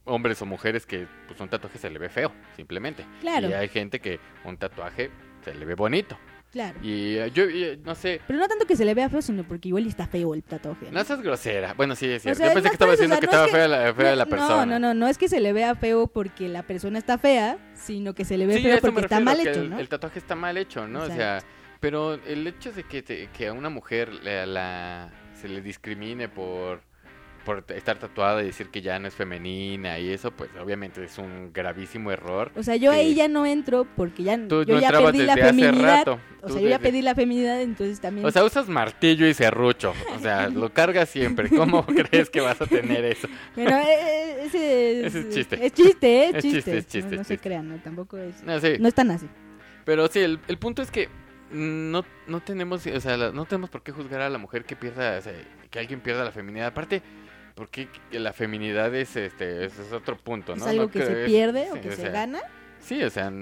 hombres 0.04 0.42
o 0.42 0.46
mujeres 0.46 0.84
que, 0.84 1.06
pues, 1.28 1.40
un 1.40 1.48
tatuaje 1.48 1.78
se 1.78 1.90
le 1.90 1.98
ve 2.00 2.08
feo, 2.08 2.32
simplemente. 2.56 3.04
Claro. 3.20 3.48
Y 3.48 3.52
hay 3.52 3.68
gente 3.68 4.00
que 4.00 4.18
un 4.44 4.56
tatuaje 4.56 5.10
se 5.44 5.54
le 5.54 5.64
ve 5.64 5.74
bonito. 5.76 6.18
Claro. 6.56 6.78
Y 6.82 7.16
eh, 7.18 7.30
yo, 7.34 7.44
eh, 7.44 7.78
no 7.84 7.94
sé, 7.94 8.18
Pero 8.26 8.38
no 8.38 8.48
tanto 8.48 8.64
que 8.64 8.76
se 8.76 8.86
le 8.86 8.94
vea 8.94 9.10
feo, 9.10 9.20
sino 9.20 9.44
porque 9.44 9.68
igual 9.68 9.86
está 9.86 10.06
feo 10.06 10.32
el 10.32 10.42
tatuaje. 10.42 10.86
¿no? 10.86 10.92
no 10.92 11.04
seas 11.04 11.20
grosera. 11.20 11.74
Bueno, 11.74 11.94
sí, 11.94 12.06
es 12.06 12.20
O 12.20 12.22
cierto. 12.22 12.38
sea, 12.38 12.48
yo 12.48 12.54
pensé 12.54 12.68
no 12.68 12.70
que 12.70 12.74
estaba 12.74 12.88
o 12.88 12.92
diciendo 12.92 13.16
que 13.20 13.26
no 13.26 13.30
estaba 13.30 13.44
es 13.44 13.50
que- 13.50 13.56
fea, 13.58 13.68
la, 13.68 13.94
fea 13.94 14.16
la 14.16 14.24
No, 14.24 14.30
persona. 14.30 14.64
No, 14.66 14.78
no, 14.78 14.94
no 14.94 15.06
es 15.08 15.18
que 15.18 15.28
se 15.28 15.38
le 15.40 15.52
vea 15.52 15.74
feo 15.74 16.06
porque 16.06 16.48
la 16.48 16.62
persona 16.62 16.98
está 16.98 17.18
fea, 17.18 17.58
sino 17.74 18.14
que 18.14 18.24
se 18.24 18.38
le 18.38 18.46
ve 18.46 18.56
Sí, 18.56 18.62
feo 18.62 18.78
porque 18.80 19.00
está 19.02 19.20
mal 19.20 19.38
hecho, 19.38 19.60
el, 19.60 19.68
¿no? 19.70 19.78
el 19.78 19.88
tatuaje 19.90 20.18
está 20.18 20.34
mal 20.34 20.56
hecho, 20.56 20.88
¿no? 20.88 21.02
O 21.02 21.06
sea, 21.08 21.40
pero 21.78 22.14
el 22.14 22.46
hecho 22.46 22.72
de 22.72 22.84
que, 22.84 23.02
te- 23.02 23.28
que 23.36 23.48
a 23.48 23.52
una 23.52 23.68
mujer 23.68 24.08
la, 24.24 24.46
la- 24.46 25.10
se 25.38 25.48
le 25.48 25.60
discrimine 25.60 26.30
por, 26.30 26.80
por 27.46 27.64
estar 27.68 27.96
tatuada 27.98 28.42
y 28.42 28.46
decir 28.46 28.68
que 28.68 28.82
ya 28.82 28.98
no 28.98 29.06
es 29.08 29.14
femenina 29.14 29.98
y 29.98 30.10
eso, 30.10 30.32
pues 30.32 30.50
obviamente 30.60 31.02
es 31.02 31.16
un 31.16 31.52
gravísimo 31.54 32.10
error. 32.10 32.50
O 32.56 32.62
sea, 32.62 32.76
yo 32.76 32.90
ahí 32.90 33.14
ya 33.14 33.28
no 33.28 33.46
entro 33.46 33.86
porque 33.96 34.24
ya 34.24 34.36
Tú 34.48 34.64
yo 34.64 34.74
no 34.74 34.80
ya 34.80 34.90
perdí 34.90 35.22
la 35.22 35.36
feminidad. 35.36 35.98
rato. 35.98 36.20
O 36.42 36.48
sea, 36.50 36.60
yo 36.60 36.68
ya 36.68 36.78
pedí 36.78 37.02
la 37.02 37.14
feminidad, 37.14 37.62
entonces 37.62 38.00
también 38.00 38.26
O 38.26 38.30
sea, 38.30 38.44
usas 38.44 38.68
martillo 38.68 39.26
y 39.26 39.32
serrucho. 39.34 39.94
O 40.14 40.18
sea, 40.18 40.48
lo 40.50 40.72
cargas 40.72 41.08
siempre. 41.08 41.48
¿Cómo 41.48 41.86
crees 42.10 42.28
que 42.28 42.40
vas 42.40 42.60
a 42.60 42.66
tener 42.66 43.04
eso? 43.04 43.28
Bueno, 43.54 43.78
eh, 43.78 43.84
eh, 43.88 44.42
ese 44.46 45.00
es, 45.00 45.14
Ese 45.14 45.20
es 45.20 45.34
chiste. 45.34 45.66
Es 45.66 45.72
chiste, 45.72 46.24
¿eh? 46.24 46.30
Es 46.34 46.42
chiste. 46.42 46.52
chiste, 46.58 46.76
es 46.78 46.86
chiste, 46.88 47.16
No, 47.16 47.24
se 47.24 47.38
crean, 47.38 47.68
¿no? 47.68 47.76
tampoco 47.78 48.18
es. 48.18 48.42
No, 48.42 48.58
sí. 48.60 48.74
No 48.78 48.88
es 48.88 48.94
tan 48.94 49.10
así. 49.10 49.26
Pero 49.84 50.08
sí, 50.08 50.18
el, 50.18 50.40
el 50.48 50.58
punto 50.58 50.82
es 50.82 50.90
que 50.90 51.08
no, 51.50 52.04
no 52.26 52.40
tenemos, 52.40 52.86
o 52.86 53.00
sea, 53.00 53.16
no 53.16 53.44
tenemos 53.44 53.70
por 53.70 53.82
qué 53.82 53.92
juzgar 53.92 54.20
a 54.20 54.28
la 54.28 54.38
mujer 54.38 54.64
que 54.64 54.74
pierda, 54.74 55.18
o 55.18 55.22
sea, 55.22 55.32
que 55.70 55.78
alguien 55.78 56.00
pierda 56.00 56.24
la 56.24 56.32
feminidad. 56.32 56.66
Aparte, 56.66 57.02
porque 57.56 57.88
la 58.12 58.32
feminidad 58.32 58.94
es 58.94 59.16
este, 59.16 59.64
ese 59.64 59.82
es 59.82 59.92
otro 59.92 60.16
punto, 60.16 60.54
¿no? 60.54 60.62
es 60.62 60.70
algo 60.70 60.82
No 60.84 60.90
que 60.90 61.02
se 61.04 61.22
es- 61.24 61.26
pierde 61.28 61.70
o 61.72 61.74
sí, 61.74 61.80
que 61.80 61.88
o 61.88 61.92
se 61.92 62.02
sea, 62.02 62.10
gana. 62.10 62.38
Sí, 62.78 63.02
o 63.02 63.10
sea, 63.10 63.32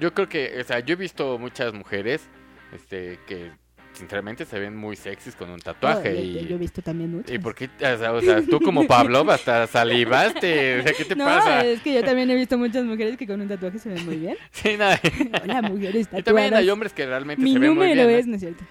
yo 0.00 0.14
creo 0.14 0.28
que, 0.28 0.58
o 0.60 0.64
sea, 0.64 0.78
yo 0.80 0.94
he 0.94 0.96
visto 0.96 1.36
muchas 1.38 1.74
mujeres, 1.74 2.22
este, 2.72 3.18
que 3.26 3.50
sinceramente 3.94 4.44
se 4.44 4.58
ven 4.60 4.76
muy 4.76 4.94
sexys 4.94 5.34
con 5.34 5.48
un 5.50 5.58
tatuaje 5.58 6.10
No, 6.12 6.16
yo, 6.20 6.40
y... 6.40 6.46
yo 6.46 6.54
he 6.56 6.58
visto 6.58 6.82
también 6.82 7.10
muchas. 7.12 7.32
¿Y 7.34 7.38
por 7.38 7.54
qué? 7.54 7.64
O 7.66 7.96
sea, 7.98 8.12
o 8.12 8.20
sea, 8.20 8.42
tú 8.42 8.60
como 8.60 8.86
Pablo 8.88 9.28
hasta 9.30 9.66
salivaste. 9.66 10.80
O 10.80 10.82
sea, 10.82 10.92
¿qué 10.92 11.04
te 11.06 11.16
no, 11.16 11.24
pasa? 11.24 11.64
es 11.64 11.80
que 11.80 11.94
yo 11.94 12.04
también 12.04 12.30
he 12.30 12.34
visto 12.36 12.56
muchas 12.58 12.84
mujeres 12.84 13.16
que 13.16 13.26
con 13.26 13.40
un 13.40 13.48
tatuaje 13.48 13.78
se 13.78 13.88
ven 13.88 14.04
muy 14.04 14.16
bien. 14.18 14.36
Sí, 14.52 14.76
nada. 14.76 15.00
Hola, 15.42 15.62
mujeres 15.62 16.02
Y 16.02 16.04
también 16.10 16.24
tatuadas. 16.24 16.52
hay 16.52 16.70
hombres 16.70 16.92
que 16.92 17.06
realmente 17.06 17.42
Mi 17.42 17.54
se 17.54 17.58
ven 17.58 17.74
muy 17.74 17.88
número 17.88 18.06
bien. 18.06 18.08
¿no? 18.08 18.18
es, 18.18 18.26
¿no 18.26 18.34
es 18.36 18.40
cierto? 18.40 18.64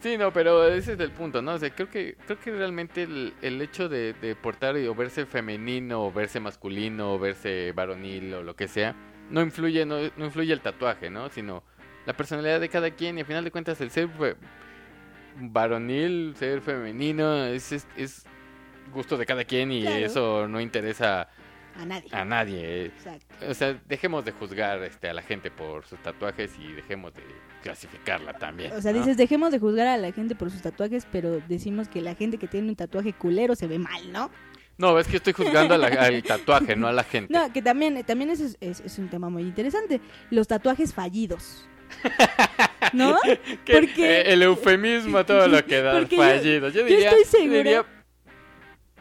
Sí, 0.00 0.18
no, 0.18 0.32
pero 0.32 0.66
ese 0.68 0.92
es 0.92 1.00
el 1.00 1.10
punto, 1.10 1.40
¿no? 1.42 1.54
O 1.54 1.58
sea, 1.58 1.70
creo 1.70 1.88
que, 1.90 2.16
creo 2.26 2.38
que 2.38 2.50
realmente 2.52 3.02
el, 3.04 3.32
el 3.42 3.60
hecho 3.62 3.88
de, 3.88 4.12
de 4.12 4.36
portar 4.36 4.76
o 4.76 4.94
verse 4.94 5.26
femenino, 5.26 6.04
o 6.06 6.12
verse 6.12 6.38
masculino, 6.38 7.14
o 7.14 7.18
verse 7.18 7.72
varonil, 7.72 8.34
o 8.34 8.42
lo 8.42 8.54
que 8.54 8.68
sea, 8.68 8.94
no 9.30 9.40
influye, 9.40 9.84
no, 9.86 9.96
no 10.16 10.24
influye 10.26 10.52
el 10.52 10.60
tatuaje, 10.60 11.10
¿no? 11.10 11.28
Sino 11.30 11.62
la 12.04 12.12
personalidad 12.12 12.60
de 12.60 12.68
cada 12.68 12.90
quien 12.90 13.16
y 13.16 13.20
al 13.22 13.26
final 13.26 13.42
de 13.42 13.50
cuentas 13.50 13.80
el 13.80 13.90
ser 13.90 14.08
varonil, 15.38 16.34
ser 16.36 16.60
femenino, 16.60 17.44
es, 17.46 17.72
es, 17.72 17.86
es 17.96 18.24
gusto 18.92 19.16
de 19.16 19.26
cada 19.26 19.44
quien 19.44 19.72
y 19.72 19.82
Claro. 19.82 19.96
eso 19.96 20.48
no 20.48 20.60
interesa 20.60 21.28
A 21.78 21.84
nadie. 21.84 22.08
a 22.12 22.24
nadie. 22.24 22.86
Exacto. 22.86 23.34
O 23.48 23.54
sea, 23.54 23.78
dejemos 23.86 24.24
de 24.24 24.32
juzgar 24.32 24.82
este, 24.82 25.08
a 25.08 25.14
la 25.14 25.22
gente 25.22 25.50
por 25.50 25.84
sus 25.86 25.98
tatuajes 26.02 26.52
y 26.58 26.72
dejemos 26.72 27.12
de 27.14 27.22
clasificarla 27.62 28.32
también. 28.34 28.72
O 28.72 28.80
sea, 28.80 28.92
¿no? 28.92 28.98
dices, 28.98 29.16
dejemos 29.16 29.50
de 29.52 29.58
juzgar 29.58 29.86
a 29.86 29.96
la 29.96 30.12
gente 30.12 30.34
por 30.34 30.50
sus 30.50 30.62
tatuajes, 30.62 31.06
pero 31.10 31.40
decimos 31.48 31.88
que 31.88 32.00
la 32.00 32.14
gente 32.14 32.38
que 32.38 32.46
tiene 32.48 32.68
un 32.68 32.76
tatuaje 32.76 33.12
culero 33.12 33.54
se 33.54 33.66
ve 33.66 33.78
mal, 33.78 34.12
¿no? 34.12 34.30
No, 34.78 34.98
es 34.98 35.06
que 35.08 35.16
estoy 35.16 35.32
juzgando 35.32 35.74
a 35.74 35.78
la- 35.78 35.86
al 35.88 36.22
tatuaje, 36.22 36.76
no 36.76 36.86
a 36.86 36.92
la 36.92 37.02
gente. 37.04 37.32
No, 37.32 37.52
que 37.52 37.62
también, 37.62 38.02
también 38.04 38.30
ese 38.30 38.46
es, 38.46 38.56
es- 38.60 38.80
es 38.80 38.98
un 38.98 39.08
tema 39.08 39.28
muy 39.30 39.42
interesante. 39.42 40.00
Los 40.30 40.46
tatuajes 40.48 40.92
fallidos. 40.94 41.66
¿No? 42.92 43.16
Que, 43.64 43.72
porque- 43.72 44.20
eh, 44.20 44.32
el 44.32 44.42
eufemismo, 44.42 45.24
todo 45.24 45.46
lo 45.48 45.64
que 45.64 45.80
da 45.82 46.06
fallido. 46.06 46.68
Yo, 46.68 46.80
yo 46.80 46.86
diría, 46.86 47.10
estoy 47.10 47.24
yo 47.24 47.30
segura- 47.30 47.56
diría 47.58 47.84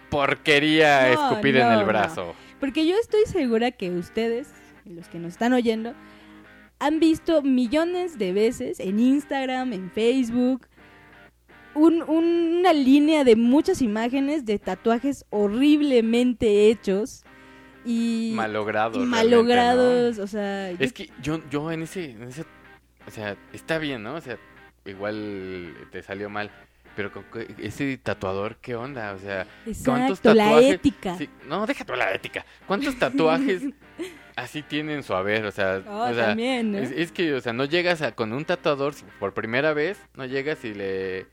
porquería 0.10 1.14
No, 1.14 1.30
escupida 1.32 1.68
en 1.68 1.72
el 1.74 1.80
no. 1.80 1.86
Porque 2.60 2.86
yo 2.88 2.96
estoy 3.02 3.26
segura 3.26 3.72
que 3.72 3.90
ustedes, 3.92 4.50
los 4.86 5.08
que 5.08 5.20
nos 5.20 5.34
están 5.34 5.54
oyendo, 5.54 5.94
han 6.80 7.00
visto 7.00 7.42
millones 7.42 8.18
de 8.18 8.34
veces 8.34 8.80
en 8.80 9.00
Instagram, 9.00 9.74
en 9.74 9.92
Facebook, 9.92 10.68
un- 11.74 12.04
una 12.04 12.74
línea 12.74 13.24
de 13.24 13.36
muchas 13.36 13.82
imágenes 13.82 14.46
de 14.46 14.60
tatuajes 14.60 15.26
horriblemente 15.30 16.70
hechos 16.70 17.24
y, 17.86 18.32
Malogrados. 18.36 18.98
y 18.98 19.06
malogrados, 19.06 20.18
o 20.20 20.28
sea, 20.28 20.72
Es 20.72 20.94
que 20.94 21.10
yo, 21.22 21.42
yo 21.50 21.72
en 21.72 21.84
ese, 21.84 22.12
en 22.12 22.24
ese. 22.24 22.46
O 23.08 23.12
sea, 23.12 23.38
está 23.54 23.78
bien, 23.78 24.02
¿no? 24.04 24.16
O 24.16 24.22
sea, 24.22 24.38
igual 24.86 25.74
te 25.92 26.02
salió 26.02 26.30
mal. 26.30 26.50
Pero 26.96 27.12
ese 27.60 27.98
tatuador, 27.98 28.56
¿qué 28.62 28.76
onda? 28.76 29.14
O 29.14 29.20
sea, 29.20 29.46
¿cuántos 29.86 30.20
exacto, 30.20 30.34
la 30.34 30.46
tatuajes? 30.46 30.74
ética. 30.76 31.18
sí, 31.18 31.30
no, 31.48 31.66
deja 31.66 31.84
toda 31.86 31.98
la 32.00 32.14
ética. 32.14 32.46
¿Cuántos 32.68 32.98
tatuajes 32.98 33.64
así 34.36 34.62
tienen 34.62 35.04
su 35.04 35.14
haber? 35.14 35.46
O 35.46 35.52
sea, 35.52 35.82
Oh, 35.88 36.10
o 36.10 36.14
sea 36.14 36.28
también, 36.28 36.72
¿no? 36.72 36.78
es, 36.78 36.92
es 36.92 37.12
que, 37.12 37.34
o 37.34 37.42
sea, 37.42 37.52
no 37.54 37.66
llegas 37.66 38.02
a, 38.02 38.14
con 38.14 38.32
un 38.34 38.46
tatuador 38.46 38.94
por 39.20 39.34
primera 39.34 39.74
vez, 39.74 39.98
no 40.16 40.26
llegas 40.26 40.64
y 40.64 40.74
le 40.74 41.26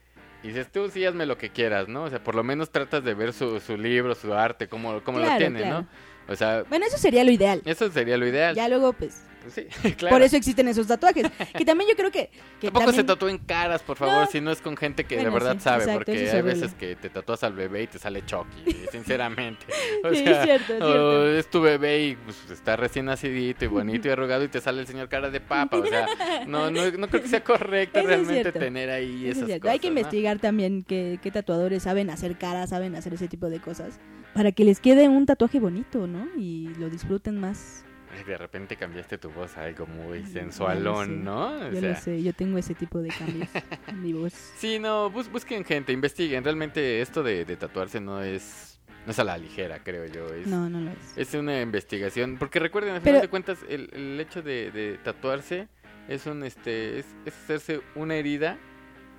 y 0.45 0.49
dices, 0.49 0.73
tú 0.73 0.91
sí 0.91 1.05
hazme 1.07 1.25
lo 1.25 1.39
que 1.39 1.51
quieras, 1.51 1.87
¿no? 1.87 2.03
O 2.03 2.11
sea, 2.11 2.19
por 2.25 2.35
lo 2.35 2.43
menos 2.43 2.71
tratas 2.73 3.05
de 3.05 3.15
ver 3.15 3.33
su, 3.33 3.61
su 3.61 3.77
libro, 3.77 4.17
su 4.17 4.35
arte, 4.35 4.67
cómo, 4.67 5.01
cómo 5.05 5.21
lo 5.21 5.37
tiene, 5.37 5.61
claro. 5.61 5.83
¿no? 5.83 6.33
O 6.33 6.35
sea, 6.35 6.65
Bueno, 6.69 6.85
eso 6.87 6.99
sería 6.99 7.23
lo 7.23 7.31
ideal. 7.31 7.63
eso 7.65 7.89
sería 7.93 8.17
lo 8.17 8.27
ideal. 8.27 8.57
Ya 8.57 8.69
luego, 8.69 8.93
Pues 8.93 9.23
sí, 9.51 9.63
claro. 9.97 10.15
por 10.15 10.23
eso 10.23 10.37
existen 10.37 10.69
esos 10.69 10.87
tatuajes. 10.87 11.27
Que 11.57 11.65
también 11.65 11.91
yo 11.91 11.97
creo 11.97 12.11
que... 12.11 12.31
que 12.61 12.71
Tampoco 12.71 12.93
se 12.93 13.05
tatúen 13.05 13.39
caras, 13.39 13.83
por 13.83 13.97
favor, 13.97 14.23
No. 14.23 14.27
si 14.27 14.41
no 14.41 14.51
es 14.51 14.61
con 14.61 14.77
gente 14.77 15.05
que 15.05 15.17
Bueno, 15.17 15.31
de 15.31 15.35
verdad 15.35 15.55
sí, 15.57 15.61
sabe, 15.63 15.85
exacto, 15.85 15.99
porque 16.05 16.31
hay 16.31 16.43
veces 16.43 16.75
que 16.75 16.97
te 16.97 17.11
tatúas 17.11 17.43
al 17.45 17.53
bebé 17.55 17.83
y 17.83 17.87
te 17.87 17.99
sale 17.99 18.25
Chucky, 18.25 18.77
sinceramente. 18.93 19.67
O 20.05 20.11
Sí, 20.11 20.25
sea, 20.25 20.39
es 20.41 20.45
cierto, 20.45 20.75
es 20.75 20.83
o 20.83 20.87
cierto. 20.87 21.29
es 21.29 21.51
tu 21.51 21.61
bebé 21.61 22.03
y 22.07 22.17
pues, 22.17 22.51
está 22.51 22.77
recién 22.77 23.07
nacidito 23.07 23.65
y 23.65 23.69
bonito 23.69 24.09
y 24.09 24.11
arrugado 24.13 24.45
y 24.45 24.49
te 24.49 24.61
sale 24.61 24.81
el 24.81 24.87
señor 24.87 25.09
cara 25.09 25.31
de 25.31 25.41
papa, 25.41 25.79
o 25.79 25.87
sea, 25.87 26.07
no, 26.47 26.71
no, 26.71 26.91
no 26.93 27.09
creo 27.09 27.23
que 27.23 27.29
sea 27.29 27.43
correcto 27.45 27.99
Eso 27.99 28.09
realmente 28.09 28.53
tener 28.53 28.91
ahí 28.91 29.29
Eso 29.29 29.41
es 29.45 29.49
esas 29.49 29.61
cosas. 29.61 29.73
Hay 29.73 29.79
que 29.79 29.89
¿no? 29.91 29.99
investigar 29.99 30.39
también 30.39 30.83
qué, 30.83 31.19
qué 31.23 31.31
tatuadores 31.31 31.83
saben 31.83 32.11
hacer 32.11 32.37
caras, 32.39 32.71
saben 32.71 32.95
hacer 32.97 33.15
ese 33.15 33.29
tipo 33.29 33.49
de 33.49 33.61
cosas. 33.61 33.99
Para 34.35 34.51
que 34.53 34.65
les 34.65 34.81
quede 34.81 35.09
un 35.09 35.27
tatuaje 35.27 35.61
bonito, 35.61 36.07
¿no? 36.07 36.27
Y 36.39 36.69
lo 36.79 36.89
disfruten 36.89 37.39
más. 37.39 37.85
De 38.27 38.37
repente 38.39 38.77
cambiaste 38.77 39.17
tu 39.19 39.31
voz 39.31 39.57
a 39.57 39.65
algo 39.65 39.87
muy 39.87 40.21
lo 40.21 40.27
sé. 40.27 40.33
sensualón, 40.35 41.25
¿no? 41.25 41.71
Yo 41.73 41.81
sea, 41.81 41.91
lo 41.91 41.97
sé, 41.97 42.23
yo 42.23 42.33
tengo 42.33 42.59
ese 42.59 42.75
tipo 42.75 43.01
de 43.01 43.09
cambios 43.09 43.49
en 43.89 44.03
mi 44.03 44.13
voz. 44.13 44.33
Sí, 44.59 44.79
no, 44.79 45.11
bus- 45.11 45.31
busquen 45.33 45.65
gente, 45.65 45.93
investiguen. 45.93 46.45
Realmente 46.45 47.01
esto 47.01 47.23
de, 47.23 47.45
de 47.45 47.57
tatuarse 47.57 48.01
no 48.01 48.23
es, 48.23 48.79
no 49.07 49.13
es 49.13 49.19
a 49.19 49.25
la 49.25 49.39
ligera, 49.39 49.83
creo 49.83 50.05
yo. 50.07 50.29
Es, 50.35 50.47
No, 50.47 50.69
no 50.69 50.81
lo 50.81 50.91
es. 50.91 51.17
es 51.17 51.35
una 51.35 51.61
investigación. 51.63 52.37
Porque 52.39 52.59
recuerden, 52.59 52.95
al 52.95 53.01
Pero- 53.01 53.13
final 53.15 53.23
de 53.23 53.29
cuentas, 53.29 53.59
el, 53.69 53.89
el 53.93 54.21
hecho 54.21 54.43
de, 54.43 54.71
de 54.71 54.99
tatuarse 55.03 55.69
es 56.09 56.27
un 56.27 56.43
este 56.45 56.99
es, 56.99 57.07
es 57.25 57.35
hacerse 57.35 57.81
una 57.95 58.15
herida, 58.17 58.59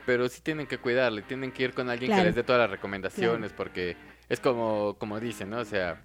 pero 0.06 0.30
sí 0.30 0.42
tienen 0.42 0.68
que 0.68 0.78
cuidarle, 0.78 1.24
tienen 1.24 1.52
que 1.52 1.64
ir 1.64 1.74
con 1.74 1.90
alguien 1.90 2.10
Claro. 2.10 2.24
que 2.24 2.28
les 2.28 2.36
dé 2.36 2.44
todas 2.44 2.60
las 2.62 2.70
recomendaciones, 2.70 3.54
porque 3.54 3.96
es 4.30 4.40
como, 4.40 4.96
como 5.00 5.20
dicen, 5.20 5.50
¿no? 5.50 5.60
O 5.60 5.66
sea, 5.66 6.04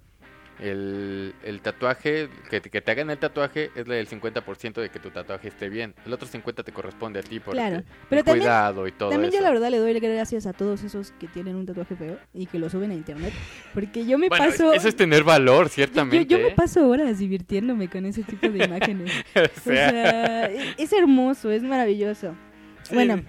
el, 0.61 1.33
el 1.43 1.61
tatuaje, 1.61 2.29
que, 2.49 2.59
te- 2.61 2.69
que 2.69 2.81
te 2.81 2.91
hagan 2.91 3.09
el 3.09 3.17
tatuaje 3.17 3.71
es 3.75 3.87
el 3.87 4.07
50% 4.07 4.73
de 4.81 4.89
que 4.89 4.99
tu 4.99 5.09
tatuaje 5.09 5.47
esté 5.47 5.69
bien. 5.69 5.93
El 6.05 6.13
otro 6.13 6.27
50% 6.27 6.63
te 6.63 6.71
corresponde 6.71 7.19
a 7.19 7.23
ti 7.23 7.39
por 7.39 7.53
Claro. 7.53 7.77
el 7.77 7.85
Pero 8.09 8.23
también, 8.23 8.43
cuidado 8.43 8.87
y 8.87 8.91
todo 8.91 9.09
también 9.11 9.29
eso. 9.29 9.37
yo 9.39 9.43
la 9.43 9.51
verdad 9.51 9.69
le 9.69 9.77
doy 9.77 9.97
gracias 9.99 10.45
a 10.45 10.53
todos 10.53 10.83
esos 10.83 11.11
que 11.19 11.27
tienen 11.27 11.55
un 11.55 11.65
tatuaje 11.65 11.95
feo 11.95 12.17
y 12.33 12.45
que 12.45 12.59
lo 12.59 12.69
suben 12.69 12.91
a 12.91 12.93
internet. 12.93 13.33
Porque 13.73 14.05
yo 14.05 14.17
me 14.17 14.29
Bueno, 14.29 14.45
paso... 14.45 14.73
eso 14.73 14.87
es 14.87 14.95
tener 14.95 15.23
valor, 15.23 15.65
yo, 15.65 15.69
ciertamente. 15.69 16.25
yo 16.25 16.39
me 16.39 16.47
¿eh? 16.49 16.53
paso 16.55 16.87
horas 16.87 17.19
divirtiéndome 17.19 17.87
con 17.89 18.05
ese 18.05 18.23
tipo 18.23 18.49
de 18.49 18.65
imágenes. 18.65 19.11
O 19.35 19.39
O 19.41 19.61
sea, 19.63 20.45
e- 20.51 20.75
es 20.77 20.91
hermoso, 20.93 21.51
es 21.51 21.63
maravilloso. 21.63 22.35
sí, 22.83 22.93
Bueno, 22.95 23.21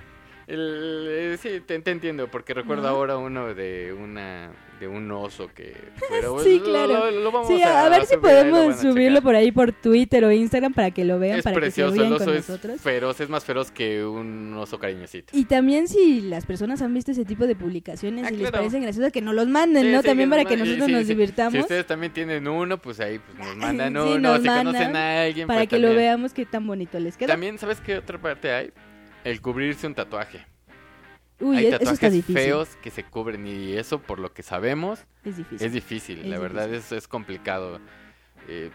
el- 0.50 1.06
eh, 1.08 1.36
sí, 1.40 1.60
te, 1.66 1.78
te 1.80 1.90
entiendo, 1.90 2.28
porque 2.28 2.54
recuerdo 2.54 2.88
ahora 2.88 3.16
uno 3.16 3.54
de 3.54 3.92
una 3.92 4.50
de 4.80 4.88
un 4.88 5.10
oso 5.12 5.50
que 5.54 5.74
pero 6.08 6.38
Sí, 6.42 6.58
lo- 6.58 6.64
claro. 6.64 6.88
lo- 6.88 7.10
lo 7.10 7.30
vamos 7.32 7.48
sí, 7.48 7.62
a, 7.62 7.86
ver 7.90 8.06
si 8.06 8.14
subir, 8.14 8.16
lo 8.16 8.20
podemos 8.22 8.74
a 8.76 8.80
subirlo 8.80 9.20
por 9.22 9.34
ahí 9.34 9.52
por 9.52 9.72
Twitter 9.72 10.24
o 10.24 10.32
Instagram 10.32 10.72
para 10.72 10.90
que 10.90 11.04
lo 11.04 11.18
vean, 11.18 11.36
Es 11.38 11.44
para 11.44 11.52
que 11.54 11.60
precioso, 11.60 11.94
se 11.96 12.06
el 12.06 12.12
oso 12.14 12.24
con 12.24 12.34
es 12.34 12.48
nosotros. 12.48 12.80
feroz, 12.80 13.20
es 13.20 13.28
más 13.28 13.44
feroz 13.44 13.70
que 13.70 14.02
un 14.02 14.54
oso 14.54 14.78
cariñosito. 14.78 15.36
Y 15.36 15.44
también 15.44 15.86
si 15.86 16.22
las 16.22 16.46
personas 16.46 16.80
han 16.80 16.94
visto 16.94 17.10
ese 17.12 17.26
tipo 17.26 17.46
de 17.46 17.54
publicaciones 17.56 18.24
Ah, 18.24 18.28
y 18.30 18.36
les 18.36 18.40
claro. 18.48 18.56
parecen 18.56 18.80
graciosas, 18.82 19.12
que 19.12 19.20
nos 19.20 19.34
los 19.34 19.48
manden, 19.48 19.82
Sí, 19.84 19.92
¿no? 19.92 20.00
sí, 20.00 20.06
también 20.08 20.30
que 20.30 20.36
para 20.36 20.48
que 20.48 20.56
nosotros 20.56 20.86
sí, 20.86 20.92
nos 20.92 21.02
sí. 21.02 21.08
divirtamos, 21.08 21.52
Si 21.52 21.58
ustedes 21.60 21.86
también 21.86 22.12
tienen 22.14 22.48
uno, 22.48 22.78
pues 22.78 23.00
ahí 23.00 23.18
pues, 23.18 23.38
nos 23.38 23.56
mandan 23.56 23.92
Sí, 23.92 23.98
uno. 23.98 24.18
nos 24.18 24.40
si 24.40 24.48
conocen 24.48 24.64
mandan 24.64 24.96
a 24.96 25.22
alguien, 25.24 25.46
para 25.46 25.60
pues, 25.60 25.68
que 25.68 25.78
lo 25.78 25.88
también. 25.88 26.06
veamos 26.06 26.32
qué 26.32 26.46
tan 26.46 26.66
bonito 26.66 26.98
les 26.98 27.18
queda. 27.18 27.28
También, 27.28 27.58
¿sabes 27.58 27.82
qué 27.82 27.98
otra 27.98 28.18
parte 28.18 28.50
hay? 28.50 28.72
El 29.24 29.40
cubrirse 29.40 29.86
un 29.86 29.94
tatuaje. 29.94 30.46
Uy, 31.40 31.56
hay 31.56 31.64
e- 31.66 31.68
eso 31.68 31.76
está 31.76 31.84
tatuajes 31.92 32.12
difícil. 32.12 32.36
feos 32.42 32.68
que 32.82 32.90
se 32.90 33.04
cubren 33.04 33.46
y 33.46 33.72
eso, 33.72 33.98
por 34.00 34.18
lo 34.18 34.32
que 34.32 34.42
sabemos, 34.42 35.04
Es 35.24 35.36
difícil. 35.38 35.66
Es 35.66 35.72
difícil, 35.72 36.18
Es 36.20 36.26
la 36.26 36.38
verdad 36.38 36.72
es, 36.72 36.92
es 36.92 37.08
complicado. 37.08 37.80
Eh, 38.48 38.70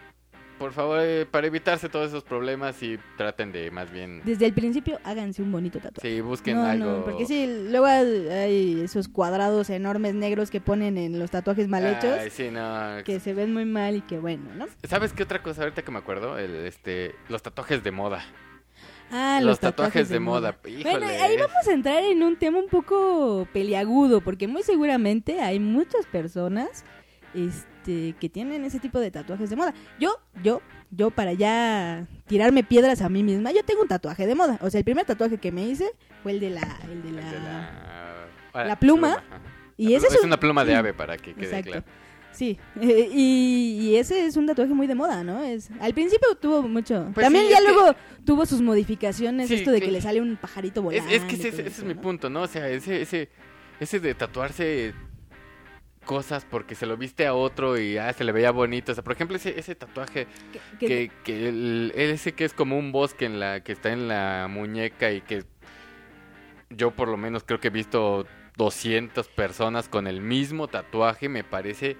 por 0.58 0.72
favor, 0.72 1.00
eh, 1.02 1.26
para 1.30 1.46
evitarse 1.46 1.88
todos 1.90 2.08
esos 2.08 2.24
problemas, 2.24 2.82
y 2.82 2.98
traten 3.18 3.52
de 3.52 3.70
más 3.70 3.90
bien, 3.92 4.22
Desde 4.24 4.46
el 4.46 4.54
principio 4.54 4.98
háganse 5.04 5.42
un 5.42 5.52
bonito 5.52 5.78
tatuaje. 5.80 6.08
sí, 6.16 6.20
busquen 6.22 6.56
no, 6.56 6.64
algo. 6.64 6.90
no, 6.98 7.04
porque 7.04 7.26
sí, 7.26 7.46
luego 7.70 7.84
hay 7.86 8.80
esos 8.82 9.06
cuadrados 9.08 9.68
enormes 9.68 10.14
negros 10.14 10.50
que 10.50 10.60
ponen 10.62 10.96
en 10.96 11.18
los 11.18 11.30
tatuajes 11.30 11.68
mal 11.68 11.84
hechos, 11.86 12.18
Ay, 12.18 12.30
sí, 12.30 12.50
no. 12.50 13.04
que 13.04 13.20
se 13.20 13.34
ven 13.34 13.52
muy 13.52 13.66
mal 13.66 13.96
y 13.96 14.00
que 14.00 14.18
bueno, 14.18 14.44
¿no? 14.56 14.66
¿Sabes 14.84 15.12
qué 15.12 15.24
otra 15.24 15.42
cosa 15.42 15.62
ahorita 15.62 15.82
que 15.82 15.90
me 15.90 15.98
acuerdo? 15.98 16.38
El, 16.38 16.54
este, 16.64 17.14
los 17.28 17.42
tatuajes 17.42 17.84
de 17.84 17.90
moda. 17.90 18.24
Ah, 19.10 19.40
los, 19.42 19.60
tatuajes, 19.60 20.08
de 20.08 20.18
moda. 20.18 20.58
Bueno, 20.82 21.06
ahí 21.06 21.36
vamos 21.36 21.68
a 21.68 21.72
entrar 21.72 22.02
en 22.02 22.22
un 22.22 22.36
tema 22.36 22.58
un 22.58 22.68
poco 22.68 23.46
peliagudo, 23.52 24.20
porque 24.20 24.48
muy 24.48 24.62
seguramente 24.62 25.40
hay 25.40 25.60
muchas 25.60 26.06
personas 26.06 26.84
este, 27.34 28.14
que 28.18 28.28
tienen 28.28 28.64
ese 28.64 28.80
tipo 28.80 28.98
de 28.98 29.10
tatuajes 29.10 29.50
de 29.50 29.56
moda. 29.56 29.74
Yo, 30.00 30.18
yo, 30.42 30.60
yo 30.90 31.10
para 31.10 31.32
ya 31.34 32.06
tirarme 32.26 32.64
piedras 32.64 33.00
a 33.02 33.08
mí 33.08 33.22
misma, 33.22 33.52
yo 33.52 33.62
tengo 33.64 33.82
un 33.82 33.88
tatuaje 33.88 34.26
de 34.26 34.34
moda. 34.34 34.58
O 34.60 34.70
sea, 34.70 34.78
el 34.78 34.84
primer 34.84 35.04
tatuaje 35.06 35.38
que 35.38 35.52
me 35.52 35.66
hice 35.66 35.90
fue 36.22 36.32
el 36.32 36.40
de 36.40 36.50
la... 36.50 36.78
El 36.90 37.02
de 37.02 37.08
El 37.10 37.16
la... 37.16 37.30
de 37.30 37.38
la, 37.40 38.28
ah, 38.54 38.64
la 38.64 38.76
pluma, 38.76 39.12
ajá. 39.12 39.40
Y 39.76 39.94
ese 39.94 40.06
pluma 40.06 40.08
es, 40.08 40.14
es 40.14 40.20
un- 40.22 40.26
una 40.28 40.40
pluma 40.40 40.64
de 40.64 40.74
ave 40.76 40.94
para 40.94 41.16
que 41.16 41.34
quede 41.34 41.44
Exacto. 41.58 41.70
claro. 41.70 41.86
Sí, 42.36 42.58
eh, 42.80 43.08
y, 43.12 43.78
y 43.80 43.96
ese 43.96 44.26
es 44.26 44.36
un 44.36 44.46
tatuaje 44.46 44.74
muy 44.74 44.86
de 44.86 44.94
moda, 44.94 45.24
¿no? 45.24 45.42
Es 45.42 45.70
al 45.80 45.94
principio 45.94 46.34
tuvo 46.36 46.62
mucho. 46.62 47.10
Pues 47.14 47.24
También 47.24 47.46
sí, 47.46 47.50
ya 47.52 47.58
que- 47.58 47.64
luego 47.72 47.96
tuvo 48.26 48.44
sus 48.44 48.60
modificaciones, 48.60 49.48
Sí, 49.48 49.54
esto 49.54 49.70
de 49.70 49.80
que 49.80 49.90
le 49.90 50.00
sale 50.02 50.20
un 50.20 50.36
pajarito 50.36 50.82
volando. 50.82 51.10
es 51.10 51.22
que 51.24 51.36
ese, 51.36 51.48
ese 51.48 51.62
eso, 51.66 51.80
es 51.80 51.84
mi 51.84 51.94
punto, 51.94 52.28
¿no? 52.28 52.42
O 52.42 52.46
sea, 52.46 52.68
ese, 52.68 53.00
ese, 53.00 53.30
ese 53.80 54.00
de 54.00 54.14
tatuarse 54.14 54.92
cosas 56.04 56.44
porque 56.48 56.74
se 56.74 56.86
lo 56.86 56.96
viste 56.96 57.26
a 57.26 57.34
otro 57.34 57.78
y 57.80 57.96
ah, 57.98 58.12
se 58.12 58.22
le 58.22 58.32
veía 58.32 58.50
bonito. 58.52 58.92
O 58.92 58.94
sea, 58.94 59.02
por 59.02 59.14
ejemplo, 59.14 59.36
ese, 59.36 59.58
ese 59.58 59.74
tatuaje 59.74 60.26
que, 60.78 61.10
que 61.24 61.48
el- 61.48 61.92
ese 61.96 62.32
que 62.32 62.44
es 62.44 62.52
como 62.52 62.78
un 62.78 62.92
bosque 62.92 63.24
en 63.24 63.40
la 63.40 63.60
que 63.64 63.72
está 63.72 63.92
en 63.92 64.08
la 64.08 64.46
muñeca 64.50 65.10
y 65.10 65.20
que 65.22 65.44
yo 66.70 66.90
por 66.92 67.08
lo 67.08 67.16
menos 67.16 67.44
creo 67.44 67.60
que 67.60 67.68
he 67.68 67.70
visto 67.70 68.26
200 68.56 69.28
personas 69.28 69.88
con 69.88 70.06
el 70.06 70.20
mismo 70.20 70.68
tatuaje, 70.68 71.28
me 71.28 71.42
parece 71.44 71.96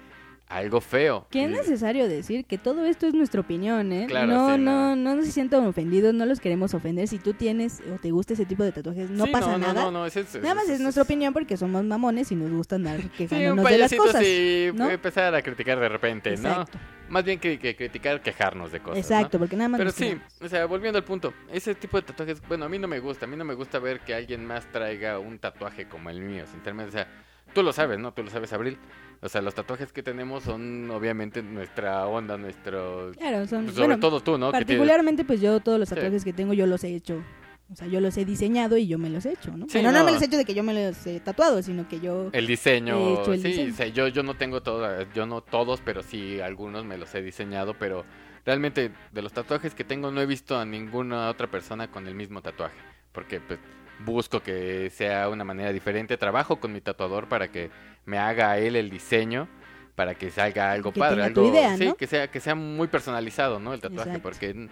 algo 0.49 0.79
feo. 0.79 1.27
Que 1.29 1.43
es 1.43 1.49
Y- 1.49 1.53
necesario 1.53 2.07
decir 2.07 2.45
que 2.45 2.57
todo 2.57 2.85
esto 2.85 3.05
es 3.05 3.13
nuestra 3.13 3.41
opinión, 3.41 3.91
¿eh? 3.91 4.05
Claro, 4.07 4.27
no, 4.27 4.55
sí, 4.55 4.61
no, 4.61 4.95
no. 4.95 5.15
no 5.15 5.21
se 5.23 5.31
sientan 5.31 5.65
ofendidos, 5.65 6.13
no 6.13 6.25
los 6.25 6.39
queremos 6.39 6.73
ofender. 6.73 7.07
Si 7.07 7.19
tú 7.19 7.33
tienes 7.33 7.81
o 7.93 7.99
te 7.99 8.11
gusta 8.11 8.33
ese 8.33 8.45
tipo 8.45 8.63
de 8.63 8.71
tatuajes, 8.71 9.09
no 9.09 9.25
Sí, 9.25 9.31
pasa 9.31 9.51
no, 9.51 9.57
nada. 9.57 9.83
no, 9.83 9.91
no, 9.91 10.05
es- 10.05 10.15
Nada 10.41 10.55
más 10.55 10.69
es 10.69 10.79
nuestra 10.79 11.03
opinión 11.03 11.33
porque 11.33 11.57
somos 11.57 11.83
mamones 11.83 12.31
y 12.31 12.35
nos 12.35 12.49
gusta 12.51 12.75
andar 12.77 12.97
Sí, 13.01 13.03
un 13.05 13.09
quejándonos 13.11 13.69
de 13.69 13.77
las 13.77 13.93
cosas. 13.93 14.23
sí, 14.23 14.69
¿no? 14.73 14.89
empezar 14.89 15.35
a 15.35 15.41
criticar 15.41 15.79
de 15.79 15.89
repente, 15.89 16.29
Exacto, 16.33 16.71
¿no? 16.77 16.97
Más 17.09 17.23
bien 17.23 17.39
que, 17.39 17.57
que 17.59 17.75
criticar, 17.75 18.21
quejarnos 18.21 18.71
de 18.71 18.79
cosas. 18.81 18.99
exacto, 18.99 19.39
porque 19.39 19.55
nada 19.55 19.69
más 19.69 19.77
Pero 19.79 19.91
sí, 19.91 20.05
quejamos. 20.05 20.41
o 20.41 20.47
sea, 20.49 20.65
volviendo 20.65 20.97
al 20.97 21.05
punto, 21.05 21.33
ese 21.51 21.73
tipo 21.75 21.97
de 21.97 22.03
tatuajes, 22.03 22.41
bueno, 22.47 22.65
a 22.65 22.69
mí 22.69 22.79
no 22.79 22.87
me 22.87 22.99
gusta, 22.99 23.25
a 23.25 23.27
mí 23.29 23.35
no 23.37 23.45
me 23.45 23.53
gusta 23.53 23.79
ver 23.79 23.99
que 24.01 24.13
alguien 24.13 24.45
más 24.45 24.65
traiga 24.71 25.17
un 25.19 25.39
tatuaje 25.39 25.87
como 25.87 26.09
el 26.09 26.19
mío, 26.21 26.45
sinceramente, 26.51 26.89
o 26.89 26.91
sea, 26.91 27.07
tú 27.53 27.63
lo 27.63 27.71
sabes, 27.73 27.97
¿no? 27.99 28.13
Tú 28.13 28.23
lo 28.23 28.29
sabes, 28.29 28.51
Abril. 28.53 28.77
O 29.21 29.29
sea, 29.29 29.41
los 29.41 29.55
tatuajes 29.55 29.91
que 29.91 30.03
tenemos 30.03 30.43
son 30.43 30.89
obviamente 30.91 31.41
nuestra 31.41 32.05
onda, 32.07 32.37
nuestro... 32.37 33.11
Claro, 33.17 33.47
son, 33.47 33.63
pues, 33.65 33.75
sobre 33.75 33.87
bueno, 33.87 33.99
todo 33.99 34.19
tú, 34.21 34.37
¿no? 34.37 34.51
Particularmente 34.51 35.25
pues 35.25 35.41
yo 35.41 35.59
todos 35.59 35.79
los 35.79 35.89
Sí. 35.89 35.95
tatuajes 35.95 36.23
que 36.23 36.33
tengo 36.33 36.53
yo 36.53 36.67
los 36.67 36.83
he 36.83 36.93
hecho. 36.95 37.23
O 37.71 37.75
sea, 37.75 37.87
yo 37.87 37.99
los 37.99 38.15
he 38.17 38.23
diseñado 38.23 38.77
y 38.77 38.87
yo 38.87 38.97
me 38.97 39.09
los 39.09 39.25
he 39.25 39.33
hecho, 39.33 39.51
¿no? 39.57 39.65
Sí, 39.67 39.79
Bueno, 39.79 39.91
no. 39.91 39.99
no. 39.99 40.05
me 40.05 40.11
los 40.13 40.21
he 40.21 40.25
hecho 40.25 40.37
de 40.37 40.45
que 40.45 40.53
yo 40.53 40.63
me 40.63 40.73
los 40.73 41.05
he 41.05 41.19
tatuado, 41.19 41.61
sino 41.61 41.87
que 41.89 41.99
yo... 41.99 42.29
El 42.31 42.47
diseño, 42.47 42.97
He 42.97 43.13
hecho 43.21 43.33
el 43.33 43.41
sí, 43.41 43.47
diseño. 43.49 43.73
o 43.73 43.75
sea, 43.75 43.87
yo, 43.87 44.07
yo 44.07 44.23
no 44.23 44.35
tengo 44.35 44.61
todos, 44.61 45.05
yo 45.13 45.25
no 45.25 45.41
todos, 45.41 45.81
pero 45.83 46.01
sí 46.03 46.39
algunos 46.39 46.85
me 46.85 46.97
los 46.97 47.13
he 47.15 47.21
diseñado, 47.21 47.73
pero 47.73 48.05
realmente 48.45 48.91
de 49.11 49.21
los 49.21 49.33
tatuajes 49.33 49.73
que 49.75 49.83
tengo 49.83 50.11
no 50.11 50.21
he 50.21 50.25
visto 50.25 50.57
a 50.57 50.63
ninguna 50.63 51.29
otra 51.29 51.47
persona 51.51 51.89
con 51.91 52.07
el 52.07 52.15
mismo 52.15 52.41
tatuaje, 52.41 52.77
porque 53.11 53.41
pues 53.41 53.59
busco 54.05 54.41
que 54.41 54.89
sea 54.89 55.29
una 55.29 55.43
manera 55.43 55.71
diferente, 55.71 56.17
trabajo 56.17 56.57
con 56.59 56.71
mi 56.73 56.81
tatuador 56.81 57.27
para 57.27 57.49
que 57.49 57.69
me 58.05 58.17
haga 58.17 58.57
él 58.57 58.75
el 58.75 58.89
diseño 58.89 59.47
para 59.95 60.13
que 60.13 60.29
salga 60.29 60.71
algo 60.71 60.91
Que 60.93 60.99
padre, 60.99 61.23
algo 61.23 61.49
idea, 61.49 61.75
sí, 61.75 61.85
¿no? 61.87 61.95
que 61.95 62.05
sea 62.05 62.27
que 62.29 62.39
sea 62.39 62.53
muy 62.53 62.87
personalizado, 62.87 63.59
¿no? 63.59 63.73
El 63.73 63.81
tatuaje, 63.81 64.09
Exacto. 64.11 64.23
porque 64.23 64.69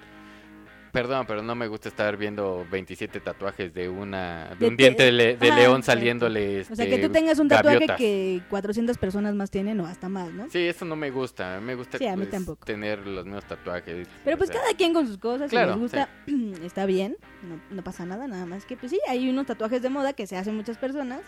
Perdón, 0.95 1.25
pero 1.27 1.41
no 1.43 1.55
me 1.55 1.67
gusta 1.67 1.89
estar 1.89 2.15
viendo 2.15 2.65
27 2.71 3.19
tatuajes 3.19 3.73
de 3.73 3.89
una 3.89 4.47
de, 4.51 4.55
De 4.55 4.67
un 4.69 4.77
diente 4.77 4.97
te- 4.99 5.03
de, 5.03 5.11
le- 5.11 5.35
de 5.37 5.51
león 5.51 5.83
saliéndole 5.83 6.61
O 6.61 6.75
sea, 6.75 6.85
que 6.87 6.95
este, 6.95 7.07
tú 7.07 7.11
tengas 7.13 7.37
un 7.39 7.49
tatuaje 7.49 7.75
gaviotas. 7.79 7.97
que 7.97 8.41
400 8.49 8.97
personas 8.97 9.35
más 9.35 9.51
tienen 9.51 9.77
o 9.81 9.85
hasta 9.85 10.07
más, 10.07 10.31
¿no? 10.31 10.49
Sí, 10.49 10.59
eso 10.65 10.85
no 10.85 10.95
me 10.95 11.11
gusta. 11.11 11.59
Me 11.59 11.75
gusta 11.75 11.97
Sí, 11.97 12.07
a 12.07 12.15
mí 12.15 12.25
pues, 12.25 12.59
tener 12.61 13.05
los 13.05 13.25
mismos 13.25 13.43
tatuajes. 13.45 14.07
Pero 14.23 14.37
pues 14.37 14.49
sea, 14.49 14.61
cada 14.61 14.73
quien 14.73 14.93
con 14.93 15.05
sus 15.05 15.17
cosas, 15.17 15.49
Claro, 15.51 15.73
si 15.73 15.79
les 15.79 15.81
gusta, 15.81 16.09
está 16.65 16.85
bien, 16.85 17.17
no, 17.43 17.75
no 17.75 17.83
pasa 17.83 18.05
nada, 18.05 18.25
nada 18.27 18.45
más 18.45 18.65
que 18.65 18.77
pues 18.77 18.91
sí, 18.91 18.99
hay 19.07 19.29
unos 19.29 19.45
tatuajes 19.47 19.81
de 19.81 19.89
moda 19.89 20.13
que 20.13 20.25
se 20.27 20.37
hacen 20.37 20.55
muchas 20.55 20.77
personas 20.77 21.19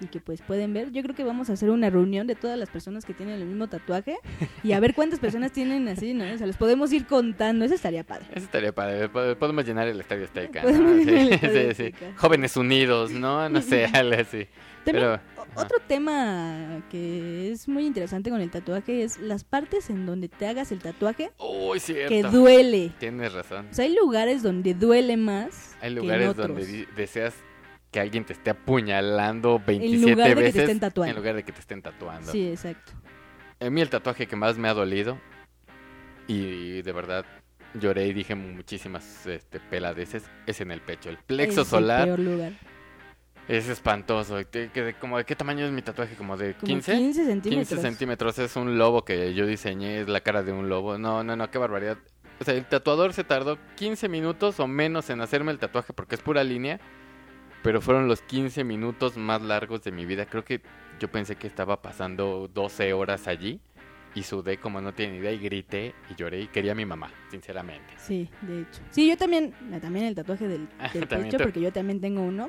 y 0.00 0.06
que 0.06 0.20
pues 0.20 0.40
pueden 0.42 0.72
ver. 0.74 0.90
Yo 0.92 1.02
creo 1.02 1.14
que 1.14 1.24
vamos 1.24 1.50
a 1.50 1.54
hacer 1.54 1.70
una 1.70 1.90
reunión 1.90 2.26
de 2.26 2.34
todas 2.34 2.58
las 2.58 2.68
personas 2.70 3.04
que 3.04 3.14
tienen 3.14 3.36
el 3.40 3.46
mismo 3.46 3.66
tatuaje 3.68 4.16
y 4.62 4.72
a 4.72 4.80
ver 4.80 4.94
cuántas 4.94 5.18
personas 5.18 5.52
tienen 5.52 5.88
así, 5.88 6.14
¿no? 6.14 6.24
O 6.32 6.38
sea, 6.38 6.46
los 6.46 6.56
podemos 6.56 6.92
ir 6.92 7.06
contando, 7.06 7.64
eso 7.64 7.74
estaría 7.74 8.04
padre. 8.04 8.26
Eso 8.34 8.44
estaría 8.44 8.72
padre. 8.72 9.10
pod- 9.10 9.36
Podemos 9.36 9.64
llenar 9.66 9.88
el 9.88 10.00
Estadio 10.00 10.24
Azteca. 10.24 10.62
Sí, 10.62 11.28
Estadio 11.30 11.74
sí, 11.74 11.84
sí. 11.88 11.94
Jóvenes 12.16 12.56
unidos, 12.56 13.10
¿no? 13.10 13.48
No 13.48 13.60
sé, 13.62 13.84
algo 13.92 14.14
así. 14.20 14.46
También 14.84 15.06
Pero, 15.06 15.20
otro 15.60 15.78
tema 15.86 16.82
que 16.90 17.50
es 17.50 17.68
muy 17.68 17.84
interesante 17.84 18.30
con 18.30 18.40
el 18.40 18.50
tatuaje 18.50 19.02
es 19.02 19.18
las 19.18 19.44
partes 19.44 19.90
en 19.90 20.06
donde 20.06 20.28
te 20.28 20.46
hagas 20.46 20.72
el 20.72 20.78
tatuaje 20.78 21.30
que 22.08 22.22
duele. 22.22 22.92
Tienes 22.98 23.32
razón. 23.32 23.66
O 23.70 23.74
sea, 23.74 23.84
hay 23.84 23.94
lugares 23.94 24.42
donde 24.42 24.74
duele 24.74 25.16
más. 25.16 25.76
Hay 25.80 25.80
que 25.80 25.86
en 25.88 25.94
lugares 25.96 26.28
otros. 26.28 26.48
donde 26.48 26.86
deseas 26.96 27.34
que 27.90 28.00
alguien 28.00 28.24
te 28.24 28.32
esté 28.34 28.50
apuñalando 28.50 29.60
27 29.66 30.10
lugar 30.10 30.28
de 30.28 30.34
que 30.34 30.36
te 30.36 30.42
veces 30.42 30.62
estén 30.62 30.80
tatuando. 30.80 31.10
en 31.10 31.16
lugar 31.16 31.34
de 31.36 31.42
que 31.44 31.52
te 31.52 31.60
estén 31.60 31.82
tatuando. 31.82 32.30
Sí, 32.32 32.48
exacto. 32.48 32.92
A 33.60 33.70
mí 33.70 33.80
el 33.80 33.88
tatuaje 33.90 34.26
que 34.26 34.36
más 34.36 34.56
me 34.58 34.68
ha 34.68 34.74
dolido 34.74 35.18
y 36.26 36.82
de 36.82 36.92
verdad 36.92 37.24
lloré 37.74 38.06
y 38.06 38.12
dije 38.12 38.34
muchísimas 38.34 39.26
este, 39.26 39.60
peladeces 39.60 40.24
es 40.46 40.60
en 40.60 40.70
el 40.70 40.80
pecho. 40.80 41.08
El 41.10 41.18
plexo 41.18 41.62
Es 41.62 41.66
el 41.68 41.70
solar 41.70 42.04
peor 42.04 42.18
lugar. 42.20 42.52
es 43.48 43.68
espantoso. 43.68 44.36
¿Qué, 44.50 44.70
qué- 44.72 44.94
como, 45.00 45.18
¿De 45.18 45.24
qué 45.24 45.34
tamaño 45.34 45.64
es 45.66 45.72
mi 45.72 45.82
tatuaje? 45.82 46.14
¿Como 46.16 46.36
de 46.36 46.54
Como 46.54 46.66
15? 46.66 46.92
15 46.94 47.24
centímetros. 47.26 47.68
15 47.68 47.82
centímetros. 47.82 48.38
Es 48.38 48.56
un 48.56 48.78
lobo 48.78 49.04
que 49.04 49.34
yo 49.34 49.46
diseñé, 49.46 50.00
es 50.02 50.08
la 50.08 50.20
cara 50.20 50.42
de 50.42 50.52
un 50.52 50.68
lobo. 50.68 50.98
No, 50.98 51.24
no, 51.24 51.36
no, 51.36 51.50
qué 51.50 51.58
barbaridad. 51.58 51.98
O 52.40 52.44
sea, 52.44 52.54
el 52.54 52.64
tatuador 52.66 53.12
se 53.14 53.24
tardó 53.24 53.58
15 53.76 54.08
minutos 54.08 54.60
o 54.60 54.66
menos 54.68 55.10
en 55.10 55.20
hacerme 55.20 55.50
el 55.52 55.58
tatuaje 55.58 55.92
porque 55.92 56.14
es 56.14 56.20
pura 56.20 56.44
línea. 56.44 56.78
Pero 57.68 57.82
fueron 57.82 58.08
los 58.08 58.22
15 58.22 58.64
minutos 58.64 59.18
más 59.18 59.42
largos 59.42 59.84
de 59.84 59.92
mi 59.92 60.06
vida. 60.06 60.24
Creo 60.24 60.42
que 60.42 60.62
yo 60.98 61.12
pensé 61.12 61.36
que 61.36 61.46
estaba 61.46 61.82
pasando 61.82 62.48
12 62.54 62.94
horas 62.94 63.28
allí. 63.28 63.60
Y 64.14 64.22
sudé 64.22 64.56
como 64.56 64.80
no 64.80 64.94
tiene 64.94 65.18
idea 65.18 65.32
y 65.32 65.38
grité 65.38 65.94
y 66.10 66.14
lloré 66.14 66.40
y 66.40 66.46
quería 66.46 66.72
a 66.72 66.74
mi 66.74 66.86
mamá, 66.86 67.12
sinceramente. 67.30 67.92
Sí, 67.98 68.30
de 68.40 68.62
hecho. 68.62 68.80
Sí, 68.88 69.06
yo 69.06 69.18
también, 69.18 69.52
eh, 69.70 69.80
también 69.82 70.06
el 70.06 70.14
tatuaje 70.14 70.48
del, 70.48 70.66
Ah, 70.78 70.88
del 70.94 71.06
pecho, 71.06 71.36
porque 71.36 71.60
yo 71.60 71.70
también 71.70 72.00
tengo 72.00 72.22
uno. 72.22 72.48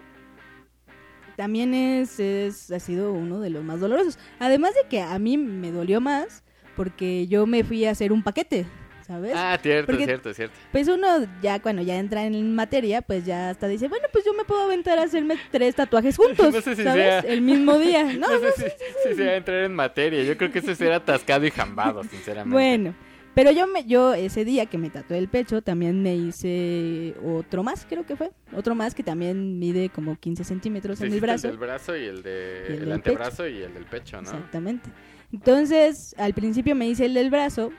También 1.36 1.74
es, 1.74 2.18
es, 2.22 2.72
ha 2.72 2.80
sido 2.80 3.12
uno 3.12 3.42
de 3.42 3.50
los 3.50 3.62
más 3.62 3.82
dolorosos. 3.82 4.18
Además 4.40 4.74
de 4.74 4.88
que 4.88 5.02
a 5.02 5.20
mí 5.20 5.38
me 5.38 5.74
dolió 5.74 6.00
más, 6.00 6.46
porque 6.78 7.28
yo 7.28 7.46
me 7.46 7.66
fui 7.66 7.84
a 7.84 7.92
hacer 7.92 8.14
un 8.14 8.24
paquete, 8.24 8.66
¿sabes? 9.10 9.34
Ah, 9.36 9.58
cierto, 9.60 9.88
Porque- 9.92 10.06
cierto, 10.06 10.34
cierto. 10.36 10.56
Pues 10.72 10.88
uno 10.88 11.08
ya 11.42 11.60
cuando 11.60 11.82
ya 11.82 11.98
entra 11.98 12.26
en 12.26 12.54
materia, 12.54 13.02
pues 13.02 13.26
ya 13.26 13.50
hasta 13.50 13.68
dice, 13.68 13.88
bueno, 13.88 14.06
pues 14.14 14.24
yo 14.24 14.34
me 14.36 14.44
puedo 14.46 14.62
aventar 14.62 15.00
a 15.00 15.04
hacerme 15.04 15.36
tres 15.52 15.74
tatuajes 15.74 16.16
juntos, 16.18 16.54
No 16.54 16.62
sé 16.62 16.76
si 16.76 16.84
¿sabes? 16.84 17.04
sea- 17.04 17.20
El 17.22 17.42
mismo 17.42 17.78
día. 17.80 18.04
No, 18.20 18.28
No, 18.30 18.40
sé 18.40 18.52
si, 18.56 19.10
si 19.10 19.16
se 19.16 19.26
va 19.26 19.32
a 19.32 19.36
entrar 19.38 19.64
en 19.64 19.74
materia. 19.74 20.24
Yo 20.24 20.38
creo 20.38 20.52
que 20.52 20.60
ese 20.60 20.76
será 20.76 20.98
atascado 20.98 21.44
y 21.46 21.50
jambado, 21.50 22.04
sinceramente. 22.04 22.54
Bueno, 22.54 22.94
pero 23.34 23.52
yo 23.52 23.66
me, 23.68 23.84
yo 23.86 24.14
ese 24.14 24.46
día 24.46 24.66
que 24.68 24.78
me 24.78 24.90
tatué 24.92 25.18
el 25.18 25.28
pecho 25.28 25.62
también 25.64 26.04
me 26.04 26.16
hice 26.16 27.16
otro 27.26 27.64
más, 27.64 27.86
creo 27.90 28.06
que 28.06 28.16
fue. 28.16 28.30
Otro 28.56 28.76
más 28.76 28.94
que 28.94 29.02
también 29.02 29.58
mide 29.58 29.90
como 29.90 30.18
15 30.20 30.44
centímetros 30.44 31.02
en 31.02 31.14
el 31.14 31.20
brazo. 31.20 31.48
El 31.48 31.54
del 31.54 31.60
brazo 31.60 31.98
y 31.98 32.06
el, 32.06 32.22
de, 32.22 32.64
Y 32.64 32.68
el 32.68 32.74
el 32.74 32.80
del 32.82 32.92
antebrazo 32.92 33.48
y 33.48 33.58
el 33.64 33.74
del 33.74 33.86
pecho, 33.86 34.18
¿no? 34.22 34.30
Exactamente. 34.30 34.90
Entonces, 35.32 36.16
al 36.18 36.34
principio 36.34 36.76
me 36.76 36.88
hice 36.88 37.06
el 37.06 37.14
del 37.14 37.30
brazo 37.30 37.72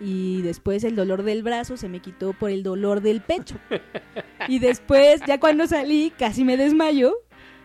y 0.00 0.42
después 0.42 0.84
el 0.84 0.94
dolor 0.96 1.22
del 1.22 1.42
brazo 1.42 1.76
se 1.76 1.88
me 1.88 2.00
quitó 2.00 2.32
por 2.32 2.50
el 2.50 2.62
dolor 2.62 3.00
del 3.00 3.20
pecho. 3.20 3.56
Y 4.48 4.58
después, 4.58 5.20
ya 5.26 5.40
cuando 5.40 5.66
salí, 5.66 6.12
casi 6.18 6.44
me 6.44 6.56
desmayo 6.56 7.14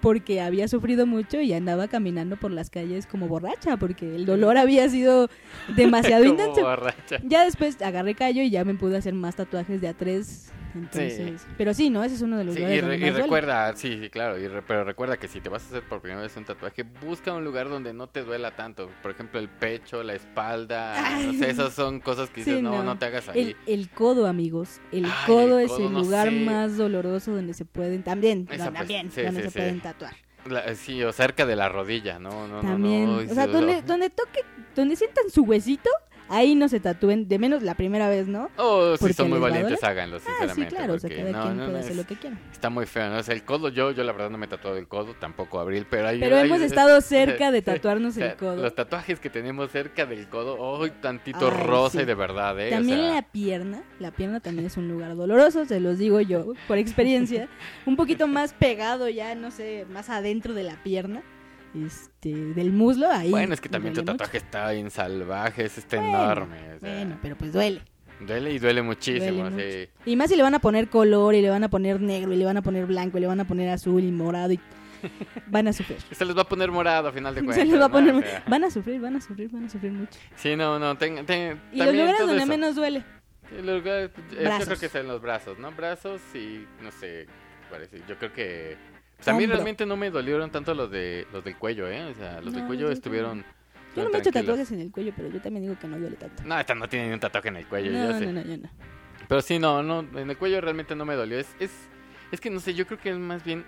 porque 0.02 0.42
había 0.42 0.68
sufrido 0.68 1.06
mucho 1.06 1.42
y 1.42 1.54
andaba 1.54 1.88
caminando 1.88 2.36
por 2.36 2.52
las 2.52 2.70
calles 2.72 3.06
como 3.06 3.28
borracha 3.28 3.78
porque 3.78 4.16
el 4.16 4.26
dolor 4.26 4.58
había 4.58 4.90
sido 4.90 5.30
demasiado 5.76 6.26
intenso. 6.26 6.62
borracha. 6.62 7.20
Ya 7.24 7.44
después 7.44 7.82
agarré 7.82 8.16
callo 8.16 8.42
y 8.42 8.50
ya 8.50 8.66
me 8.66 8.74
pude 8.74 8.98
hacer 8.98 9.14
más 9.14 9.36
tatuajes 9.36 9.80
de 9.80 9.88
a 9.90 9.94
tres. 9.94 10.52
Entonces, 10.76 11.46
pero 11.58 11.74
sí, 11.74 11.90
¿no? 11.90 12.04
Ese 12.04 12.16
es 12.16 12.22
uno 12.22 12.38
de 12.38 12.44
los 12.46 12.54
Sí, 12.56 12.60
lugares 12.62 12.78
y, 12.78 12.82
donde 12.82 12.96
re- 12.98 13.02
y 13.02 13.06
más 13.06 13.12
duele. 13.12 13.24
recuerda, 13.24 13.76
sí, 13.76 14.00
sí, 14.02 14.10
claro, 14.10 14.38
y 14.40 14.48
re- 14.48 14.62
pero 14.62 14.84
recuerda 14.84 15.18
que 15.18 15.28
si 15.28 15.42
te 15.42 15.50
vas 15.50 15.64
a 15.64 15.68
hacer 15.68 15.84
por 15.84 16.02
primera 16.02 16.22
vez 16.22 16.36
un 16.38 16.46
tatuaje, 16.46 16.84
busca 16.84 17.34
un 17.34 17.44
lugar 17.44 17.70
donde 17.70 17.94
no 17.94 18.08
te 18.08 18.24
duela 18.24 18.52
tanto. 18.56 18.90
Por 19.02 19.12
ejemplo, 19.12 19.40
el 19.40 19.50
pecho, 19.50 20.04
la 20.04 20.14
espalda, 20.14 20.94
Ay. 21.18 21.40
esas 21.44 21.74
son 21.74 22.00
cosas 22.00 22.30
que 22.30 22.42
dices, 22.42 22.58
Sí, 22.58 22.62
no, 22.62 22.72
no. 22.78 22.84
no, 22.84 22.98
te 22.98 23.06
hagas 23.06 23.30
ahí. 23.30 23.56
El, 23.68 23.74
el 23.80 23.90
codo, 23.90 24.28
amigos. 24.28 24.80
El 24.92 25.06
Ay, 25.06 25.12
codo 25.26 25.60
el 25.60 25.66
es 25.66 25.72
el 25.80 25.92
no 25.94 26.00
lugar 26.02 26.30
sé. 26.30 26.32
más 26.46 26.78
doloroso 26.78 27.32
donde 27.36 27.54
se 27.54 27.66
pueden 27.66 28.04
también, 28.04 28.48
Esa, 28.50 28.66
no, 28.66 28.72
pues, 28.72 28.80
también, 28.80 29.12
donde 29.16 29.44
se 29.44 29.52
pueden 29.52 29.82
tatuar. 29.82 30.14
La- 30.46 30.74
sí, 30.74 31.04
o 31.04 31.12
cerca 31.12 31.46
de 31.46 31.56
la 31.56 31.70
rodilla, 31.70 32.18
no, 32.18 32.48
no, 32.48 32.62
también, 32.62 33.06
no, 33.06 33.22
no. 33.22 33.32
o 33.32 33.36
sea, 33.36 33.46
donde, 33.46 33.84
donde 33.84 34.10
toque, 34.10 34.40
donde 34.76 34.96
sientan 34.96 35.30
su 35.30 35.44
huesito, 35.44 35.90
ahí 36.32 36.56
no 36.56 36.68
se 36.70 36.80
tatúen, 36.80 37.28
de 37.28 37.38
menos 37.38 37.62
la 37.62 37.76
primera 37.76 38.10
vez, 38.10 38.28
¿no? 38.28 38.50
Oh, 38.58 38.96
si 38.98 39.14
son 39.14 39.30
muy 39.30 39.40
valientes, 39.40 39.84
háganlo, 39.84 40.18
Ah, 40.18 40.20
sí, 40.20 40.26
sinceramente. 40.28 40.76
claro, 40.76 40.94
o 40.94 41.00
sea, 41.00 41.10
cada 41.10 41.32
no, 41.32 41.42
quien 41.44 41.58
no, 41.58 41.66
puede 41.66 41.80
hacer 41.80 41.92
es- 41.92 41.98
lo 41.98 42.06
que 42.08 42.16
quiera. 42.16 42.38
Está 42.52 42.70
muy 42.70 42.86
feo, 42.86 43.10
¿no? 43.10 43.18
O 43.20 43.24
sea, 43.24 43.36
el 43.36 43.44
codo, 43.44 43.70
yo, 43.70 43.92
yo 43.92 44.04
la 44.04 44.12
verdad 44.14 44.30
no 44.30 44.38
me 44.38 44.46
he 44.46 44.50
tatuado 44.50 44.78
el 44.78 44.88
codo, 44.88 45.14
tampoco 45.20 45.60
Abril, 45.60 45.86
pero 45.90 46.08
hay... 46.08 46.20
Pero 46.20 46.38
hay- 46.38 46.46
hemos 46.48 46.62
estado 46.62 47.00
cerca 47.02 47.52
de 47.52 47.62
tatuarnos 47.62 48.18
el 48.18 48.36
codo. 48.36 48.56
Los 48.62 48.74
tatuajes 48.74 49.20
que 49.20 49.30
tenemos 49.30 49.70
cerca 49.72 50.06
del 50.06 50.28
codo, 50.28 50.56
oh, 50.60 50.90
tantito 50.90 51.50
Ay, 51.52 51.64
rosa 51.68 51.98
sí. 51.98 52.04
y 52.04 52.06
de 52.06 52.16
verdad, 52.16 52.60
¿eh? 52.60 52.68
O 52.70 52.72
También 52.78 53.00
sea, 53.00 53.14
la 53.16 53.22
pierna, 53.24 53.84
la 54.00 54.12
pierna 54.12 54.40
también 54.40 54.66
es 54.68 54.78
un 54.78 54.88
lugar 54.88 55.16
doloroso, 55.16 55.66
se 55.66 55.80
los 55.80 55.98
digo 55.98 56.22
yo 56.22 56.54
por 56.68 56.78
experiencia, 56.78 57.48
un 57.86 57.96
poquito 57.96 58.28
más 58.28 58.54
pegado 58.54 59.10
ya, 59.10 59.36
no 59.36 59.52
sé, 59.52 59.86
más 59.92 60.10
adentro 60.10 60.54
de 60.54 60.64
la 60.64 60.76
pierna, 60.84 61.22
este, 61.76 62.30
del 62.54 62.72
muslo, 62.72 63.10
ahí. 63.10 63.30
Bueno, 63.32 63.54
es 63.54 63.62
que 63.62 63.70
también 63.70 63.94
tu 63.94 64.02
mucho. 64.02 64.12
tatuaje 64.14 64.38
está 64.38 64.72
bien 64.72 64.90
salvaje, 64.92 65.66
es 65.66 65.78
está 65.78 65.98
Bueno, 65.98 66.24
enorme. 66.24 66.58
o 66.76 66.80
sea, 66.80 66.94
Bueno, 66.96 67.18
pero 67.22 67.36
pues 67.38 67.54
duele. 67.54 67.82
Duele 68.20 68.52
y 68.54 68.60
duele 68.60 68.82
muchísimo, 68.84 69.50
Duele 69.50 69.88
sí. 70.06 70.12
Y 70.12 70.16
más 70.16 70.30
si 70.30 70.36
le 70.36 70.44
van 70.44 70.54
a 70.54 70.60
poner 70.60 70.90
color, 70.90 71.34
y 71.34 71.42
le 71.42 71.50
van 71.50 71.64
a 71.64 71.70
poner 71.70 72.00
negro, 72.02 72.32
y 72.34 72.36
le 72.38 72.46
van 72.46 72.58
a 72.58 72.62
poner 72.62 72.86
blanco, 72.86 73.18
y 73.18 73.22
le 73.22 73.28
van 73.28 73.40
a 73.40 73.46
poner 73.48 73.70
azul 73.70 74.04
y 74.04 74.12
morado, 74.12 74.54
y 74.54 74.60
van 75.48 75.68
a 75.68 75.74
sufrir. 75.74 75.98
Se 76.12 76.24
les 76.26 76.38
va 76.38 76.42
a 76.42 76.48
poner 76.48 76.70
morado 76.70 77.08
a 77.08 77.12
final 77.12 77.34
de 77.34 77.42
cuentas. 77.44 77.58
Se 77.66 77.72
les 77.72 77.80
va 77.82 77.86
a 77.86 77.88
¿no? 77.88 77.94
poner, 77.94 78.14
O 78.16 78.22
sea, 78.22 78.44
van 78.48 78.64
a 78.64 78.70
sufrir, 78.70 79.02
van 79.02 79.16
a 79.16 79.22
sufrir, 79.22 79.50
van 79.50 79.66
a 79.66 79.70
sufrir 79.70 79.92
mucho. 79.92 80.20
Sí, 80.36 80.56
no, 80.56 80.78
no, 80.78 80.96
ten, 80.98 81.26
ten- 81.26 81.60
Y 81.74 81.78
los 81.80 81.94
lugares 81.96 82.20
donde 82.20 82.38
eso. 82.38 82.46
menos 82.48 82.76
duele. 82.76 83.04
Los 83.64 83.80
lugares- 83.80 84.12
yo 84.32 84.66
creo 84.66 84.80
que 84.80 84.90
son 84.90 85.08
los 85.08 85.20
brazos, 85.22 85.58
¿no? 85.58 85.72
Brazos 85.72 86.22
y, 86.36 86.66
no 86.84 86.92
sé, 86.92 87.26
parece. 87.72 88.02
Yo 88.08 88.18
creo 88.18 88.32
que... 88.34 88.78
Pues 89.22 89.28
a 89.28 89.34
mí 89.34 89.44
Hombro. 89.44 89.58
realmente 89.58 89.86
no 89.86 89.96
me 89.98 90.10
dolieron 90.10 90.50
tanto 90.50 90.74
los 90.74 90.90
de 90.90 91.28
los 91.32 91.44
del 91.44 91.56
cuello, 91.56 91.88
¿eh? 91.88 92.04
O 92.06 92.16
sea, 92.16 92.42
los 92.42 92.54
del 92.56 92.66
cuello 92.66 92.88
yo 92.88 92.92
estuvieron... 92.92 93.46
Yo 93.96 94.04
no 94.04 94.10
me 94.10 94.18
he 94.18 94.20
hecho 94.22 94.32
tatuajes 94.32 94.72
en 94.72 94.82
el 94.82 94.92
cuello, 94.92 95.14
pero 95.16 95.30
yo 95.30 95.40
también 95.40 95.64
digo 95.64 95.78
que 95.80 95.88
no 95.88 96.00
duele 96.00 96.16
tanto. 96.16 96.42
No, 96.44 96.60
esta 96.60 96.74
no 96.74 96.90
tiene 96.90 97.10
ni 97.10 97.14
un 97.14 97.20
tatuaje 97.20 97.50
en 97.50 97.58
el 97.58 97.68
cuello, 97.68 97.92
no, 97.92 98.12
yo 98.12 98.18
sé. 98.18 98.26
no, 98.26 98.32
no, 98.32 98.42
yo 98.42 98.58
no. 98.58 98.70
Pero 99.28 99.42
sí, 99.44 99.60
no, 99.60 99.84
no, 99.84 100.00
en 100.18 100.30
el 100.30 100.38
cuello 100.38 100.60
realmente 100.60 100.96
no 100.96 101.06
me 101.06 101.14
dolió. 101.14 101.38
Es, 101.38 101.56
es, 101.60 101.70
es 102.32 102.42
que 102.42 102.50
no 102.50 102.60
sé, 102.60 102.74
yo 102.74 102.88
creo 102.88 102.98
que 102.98 103.12
es 103.12 103.18
más 103.18 103.44
bien, 103.44 103.64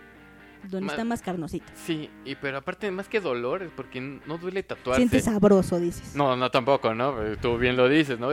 Donde 0.63 0.85
Ma- 0.87 0.93
está 0.93 1.03
más 1.03 1.21
carnosito. 1.21 1.65
sí, 1.75 2.09
y 2.25 2.35
pero 2.35 2.57
aparte 2.57 2.89
más 2.91 3.07
que 3.09 3.19
dolor, 3.19 3.63
es 3.63 3.71
porque 3.75 3.99
no 4.25 4.37
duele 4.37 4.63
tatuarse. 4.63 5.01
Sientes 5.01 5.25
sabroso, 5.25 5.79
dices. 5.79 6.15
No, 6.15 6.35
no 6.37 6.49
tampoco, 6.51 6.93
¿no? 6.95 7.15
Pero 7.15 7.37
Tú 7.37 7.57
bien 7.57 7.75
lo 7.75 7.89
dices, 7.89 8.17
¿no? 8.19 8.29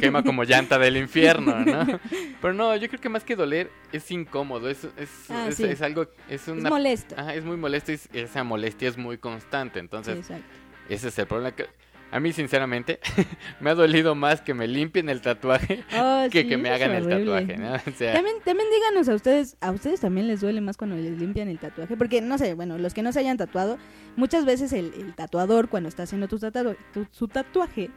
Quema 0.00 0.22
como 0.24 0.42
llanta 0.44 0.78
del 0.78 0.96
infierno, 0.96 1.64
¿no? 1.64 1.86
Pero 2.42 2.54
no, 2.54 2.74
yo 2.76 2.88
creo 2.88 3.00
que 3.00 3.08
más 3.08 3.24
que 3.24 3.36
doler 3.36 3.70
es 3.92 4.10
incómodo, 4.10 4.68
es, 4.68 4.84
es, 4.96 5.30
Ah, 5.30 5.46
es, 5.48 5.56
sí. 5.56 5.64
es 5.64 5.80
algo, 5.82 6.02
es 6.28 6.42
Es 6.42 6.48
una... 6.48 6.68
molesto. 6.68 7.14
Ajá, 7.18 7.34
es 7.34 7.44
muy 7.44 7.56
molesto 7.56 7.92
y 7.92 7.98
esa 8.12 8.42
molestia 8.44 8.88
es 8.88 8.96
muy 8.98 9.18
constante, 9.18 9.78
Sí, 9.78 9.80
entonces 9.80 10.18
exacto. 10.18 10.44
ese 10.88 11.08
es 11.08 11.18
el 11.18 11.26
problema. 11.26 11.54
que 11.54 11.66
A 12.10 12.20
mí, 12.20 12.32
sinceramente, 12.32 13.00
me 13.60 13.70
ha 13.70 13.74
dolido 13.74 14.14
más 14.14 14.40
que 14.40 14.54
me 14.54 14.66
limpien 14.66 15.08
el 15.10 15.20
tatuaje 15.20 15.84
Oh, 15.94 16.26
que 16.30 16.42
sí, 16.42 16.48
que 16.48 16.56
me 16.56 16.70
hagan 16.70 16.92
el 16.92 17.06
tatuaje, 17.08 17.56
¿no? 17.58 17.74
O 17.74 17.96
sea, 17.96 18.14
También, 18.14 18.36
también 18.44 18.68
díganos 18.74 19.08
a 19.10 19.14
ustedes, 19.14 19.56
a 19.60 19.70
ustedes 19.72 20.00
también 20.00 20.26
les 20.26 20.40
duele 20.40 20.60
más 20.62 20.76
cuando 20.78 20.96
les 20.96 21.18
limpian 21.18 21.48
el 21.48 21.58
tatuaje, 21.58 21.96
porque 21.96 22.20
no 22.22 22.38
sé, 22.38 22.54
bueno, 22.54 22.78
los 22.78 22.94
que 22.94 23.02
no 23.02 23.12
se 23.12 23.18
hayan 23.20 23.36
tatuado, 23.36 23.78
muchas 24.16 24.44
veces 24.46 24.72
el, 24.72 24.92
el 24.98 25.14
tatuador 25.14 25.68
cuando 25.68 25.88
está 25.88 26.04
haciendo 26.04 26.28
tu 26.28 26.38
tatu- 26.38 26.76
tu- 26.94 27.06
su 27.10 27.28
tatuaje, 27.28 27.90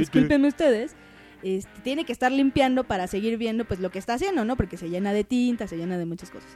disculpen, 0.00 0.44
ustedes, 0.44 0.96
este, 1.42 1.80
tiene 1.82 2.04
que 2.04 2.12
estar 2.12 2.32
limpiando 2.32 2.84
para 2.84 3.06
seguir 3.06 3.38
viendo 3.38 3.64
pues 3.64 3.78
lo 3.80 3.90
que 3.90 3.98
está 4.00 4.14
haciendo, 4.14 4.44
¿no? 4.44 4.56
Porque 4.56 4.76
se 4.76 4.90
llena 4.90 5.12
de 5.12 5.24
tinta, 5.24 5.66
se 5.68 5.76
llena 5.76 5.96
de 5.98 6.04
muchas 6.04 6.30
cosas. 6.30 6.50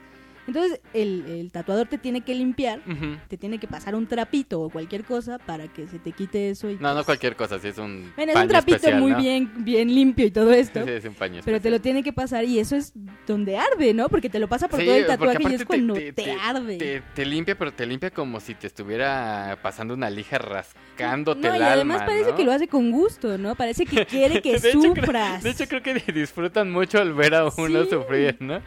Entonces 0.47 0.81
el, 0.93 1.25
el 1.27 1.51
tatuador 1.53 1.87
te 1.87 1.99
tiene 1.99 2.21
que 2.21 2.35
limpiar, 2.35 2.81
te 3.29 3.37
tiene 3.37 3.59
que 3.59 3.67
pasar 3.67 3.95
un 3.95 4.07
trapito 4.07 4.61
o 4.61 4.71
cualquier 4.71 5.05
cosa 5.05 5.39
para 5.39 5.69
que 5.69 5.87
se 5.87 5.99
te 5.99 6.13
quite 6.13 6.51
eso. 6.51 6.71
Y 6.71 6.75
No, 6.77 6.89
no 6.91 6.95
pues- 6.97 7.07
cualquier 7.07 7.37
cosa, 7.37 7.59
sí 7.59 7.69
es 7.69 7.79
un 7.79 8.13
Bueno, 8.17 8.33
es 8.33 8.39
un 8.39 8.49
trapito 8.49 8.77
especial, 8.77 9.01
muy 9.01 9.13
¿no? 9.13 9.19
bien, 9.19 9.51
bien 9.65 9.95
limpio 9.95 10.27
y 10.27 10.31
todo 10.31 10.53
esto. 10.53 10.85
Sí, 10.85 10.91
es 10.91 11.05
un 11.05 11.15
paño 11.15 11.41
Pero 11.45 11.61
te 11.61 11.71
lo 11.71 11.81
tiene 11.81 12.03
que 12.03 12.13
pasar 12.13 12.45
y 12.45 12.59
eso 12.59 12.77
es 12.77 12.93
donde 13.27 13.57
arde, 13.57 13.95
¿no? 13.95 14.09
Porque 14.09 14.29
te 14.29 14.39
lo 14.39 14.49
pasa 14.49 14.69
por 14.69 14.81
Sí, 14.81 14.87
todo 14.87 14.97
el 14.97 15.07
tatuaje 15.07 15.39
y 15.51 15.55
es 15.55 15.65
cuando 15.65 15.95
te, 15.95 16.33
arde. 16.43 16.77
Te, 16.79 17.03
te 17.15 17.25
limpia, 17.27 17.57
pero 17.57 17.73
te 17.73 17.87
limpia 17.87 18.11
como 18.11 18.39
si 18.41 18.55
te 18.55 18.67
estuviera 18.67 19.59
pasando 19.63 19.95
una 19.95 20.11
lija 20.11 20.39
rascándote 20.39 21.49
no, 21.49 21.55
el 21.55 21.61
y 21.61 21.65
además 21.65 22.03
parece 22.03 22.31
¿no? 22.31 22.37
que 22.37 22.45
lo 22.45 22.53
hace 22.53 22.69
con 22.69 22.91
gusto, 22.91 23.39
¿no? 23.39 23.55
Parece 23.55 23.87
que 23.87 24.05
quiere 24.07 24.43
que 24.43 24.59
De 24.59 24.69
hecho, 24.71 24.79
creo- 24.81 24.95
sufras. 24.95 25.43
De 25.43 25.51
hecho, 25.51 25.67
creo 25.69 25.83
que 25.83 25.95
disfrutan 26.13 26.71
mucho 26.71 26.99
al 27.01 27.13
ver 27.15 27.35
a 27.35 27.45
uno 27.57 27.85
Sí. 27.85 27.91
sufrir, 27.91 28.37
¿no? 28.41 28.61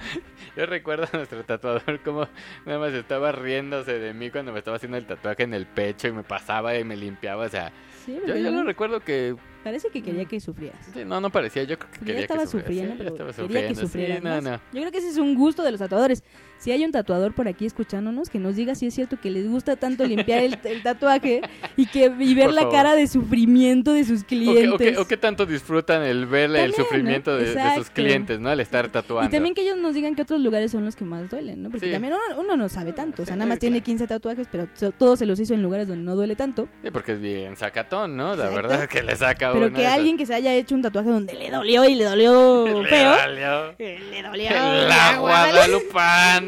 Yo 0.55 0.65
recuerdo 0.65 1.07
a 1.11 1.17
nuestro 1.17 1.43
tatuador 1.75 1.99
como 2.03 2.27
nada 2.65 2.79
más 2.79 2.93
estaba 2.93 3.31
riéndose 3.31 3.99
de 3.99 4.13
mí 4.13 4.29
cuando 4.29 4.51
me 4.51 4.59
estaba 4.59 4.77
haciendo 4.77 4.97
el 4.97 5.05
tatuaje 5.05 5.43
en 5.43 5.53
el 5.53 5.65
pecho 5.65 6.07
y 6.07 6.11
me 6.11 6.23
pasaba 6.23 6.77
y 6.77 6.83
me 6.83 6.95
limpiaba, 6.95 7.45
o 7.45 7.49
sea, 7.49 7.71
Sí, 8.05 8.17
yo, 8.25 8.35
yo 8.37 8.51
no- 8.51 8.59
lo 8.59 8.63
recuerdo 8.63 9.01
que 9.01 9.35
parece 9.63 9.89
que 9.89 10.01
quería 10.01 10.23
que 10.25 10.39
sufrieras. 10.39 10.79
sí, 10.93 11.03
no, 11.03 11.19
no 11.19 11.29
parecía, 11.29 11.63
yo 11.63 11.77
creo 11.77 11.91
que 11.91 11.99
quería 12.05 12.21
estaba 12.21 12.41
que 12.43 12.47
sufriera, 12.47 12.91
sufriendo, 12.93 13.03
sí, 13.03 13.03
ya 13.03 13.17
pero 13.17 13.29
estaba 13.29 13.47
quería 13.49 13.67
que 13.67 13.75
sí, 13.75 13.81
sufrieras 13.81 14.23
no, 14.23 14.29
más. 14.29 14.43
no. 14.43 14.51
Yo 14.71 14.79
creo 14.81 14.91
que 14.91 14.97
ese 14.99 15.09
es 15.09 15.17
un 15.17 15.35
gusto 15.35 15.61
de 15.63 15.71
los 15.71 15.79
tatuadores. 15.79 16.23
Si 16.59 16.71
hay 16.71 16.83
un 16.83 16.91
tatuador 16.91 17.33
por 17.33 17.47
aquí 17.47 17.65
escuchándonos, 17.65 18.29
que 18.29 18.39
nos 18.39 18.55
diga 18.55 18.75
si 18.75 18.87
es 18.87 18.93
cierto 18.95 19.17
que 19.21 19.29
les 19.29 19.47
gusta 19.49 19.75
tanto 19.75 20.05
limpiar 20.05 20.43
el, 20.43 20.57
el 20.63 20.81
tatuaje 20.83 21.41
y 21.75 21.85
que 21.85 22.11
y 22.19 22.33
ver 22.33 22.45
Por 22.45 22.53
la 22.55 22.61
favor. 22.61 22.75
cara 22.75 22.95
de 22.95 23.07
sufrimiento 23.07 23.93
de 23.93 24.03
sus 24.03 24.23
O 24.23 24.25
clientes. 24.25 24.97
o 24.97 25.07
qué 25.07 25.17
tanto 25.17 25.45
disfrutan 25.45 26.03
el 26.03 26.25
ver 26.25 26.45
el 26.49 26.53
También, 26.55 26.71
¿no? 26.71 26.75
sufrimiento 26.83 27.37
de, 27.37 27.53
de 27.55 27.75
sus 27.75 27.89
clientes, 27.89 28.39
¿no? 28.39 28.49
Al 28.49 28.59
estar 28.59 28.89
tatuando. 28.89 29.29
Y 29.29 29.31
también 29.31 29.53
que 29.55 29.61
ellos 29.61 29.77
nos 29.77 29.93
digan 29.93 30.15
qué 30.15 30.23
otros 30.23 30.39
lugares 30.41 30.71
son 30.71 30.83
los 30.85 30.95
que 30.95 31.05
más 31.05 31.29
duelen, 31.29 31.61
¿no? 31.63 31.69
Porque 31.69 31.85
Sí. 31.87 31.91
también 31.91 32.13
uno, 32.13 32.41
uno 32.41 32.57
no 32.57 32.69
sabe 32.69 32.93
tanto. 32.93 33.21
O 33.23 33.25
sea, 33.25 33.35
Sí, 33.35 33.39
nada 33.39 33.49
más 33.49 33.59
tiene 33.59 33.77
claro. 33.77 33.85
15 33.85 34.07
tatuajes, 34.07 34.47
pero 34.51 34.67
todos 34.97 35.19
se 35.19 35.25
los 35.25 35.39
hizo 35.39 35.53
en 35.53 35.61
lugares 35.61 35.87
donde 35.87 36.03
no 36.03 36.15
duele 36.15 36.35
tanto. 36.35 36.67
Sí, 36.83 36.89
porque 36.91 37.13
es 37.13 37.21
bien 37.21 37.55
sacatón, 37.55 38.17
¿no? 38.17 38.35
La 38.35 38.45
Exacto. 38.47 38.55
verdad 38.55 38.87
que 38.89 39.03
le 39.03 39.15
saca 39.15 39.53
Pero 39.53 39.71
que 39.71 39.85
alguien 39.85 40.17
que 40.17 40.25
se 40.25 40.33
haya 40.33 40.53
hecho 40.53 40.73
un 40.75 40.81
tatuaje 40.81 41.09
donde 41.09 41.33
le 41.33 41.51
dolió 41.51 41.85
y 41.85 41.95
le 41.95 42.03
dolió 42.05 42.65
Le 42.83 42.89
feo. 42.89 43.13
eh, 43.77 43.99
Le 44.11 44.23
dolió. 44.23 44.49
La 44.49 45.17
Guadalupana. 45.19 46.46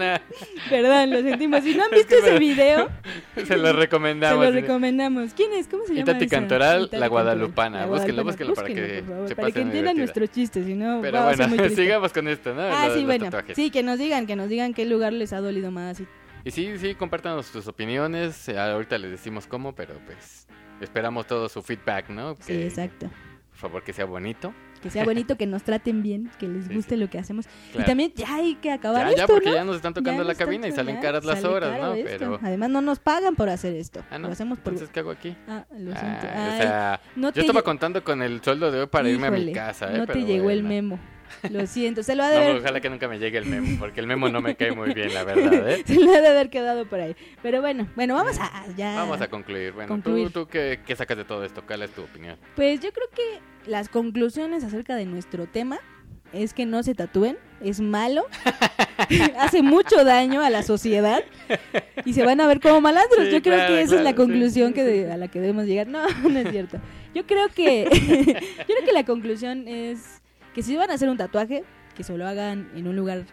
Perdón, 0.70 1.10
lo 1.12 1.22
sentimos. 1.22 1.64
Si 1.64 1.76
no 1.76 1.84
han 1.86 1.92
visto 1.92 2.16
ese 2.16 2.38
video, 2.40 2.90
Se 3.36 3.58
lo 3.58 3.68
se 3.68 3.74
recomendamos. 3.74 4.46
lo 4.46 4.52
recomendamos. 4.52 5.34
¿Quién 5.34 5.54
es? 5.54 5.68
¿Cómo 5.68 5.84
se 5.86 5.94
llama? 5.96 6.12
Itati? 6.12 6.28
Cantoral, 6.28 6.84
Itati 6.84 6.98
La. 7.00 7.08
Guadalupana. 7.08 7.86
Búsquenlo, 7.86 8.24
búsquenlo 8.24 8.54
para 8.54 8.68
que 8.68 9.04
favor, 9.06 9.28
se 9.28 9.36
para 9.36 9.52
que 9.52 9.62
entiendan 9.62 9.98
nuestros 9.98 10.32
chistes, 10.32 10.66
si 10.66 10.74
no 10.76 11.00
Pero 11.02 11.24
bueno, 11.24 11.48
sigamos 11.76 12.12
con 12.14 12.28
esto, 12.28 12.54
¿no? 12.54 12.62
Ah, 12.64 12.90
sí, 12.92 12.98
los 13.00 13.06
bueno. 13.06 13.26
tatuajes. 13.26 13.56
Sí, 13.56 13.70
que 13.72 13.84
nos 13.84 13.98
digan, 14.00 14.28
que 14.28 14.36
nos 14.36 14.50
digan 14.50 14.74
qué 14.74 14.86
lugar 14.86 15.14
les 15.14 15.34
ha 15.34 15.40
dolido 15.42 15.72
más. 15.72 16.00
y- 16.00 16.08
Y 16.46 16.52
sí, 16.52 16.78
sí, 16.78 16.96
compártanos 16.96 17.46
sus 17.48 17.68
opiniones. 17.68 18.48
eh, 18.50 18.58
Ahorita 18.58 18.98
les 18.98 19.12
decimos 19.12 19.46
cómo, 19.48 19.74
pero 19.76 19.94
pues 20.06 20.48
esperamos 20.82 21.28
todo 21.28 21.50
su 21.50 21.62
feedback, 21.62 22.10
¿no? 22.10 22.36
Sí, 22.36 22.42
Que, 22.48 22.68
exacto. 22.68 23.10
Por 23.52 23.58
favor, 23.70 23.84
que 23.84 23.92
sea 23.94 24.06
bonito. 24.06 24.54
Que 24.82 24.90
sea 24.90 25.04
bonito, 25.04 25.36
que 25.36 25.46
nos 25.46 25.64
traten 25.64 26.02
bien, 26.02 26.30
que 26.40 26.48
les 26.48 26.66
Sí, 26.68 26.74
guste 26.74 26.96
sí. 26.96 27.02
lo 27.02 27.10
que 27.10 27.20
hacemos. 27.20 27.46
Claro. 27.72 27.84
Y 27.84 27.86
también 27.86 28.14
ya 28.16 28.36
hay 28.36 28.56
que 28.56 28.72
acabar 28.72 29.04
Ya, 29.06 29.10
esto, 29.10 29.22
ya, 29.22 29.28
porque 29.28 29.50
¿no? 29.50 29.56
ya 29.56 29.64
nos 29.66 29.76
están 29.76 29.94
tocando 29.94 30.24
Ya 30.24 30.28
la 30.30 30.36
cabina 30.36 30.68
y 30.68 30.72
salen 30.72 30.98
caras 31.02 31.26
las 31.26 31.42
sale 31.42 31.54
horas, 31.54 31.80
¿no? 31.82 31.94
esto. 31.94 32.10
Pero. 32.10 32.40
Además, 32.42 32.70
no 32.70 32.82
nos 32.82 33.00
pagan 33.00 33.36
por 33.36 33.50
hacer 33.50 33.74
esto. 33.76 34.02
Ah, 34.10 34.18
no. 34.18 34.28
Lo 34.28 34.34
hacemos 34.34 34.58
por... 34.60 34.74
Entonces, 34.74 34.90
¿qué 34.94 35.00
hago 35.02 35.12
aquí? 35.12 35.36
Ah, 35.48 35.66
lo 35.72 35.92
siento. 35.92 36.28
Ah, 36.34 36.48
o 36.48 36.52
Ay, 36.54 36.62
sea, 36.62 37.02
no 37.16 37.32
yo 37.34 37.42
estaba 37.42 37.62
contando 37.62 38.04
con 38.04 38.22
el 38.22 38.42
sueldo 38.42 38.72
de 38.72 38.82
hoy 38.82 38.88
para 38.88 39.10
irme 39.10 39.28
a 39.28 39.32
mi 39.32 39.38
Híjole, 39.38 39.52
casa, 39.54 39.94
¿eh? 39.94 39.98
No 39.98 40.08
te 40.08 40.14
Pero 40.14 40.26
llegó 40.26 40.50
el 40.50 40.62
bueno. 40.64 40.70
memo. 40.70 41.00
Lo 41.50 41.66
siento. 41.68 42.04
Se 42.04 42.16
lo 42.16 42.24
ha 42.24 42.30
de 42.30 42.36
No, 42.38 42.42
haber... 42.44 42.56
ojalá 42.58 42.82
que 42.82 42.90
nunca 42.90 43.08
me 43.08 43.20
llegue 43.20 43.38
el 43.38 43.46
memo, 43.46 43.78
porque 43.80 44.00
el 44.00 44.08
memo 44.08 44.30
no 44.30 44.42
me 44.42 44.56
cae 44.56 44.72
muy 44.72 44.94
bien, 44.94 45.14
la 45.14 45.24
verdad, 45.24 45.70
¿eh? 45.72 45.84
Se 45.88 45.96
lo 46.00 46.12
ha 46.14 46.22
de 46.22 46.28
haber 46.28 46.50
quedado 46.50 46.86
por 46.88 47.00
ahí. 47.00 47.16
Pero 47.42 47.62
bueno, 47.62 47.88
bueno, 47.96 48.16
vamos 48.16 48.38
a 48.40 48.66
ya. 48.78 48.96
Vamos 48.96 49.22
a 49.22 49.28
concluir. 49.28 49.74
Bueno, 49.74 49.88
Concluir. 49.90 50.32
¿tú, 50.32 50.46
tú 50.46 50.48
qué, 50.48 50.80
qué 50.86 50.96
sacas 50.96 51.18
de 51.18 51.26
todo 51.26 51.44
esto? 51.44 51.64
¿Cuál 51.66 51.84
es 51.84 51.92
tu 51.92 52.02
opinión? 52.04 52.38
Pues 52.56 52.80
yo 52.80 52.92
creo 52.92 53.08
que 53.16 53.70
las 53.70 53.90
conclusiones 53.90 54.64
acerca 54.64 54.96
de 54.96 55.06
nuestro 55.06 55.46
tema 55.48 55.80
es 56.34 56.54
que 56.54 56.66
no 56.68 56.84
se 56.84 56.94
tatúen, 56.94 57.38
es 57.60 57.80
malo, 57.82 58.26
hace 59.40 59.62
mucho 59.62 60.04
daño 60.04 60.42
a 60.42 60.50
la 60.50 60.64
sociedad 60.64 61.24
y 62.06 62.14
se 62.14 62.24
van 62.24 62.40
a 62.42 62.48
ver 62.48 62.60
como 62.60 62.82
malandros. 62.82 63.26
Sí, 63.26 63.32
yo 63.32 63.42
creo 63.42 63.56
claro, 63.56 63.74
que 63.74 63.82
esa 63.82 63.96
es 63.96 64.02
la 64.04 64.14
conclusión 64.16 64.70
sí, 64.70 64.74
que 64.76 64.84
de- 64.84 65.12
a 65.12 65.18
la 65.18 65.28
que 65.28 65.40
debemos 65.40 65.66
llegar. 65.66 65.88
No, 65.88 66.08
no 66.30 66.40
es 66.40 66.50
cierto. 66.52 66.78
Yo 67.16 67.26
creo 67.26 67.50
que 67.50 67.86
yo 67.92 68.66
creo 68.76 68.86
que 68.86 68.92
la 68.94 69.04
conclusión 69.04 69.68
es 69.68 70.19
que 70.60 70.64
si 70.64 70.76
van 70.76 70.92
a 70.92 70.96
hacer 70.96 71.08
un 71.10 71.16
tatuaje, 71.16 71.64
que 71.96 72.04
se 72.04 72.18
lo 72.18 72.28
hagan 72.28 72.70
en 72.76 72.86
un 72.86 72.94
lugar 72.94 73.24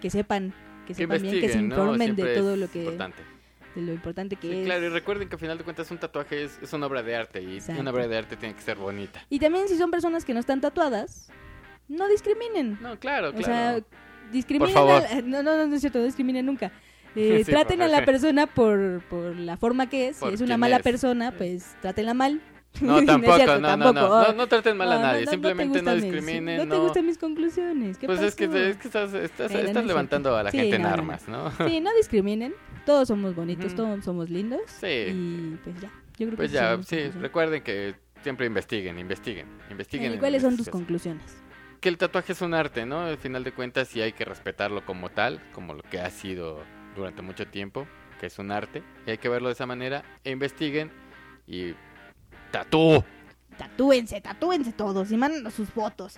que 0.00 0.10
sepan, 0.10 0.52
que 0.84 0.88
Que 0.88 0.94
sepan 0.94 1.22
bien, 1.22 1.40
que 1.40 1.48
se 1.48 1.58
informen 1.60 2.16
de 2.16 2.34
todo 2.34 2.56
lo 2.56 2.68
que 2.68 2.80
Importante. 2.80 3.22
de 3.76 3.82
lo 3.82 3.92
importante 3.92 4.34
que 4.34 4.48
Sí, 4.50 4.58
es. 4.58 4.64
claro, 4.66 4.84
y 4.84 4.88
recuerden 4.88 5.28
que 5.28 5.36
al 5.36 5.38
final 5.40 5.58
de 5.58 5.62
cuentas 5.64 5.88
un 5.92 5.98
tatuaje 5.98 6.42
es, 6.42 6.58
es 6.60 6.72
una 6.72 6.86
obra 6.86 7.04
de 7.04 7.14
arte 7.14 7.40
y 7.40 7.54
Exacto. 7.58 7.80
una 7.80 7.92
obra 7.92 8.08
de 8.08 8.18
arte 8.18 8.36
tiene 8.36 8.56
que 8.56 8.62
ser 8.62 8.78
bonita. 8.78 9.24
Y 9.30 9.38
también 9.38 9.68
si 9.68 9.76
son 9.78 9.92
personas 9.92 10.24
que 10.24 10.34
no 10.34 10.40
están 10.40 10.60
tatuadas, 10.60 11.30
no 11.86 12.08
discriminen. 12.08 12.78
No, 12.82 12.98
claro, 12.98 13.28
O 13.28 13.32
claro. 13.32 13.44
sea, 13.44 13.80
discriminen. 14.32 14.74
Por 14.74 14.88
favor. 14.88 15.04
a- 15.08 15.22
no, 15.22 15.44
no, 15.44 15.64
no 15.68 15.74
es 15.76 15.80
cierto, 15.82 16.00
no 16.00 16.04
discriminen 16.06 16.44
nunca. 16.46 16.72
Eh, 17.14 17.42
Sí, 17.44 17.52
traten 17.52 17.82
a 17.82 17.88
la 17.88 18.06
persona 18.06 18.46
por, 18.46 19.02
por 19.10 19.36
la 19.36 19.58
forma 19.58 19.86
que 19.90 20.08
es. 20.08 20.16
Si 20.16 20.24
es 20.28 20.40
una 20.40 20.56
mala 20.56 20.78
es. 20.78 20.82
persona, 20.82 21.30
pues 21.30 21.76
trátenla 21.82 22.14
mal. 22.14 22.40
no, 22.80 23.04
tampoco, 23.04 23.36
cierto, 23.36 23.60
no, 23.60 23.68
tampoco. 23.68 23.92
no, 23.92 24.08
no, 24.08 24.26
no, 24.28 24.32
no 24.32 24.46
traten 24.46 24.76
mal 24.76 24.92
a 24.92 24.98
nadie, 24.98 25.26
simplemente 25.26 25.82
no, 25.82 25.94
mis- 25.94 26.02
discriminen, 26.02 26.56
no 26.56 26.68
te 26.68 26.80
gustan 26.80 27.06
mis 27.06 27.18
conclusiones. 27.18 27.98
¿Qué 27.98 28.06
pues 28.06 28.20
es 28.20 28.34
que, 28.34 28.44
es 28.44 28.76
que 28.78 28.88
estás, 28.88 29.12
estás, 29.14 29.50
estás 29.52 29.76
es 29.76 29.86
levantando 29.86 30.36
a 30.36 30.42
la 30.42 30.50
Sí, 30.50 30.58
gente 30.58 30.76
en 30.76 30.86
armas, 30.86 31.28
¿no? 31.28 31.50
Sí, 31.68 31.80
no 31.80 31.90
discriminen. 31.94 32.54
Todos 32.86 33.08
somos 33.08 33.34
bonitos, 33.34 33.74
todos 33.74 34.04
somos 34.04 34.30
lindos. 34.30 34.60
Sí. 34.66 34.86
Y 34.86 35.58
pues 35.62 35.80
ya. 35.80 35.90
Yo 36.18 36.26
creo 36.26 36.36
Pues 36.36 36.50
que 36.50 36.54
ya, 36.56 36.82
sí, 36.82 37.08
recuerden 37.20 37.62
que 37.62 37.94
siempre 38.22 38.46
investiguen, 38.46 38.98
investiguen, 38.98 39.46
investiguen. 39.70 40.12
En 40.14 40.18
¿Cuáles 40.18 40.42
son 40.42 40.56
tus 40.56 40.68
conclusiones? 40.68 41.24
Que 41.80 41.88
el 41.88 41.98
tatuaje 41.98 42.32
es 42.32 42.40
un 42.42 42.54
arte, 42.54 42.86
¿no? 42.86 43.00
Al 43.00 43.18
final 43.18 43.44
de 43.44 43.52
cuentas 43.52 43.88
sí 43.88 44.00
hay 44.00 44.12
que 44.12 44.24
respetarlo 44.24 44.84
como 44.84 45.08
tal, 45.10 45.40
como 45.52 45.74
lo 45.74 45.82
que 45.82 46.00
ha 46.00 46.10
sido 46.10 46.60
durante 46.94 47.22
mucho 47.22 47.46
tiempo, 47.48 47.86
que 48.20 48.26
es 48.26 48.38
un 48.38 48.52
arte, 48.52 48.82
y 49.06 49.10
hay 49.10 49.18
que 49.18 49.28
verlo 49.28 49.48
de 49.48 49.54
esa 49.54 49.66
manera, 49.66 50.04
e 50.22 50.30
investiguen 50.30 50.90
y 51.46 51.74
tatú. 52.52 53.02
Tatúense, 53.58 54.20
tatúense 54.20 54.72
todos 54.72 55.10
y 55.10 55.16
mándanos 55.16 55.54
sus 55.54 55.68
fotos. 55.70 56.16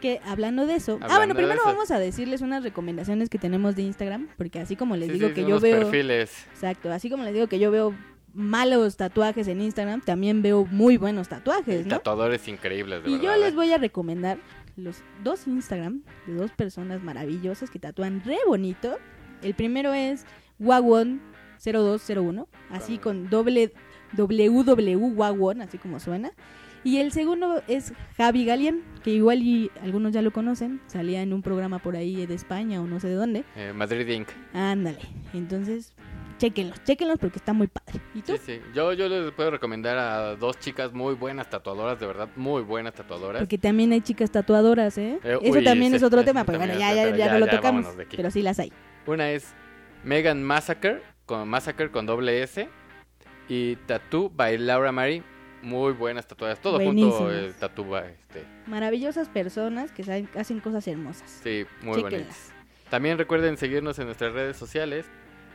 Que 0.00 0.20
hablando 0.26 0.66
de 0.66 0.74
eso. 0.74 0.98
ah, 1.00 1.16
bueno, 1.16 1.34
primero 1.34 1.62
vamos 1.64 1.90
a 1.90 1.98
decirles 1.98 2.42
unas 2.42 2.62
recomendaciones 2.62 3.30
que 3.30 3.38
tenemos 3.38 3.74
de 3.76 3.82
Instagram. 3.82 4.28
Porque 4.36 4.60
así 4.60 4.76
como 4.76 4.94
les 4.96 5.08
Sí, 5.08 5.14
digo 5.14 5.28
sí, 5.28 5.34
que 5.34 5.46
yo 5.46 5.58
veo. 5.58 5.78
perfiles. 5.80 6.46
Exacto, 6.52 6.92
así 6.92 7.08
como 7.08 7.24
les 7.24 7.32
digo 7.32 7.46
que 7.46 7.58
yo 7.58 7.70
veo 7.70 7.94
malos 8.34 8.98
tatuajes 8.98 9.48
en 9.48 9.62
Instagram, 9.62 10.02
también 10.02 10.42
veo 10.42 10.66
muy 10.66 10.98
buenos 10.98 11.28
tatuajes, 11.28 11.86
¿no? 11.86 11.96
Tatuadores 11.96 12.46
increíbles, 12.48 13.02
de 13.02 13.08
Y 13.08 13.12
verdad. 13.16 13.24
yo 13.34 13.40
les 13.40 13.52
¿eh? 13.52 13.56
voy 13.56 13.72
a 13.72 13.78
recomendar 13.78 14.36
los 14.76 14.98
dos 15.24 15.46
Instagram 15.46 16.02
de 16.26 16.34
dos 16.34 16.50
personas 16.52 17.02
maravillosas 17.02 17.70
que 17.70 17.78
tatúan 17.78 18.22
re 18.26 18.36
bonito. 18.46 18.98
El 19.40 19.54
primero 19.54 19.94
es 19.94 20.26
Wagwon0201, 20.60 22.46
así 22.70 22.98
con 22.98 23.30
doble 23.30 23.72
www 24.16 25.14
Wagwon, 25.14 25.62
así 25.62 25.78
como 25.78 26.00
suena. 26.00 26.32
Y 26.84 26.98
el 26.98 27.10
segundo 27.10 27.62
es 27.66 27.92
Javi 28.16 28.44
Galien, 28.44 28.84
que 29.02 29.10
igual 29.10 29.42
y 29.42 29.72
algunos 29.82 30.12
ya 30.12 30.22
lo 30.22 30.30
conocen, 30.30 30.80
salía 30.86 31.20
en 31.20 31.32
un 31.32 31.42
programa 31.42 31.80
por 31.80 31.96
ahí 31.96 32.26
de 32.26 32.34
España 32.34 32.80
o 32.80 32.86
no 32.86 33.00
sé 33.00 33.08
de 33.08 33.14
dónde. 33.14 33.44
Eh, 33.56 33.72
Madrid 33.74 34.06
Inc. 34.06 34.28
Ándale, 34.54 35.00
entonces, 35.34 35.92
chéquenlos, 36.38 36.82
chéquenlos 36.84 37.18
porque 37.18 37.38
está 37.38 37.52
muy 37.52 37.66
padre. 37.66 38.00
¿Y 38.14 38.22
tú? 38.22 38.34
Sí, 38.36 38.38
sí. 38.46 38.60
Yo, 38.72 38.92
yo 38.92 39.08
les 39.08 39.32
puedo 39.32 39.50
recomendar 39.50 39.98
a 39.98 40.36
dos 40.36 40.60
chicas 40.60 40.92
muy 40.92 41.14
buenas 41.14 41.50
tatuadoras, 41.50 41.98
de 41.98 42.06
verdad, 42.06 42.28
muy 42.36 42.62
buenas 42.62 42.94
tatuadoras. 42.94 43.40
Porque 43.40 43.58
también 43.58 43.90
hay 43.90 44.02
chicas 44.02 44.30
tatuadoras, 44.30 44.96
¿eh? 44.96 45.18
Eh, 45.24 45.38
Eso 45.42 45.58
uy, 45.58 45.64
también 45.64 45.90
sí, 45.90 45.96
es 45.96 46.02
otro 46.04 46.24
tema, 46.24 46.44
pero 46.44 46.58
también 46.58 46.78
bueno, 46.78 46.94
ya, 46.94 46.94
ya, 46.94 47.10
ya 47.10 47.26
ya, 47.26 47.32
no 47.32 47.40
lo 47.40 47.48
tocamos. 47.48 47.86
Pero 48.14 48.30
sí 48.30 48.42
las 48.42 48.60
hay. 48.60 48.72
Una 49.06 49.30
es 49.30 49.54
Megan 50.04 50.40
Massacre, 50.42 51.02
con 51.26 51.48
Massacre 51.48 51.90
con 51.90 52.06
doble 52.06 52.44
S. 52.44 52.68
Y 53.48 53.76
Tattoo 53.86 54.30
by 54.30 54.58
Laura 54.58 54.92
Mary. 54.92 55.22
Muy 55.62 55.92
buenas 55.92 56.26
tatuadas. 56.28 56.60
Todo 56.60 56.78
junto 56.78 57.30
el 57.30 57.54
Tattoo 57.54 57.84
by, 57.88 58.04
este. 58.12 58.44
Maravillosas 58.66 59.28
personas 59.28 59.90
que 59.92 60.04
saben- 60.04 60.28
hacen 60.36 60.60
cosas 60.60 60.86
hermosas. 60.86 61.28
Sí, 61.42 61.64
muy 61.82 62.02
bonitas. 62.02 62.52
También 62.90 63.18
recuerden 63.18 63.56
seguirnos 63.56 63.98
en 63.98 64.06
nuestras 64.06 64.32
redes 64.32 64.56
sociales, 64.56 65.06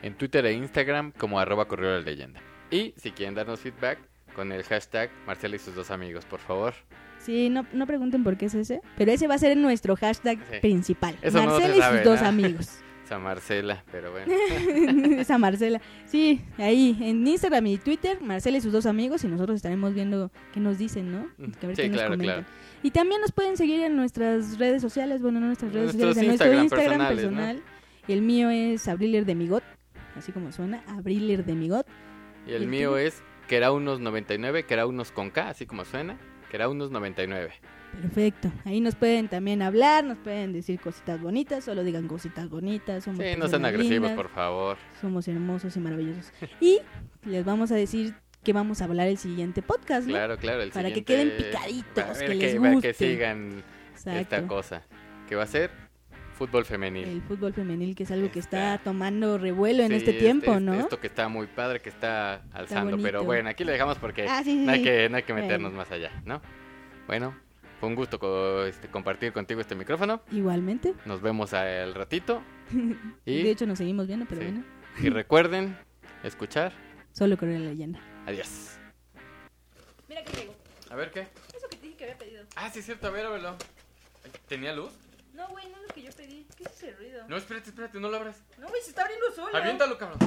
en 0.02 0.16
Twitter 0.16 0.46
e 0.46 0.54
Instagram 0.54 1.12
como 1.18 1.40
arroba 1.40 1.66
correo 1.68 1.92
la 1.92 2.02
leyenda. 2.02 2.42
Y 2.72 2.94
si 2.98 3.12
quieren 3.12 3.36
darnos 3.36 3.60
feedback, 3.62 4.00
con 4.36 4.52
el 4.52 4.64
hashtag 4.64 5.10
Marcela 5.28 5.56
y 5.58 5.60
sus 5.60 5.76
dos 5.76 5.92
amigos, 5.92 6.26
por 6.26 6.40
favor. 6.40 6.74
Sí, 7.20 7.50
no, 7.50 7.66
no 7.74 7.86
pregunten 7.86 8.24
por 8.24 8.36
qué 8.38 8.46
es 8.46 8.54
ese, 8.56 8.82
pero 8.98 9.12
ese 9.12 9.28
va 9.28 9.36
a 9.36 9.38
ser 9.38 9.56
nuestro 9.58 9.96
hashtag 9.96 10.40
Sí. 10.50 10.60
principal. 10.62 11.16
Eso 11.22 11.38
no 11.44 11.52
Marcela 11.52 11.76
y 11.94 11.98
sus 11.98 12.04
dos 12.06 12.22
amigos. 12.22 12.80
Esa 13.12 13.20
Marcela, 13.20 13.84
pero 13.92 14.14
bueno. 14.14 14.34
Esa 15.20 15.38
Marcela. 15.38 15.82
Sí, 16.06 16.40
ahí 16.58 16.98
en 17.02 17.28
Instagram 17.28 17.68
y 17.68 17.78
Twitter, 17.78 18.22
Marcela 18.22 18.58
y 18.58 18.62
sus 18.62 18.72
dos 18.72 18.86
amigos, 18.86 19.22
y 19.26 19.28
nosotros 19.28 19.58
estaremos 19.58 19.94
viendo 19.94 20.32
qué 20.54 20.62
nos 20.62 20.78
dicen, 20.78 21.12
¿no? 21.12 21.28
Que 21.60 21.66
a 21.66 21.68
ver 21.68 21.76
sí, 21.76 21.82
qué 21.82 21.92
claro, 21.92 22.18
claro. 22.18 22.46
Y 22.82 22.92
también 22.92 23.20
nos 23.20 23.34
pueden 23.34 23.58
seguir 23.58 23.82
en 23.82 23.98
nuestras 23.98 24.58
redes 24.58 24.82
sociales, 24.82 25.22
bueno, 25.22 25.42
no 25.42 25.48
nuestras 25.48 25.74
redes 25.74 25.94
Nuestros 25.94 26.16
sociales, 26.16 26.40
en 26.40 26.48
nuestro 26.48 26.64
Instagram 26.64 27.00
personales, 27.00 27.26
¿no? 27.26 27.38
personal. 27.38 27.64
El 28.08 28.22
mío 28.22 28.50
es 28.50 28.88
Abriler 28.88 29.26
de 29.26 29.36
Migot, 29.36 29.64
así 30.16 30.32
como 30.32 30.54
suena, 30.54 30.82
Abriler 30.88 31.44
de 31.44 31.54
Migot. 31.54 31.88
Y 32.48 32.52
el 32.52 32.62
¿Y 32.62 32.64
el 32.64 32.70
mío 32.70 32.98
es 32.98 33.22
que 33.50 33.58
era 33.58 33.74
unos 33.74 34.00
99, 34.00 34.64
que 34.64 34.74
era 34.74 34.86
unos 34.86 35.12
con 35.12 35.32
K, 35.32 35.50
así 35.50 35.66
como 35.66 35.84
suena, 35.84 36.18
que 36.50 36.56
era 36.56 36.70
unos 36.70 36.92
99. 36.92 37.52
Perfecto. 38.00 38.52
Ahí 38.66 38.80
nos 38.82 38.96
pueden 38.96 39.28
también 39.28 39.62
hablar, 39.62 40.04
nos 40.04 40.18
pueden 40.18 40.54
decir 40.54 40.80
cositas 40.80 41.22
bonitas, 41.22 41.64
solo 41.66 41.84
digan 41.84 42.08
cositas 42.08 42.50
bonitas. 42.50 43.04
Somos 43.04 43.20
Sí, 43.24 43.36
no 43.38 43.48
sean 43.48 43.66
agresivos, 43.66 44.10
lindas, 44.10 44.16
por 44.16 44.30
favor. 44.30 44.78
Somos 45.02 45.28
hermosos 45.28 45.76
y 45.76 45.80
maravillosos. 45.80 46.32
Y 46.60 46.80
les 47.26 47.44
vamos 47.46 47.72
a 47.72 47.76
decir 47.76 48.14
que 48.44 48.54
vamos 48.54 48.82
a 48.82 48.86
hablar 48.86 49.08
el 49.08 49.18
siguiente 49.18 49.62
podcast, 49.62 50.08
¿no? 50.08 50.14
Claro, 50.14 50.38
claro. 50.38 50.62
El 50.64 50.72
Para 50.72 50.92
que 50.92 51.04
queden 51.04 51.34
picaditos, 51.38 51.94
para 52.04 52.14
ver 52.18 52.30
que 52.30 52.36
les 52.36 52.56
para 52.56 52.72
guste. 52.74 52.88
que 52.88 52.94
sigan 52.94 53.64
esta 54.06 54.48
cosa. 54.48 54.82
Que 55.28 55.36
va 55.36 55.44
a 55.44 55.48
ser 55.48 55.70
fútbol 56.34 56.66
femenil. 56.66 57.08
El 57.08 57.22
fútbol 57.22 57.54
femenil, 57.54 57.94
que 57.96 58.02
es 58.04 58.10
algo 58.12 58.32
que 58.32 58.40
está 58.40 58.80
tomando 58.84 59.38
revuelo 59.38 59.84
en 59.84 59.92
este 59.92 60.14
tiempo, 60.14 60.52
este- 60.54 60.64
¿no? 60.64 60.74
Esto 60.74 61.00
que 61.00 61.06
está 61.08 61.28
muy 61.28 61.46
padre, 61.46 61.82
que 61.82 61.90
está 61.90 62.42
alzando. 62.52 62.98
pero 62.98 63.24
bueno, 63.24 63.50
aquí 63.50 63.64
le 63.64 63.74
dejamos 63.74 64.00
porque 64.00 64.26
Ah, 64.28 64.42
sí, 64.44 64.52
sí, 64.54 64.66
no, 64.66 64.72
hay 64.72 64.82
que, 64.82 65.08
no 65.10 65.18
hay 65.18 65.24
que 65.24 65.34
meternos 65.36 65.72
Bueno. 65.72 65.78
más 65.78 65.92
allá, 65.92 66.10
¿no? 66.26 66.42
Bueno, 67.06 67.36
fue 67.82 67.90
un 67.90 67.96
gusto 67.96 68.20
co- 68.20 68.64
este, 68.64 68.88
compartir 68.90 69.34
contigo 69.34 69.60
este 69.60 69.74
micrófono. 69.76 70.22
Igualmente. 70.32 70.94
Nos 71.06 71.20
vemos 71.22 71.54
al 71.54 71.94
ratito. 71.96 72.42
Y, 73.26 73.42
De 73.44 73.50
hecho, 73.52 73.66
nos 73.66 73.80
seguimos 73.80 74.06
viendo, 74.08 74.26
pero 74.30 74.42
Sí. 74.42 74.48
bueno. 74.48 74.64
y 75.02 75.10
recuerden 75.10 75.76
escuchar. 76.24 76.72
Solo 77.12 77.38
corre 77.38 77.58
la 77.60 77.66
leyenda. 77.72 78.00
Adiós. 78.28 78.78
Mira 80.08 80.24
que 80.24 80.32
llegó. 80.38 80.54
A 80.92 80.96
ver 80.96 81.10
qué. 81.12 81.22
Eso 81.56 81.68
que 81.70 81.76
te 81.78 81.84
dije 81.88 81.98
que 81.98 82.04
había 82.06 82.18
pedido. 82.18 82.44
Ah, 82.56 82.70
sí, 82.70 82.80
es 82.80 82.86
cierto, 82.86 83.08
a 83.08 83.10
ver, 83.10 83.26
ábrelo. 83.26 83.56
¿Tenía 84.48 84.74
luz? 84.74 84.92
No, 85.42 85.48
güey, 85.50 85.68
no 85.70 85.78
es 85.78 85.88
lo 85.88 85.94
que 85.96 86.04
yo 86.04 86.12
pedí. 86.12 86.48
¿Qué 86.56 86.64
es 86.66 86.72
ese 86.74 86.92
ruido? 86.92 87.26
No, 87.28 87.36
espérate, 87.36 87.70
espérate, 87.72 88.00
no 88.00 88.10
lo 88.10 88.18
abras. 88.18 88.36
No, 88.60 88.68
güey, 88.68 88.80
se 88.84 88.90
está 88.90 89.02
abriendo 89.02 89.32
solo. 89.34 89.58
Aviéntalo, 89.58 89.98
cabrón. 89.98 90.20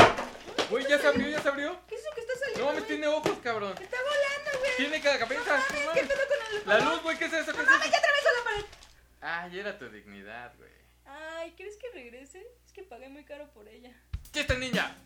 Güey, 0.71 0.85
ya 0.89 0.99
se 0.99 1.07
abrió, 1.07 1.29
ya 1.29 1.41
se 1.41 1.49
abrió. 1.49 1.79
¿Qué 1.87 1.95
es 1.95 2.01
eso 2.01 2.11
que 2.17 2.21
está 2.23 2.33
saliendo? 2.37 2.61
No 2.61 2.67
mames, 2.67 2.81
güey? 2.83 2.89
tiene 2.99 3.07
ojos, 3.07 3.39
cabrón. 3.41 3.75
Está 3.81 3.97
volando, 3.97 4.59
güey. 4.59 4.77
Tiene 4.77 5.01
cada 5.01 5.19
cabeza. 5.21 5.57
no 5.57 5.75
¿Qué 5.77 5.87
mames. 5.87 6.07
pedo 6.09 6.21
con 6.27 6.57
el 6.57 6.69
La 6.69 6.79
luz, 6.91 7.03
güey, 7.05 7.17
¿qué 7.17 7.25
es 7.27 7.33
eso? 7.33 7.53
¿Qué 7.53 7.61
es 7.61 7.67
¡Mames, 7.67 7.83
eso? 7.87 7.93
ya 7.93 7.99
atravesó 7.99 8.29
la 8.39 8.45
pared! 8.45 8.65
Ay, 9.21 9.59
era 9.61 9.79
tu 9.79 9.89
dignidad, 9.89 10.53
güey. 10.57 10.71
Ay, 11.07 11.55
¿crees 11.57 11.77
que 11.77 11.91
regrese? 11.93 12.45
Es 12.67 12.73
que 12.73 12.83
pagué 12.83 13.09
muy 13.09 13.25
caro 13.25 13.49
por 13.53 13.69
ella. 13.69 13.93
¡Chiste, 14.33 14.57
ninja! 14.59 14.97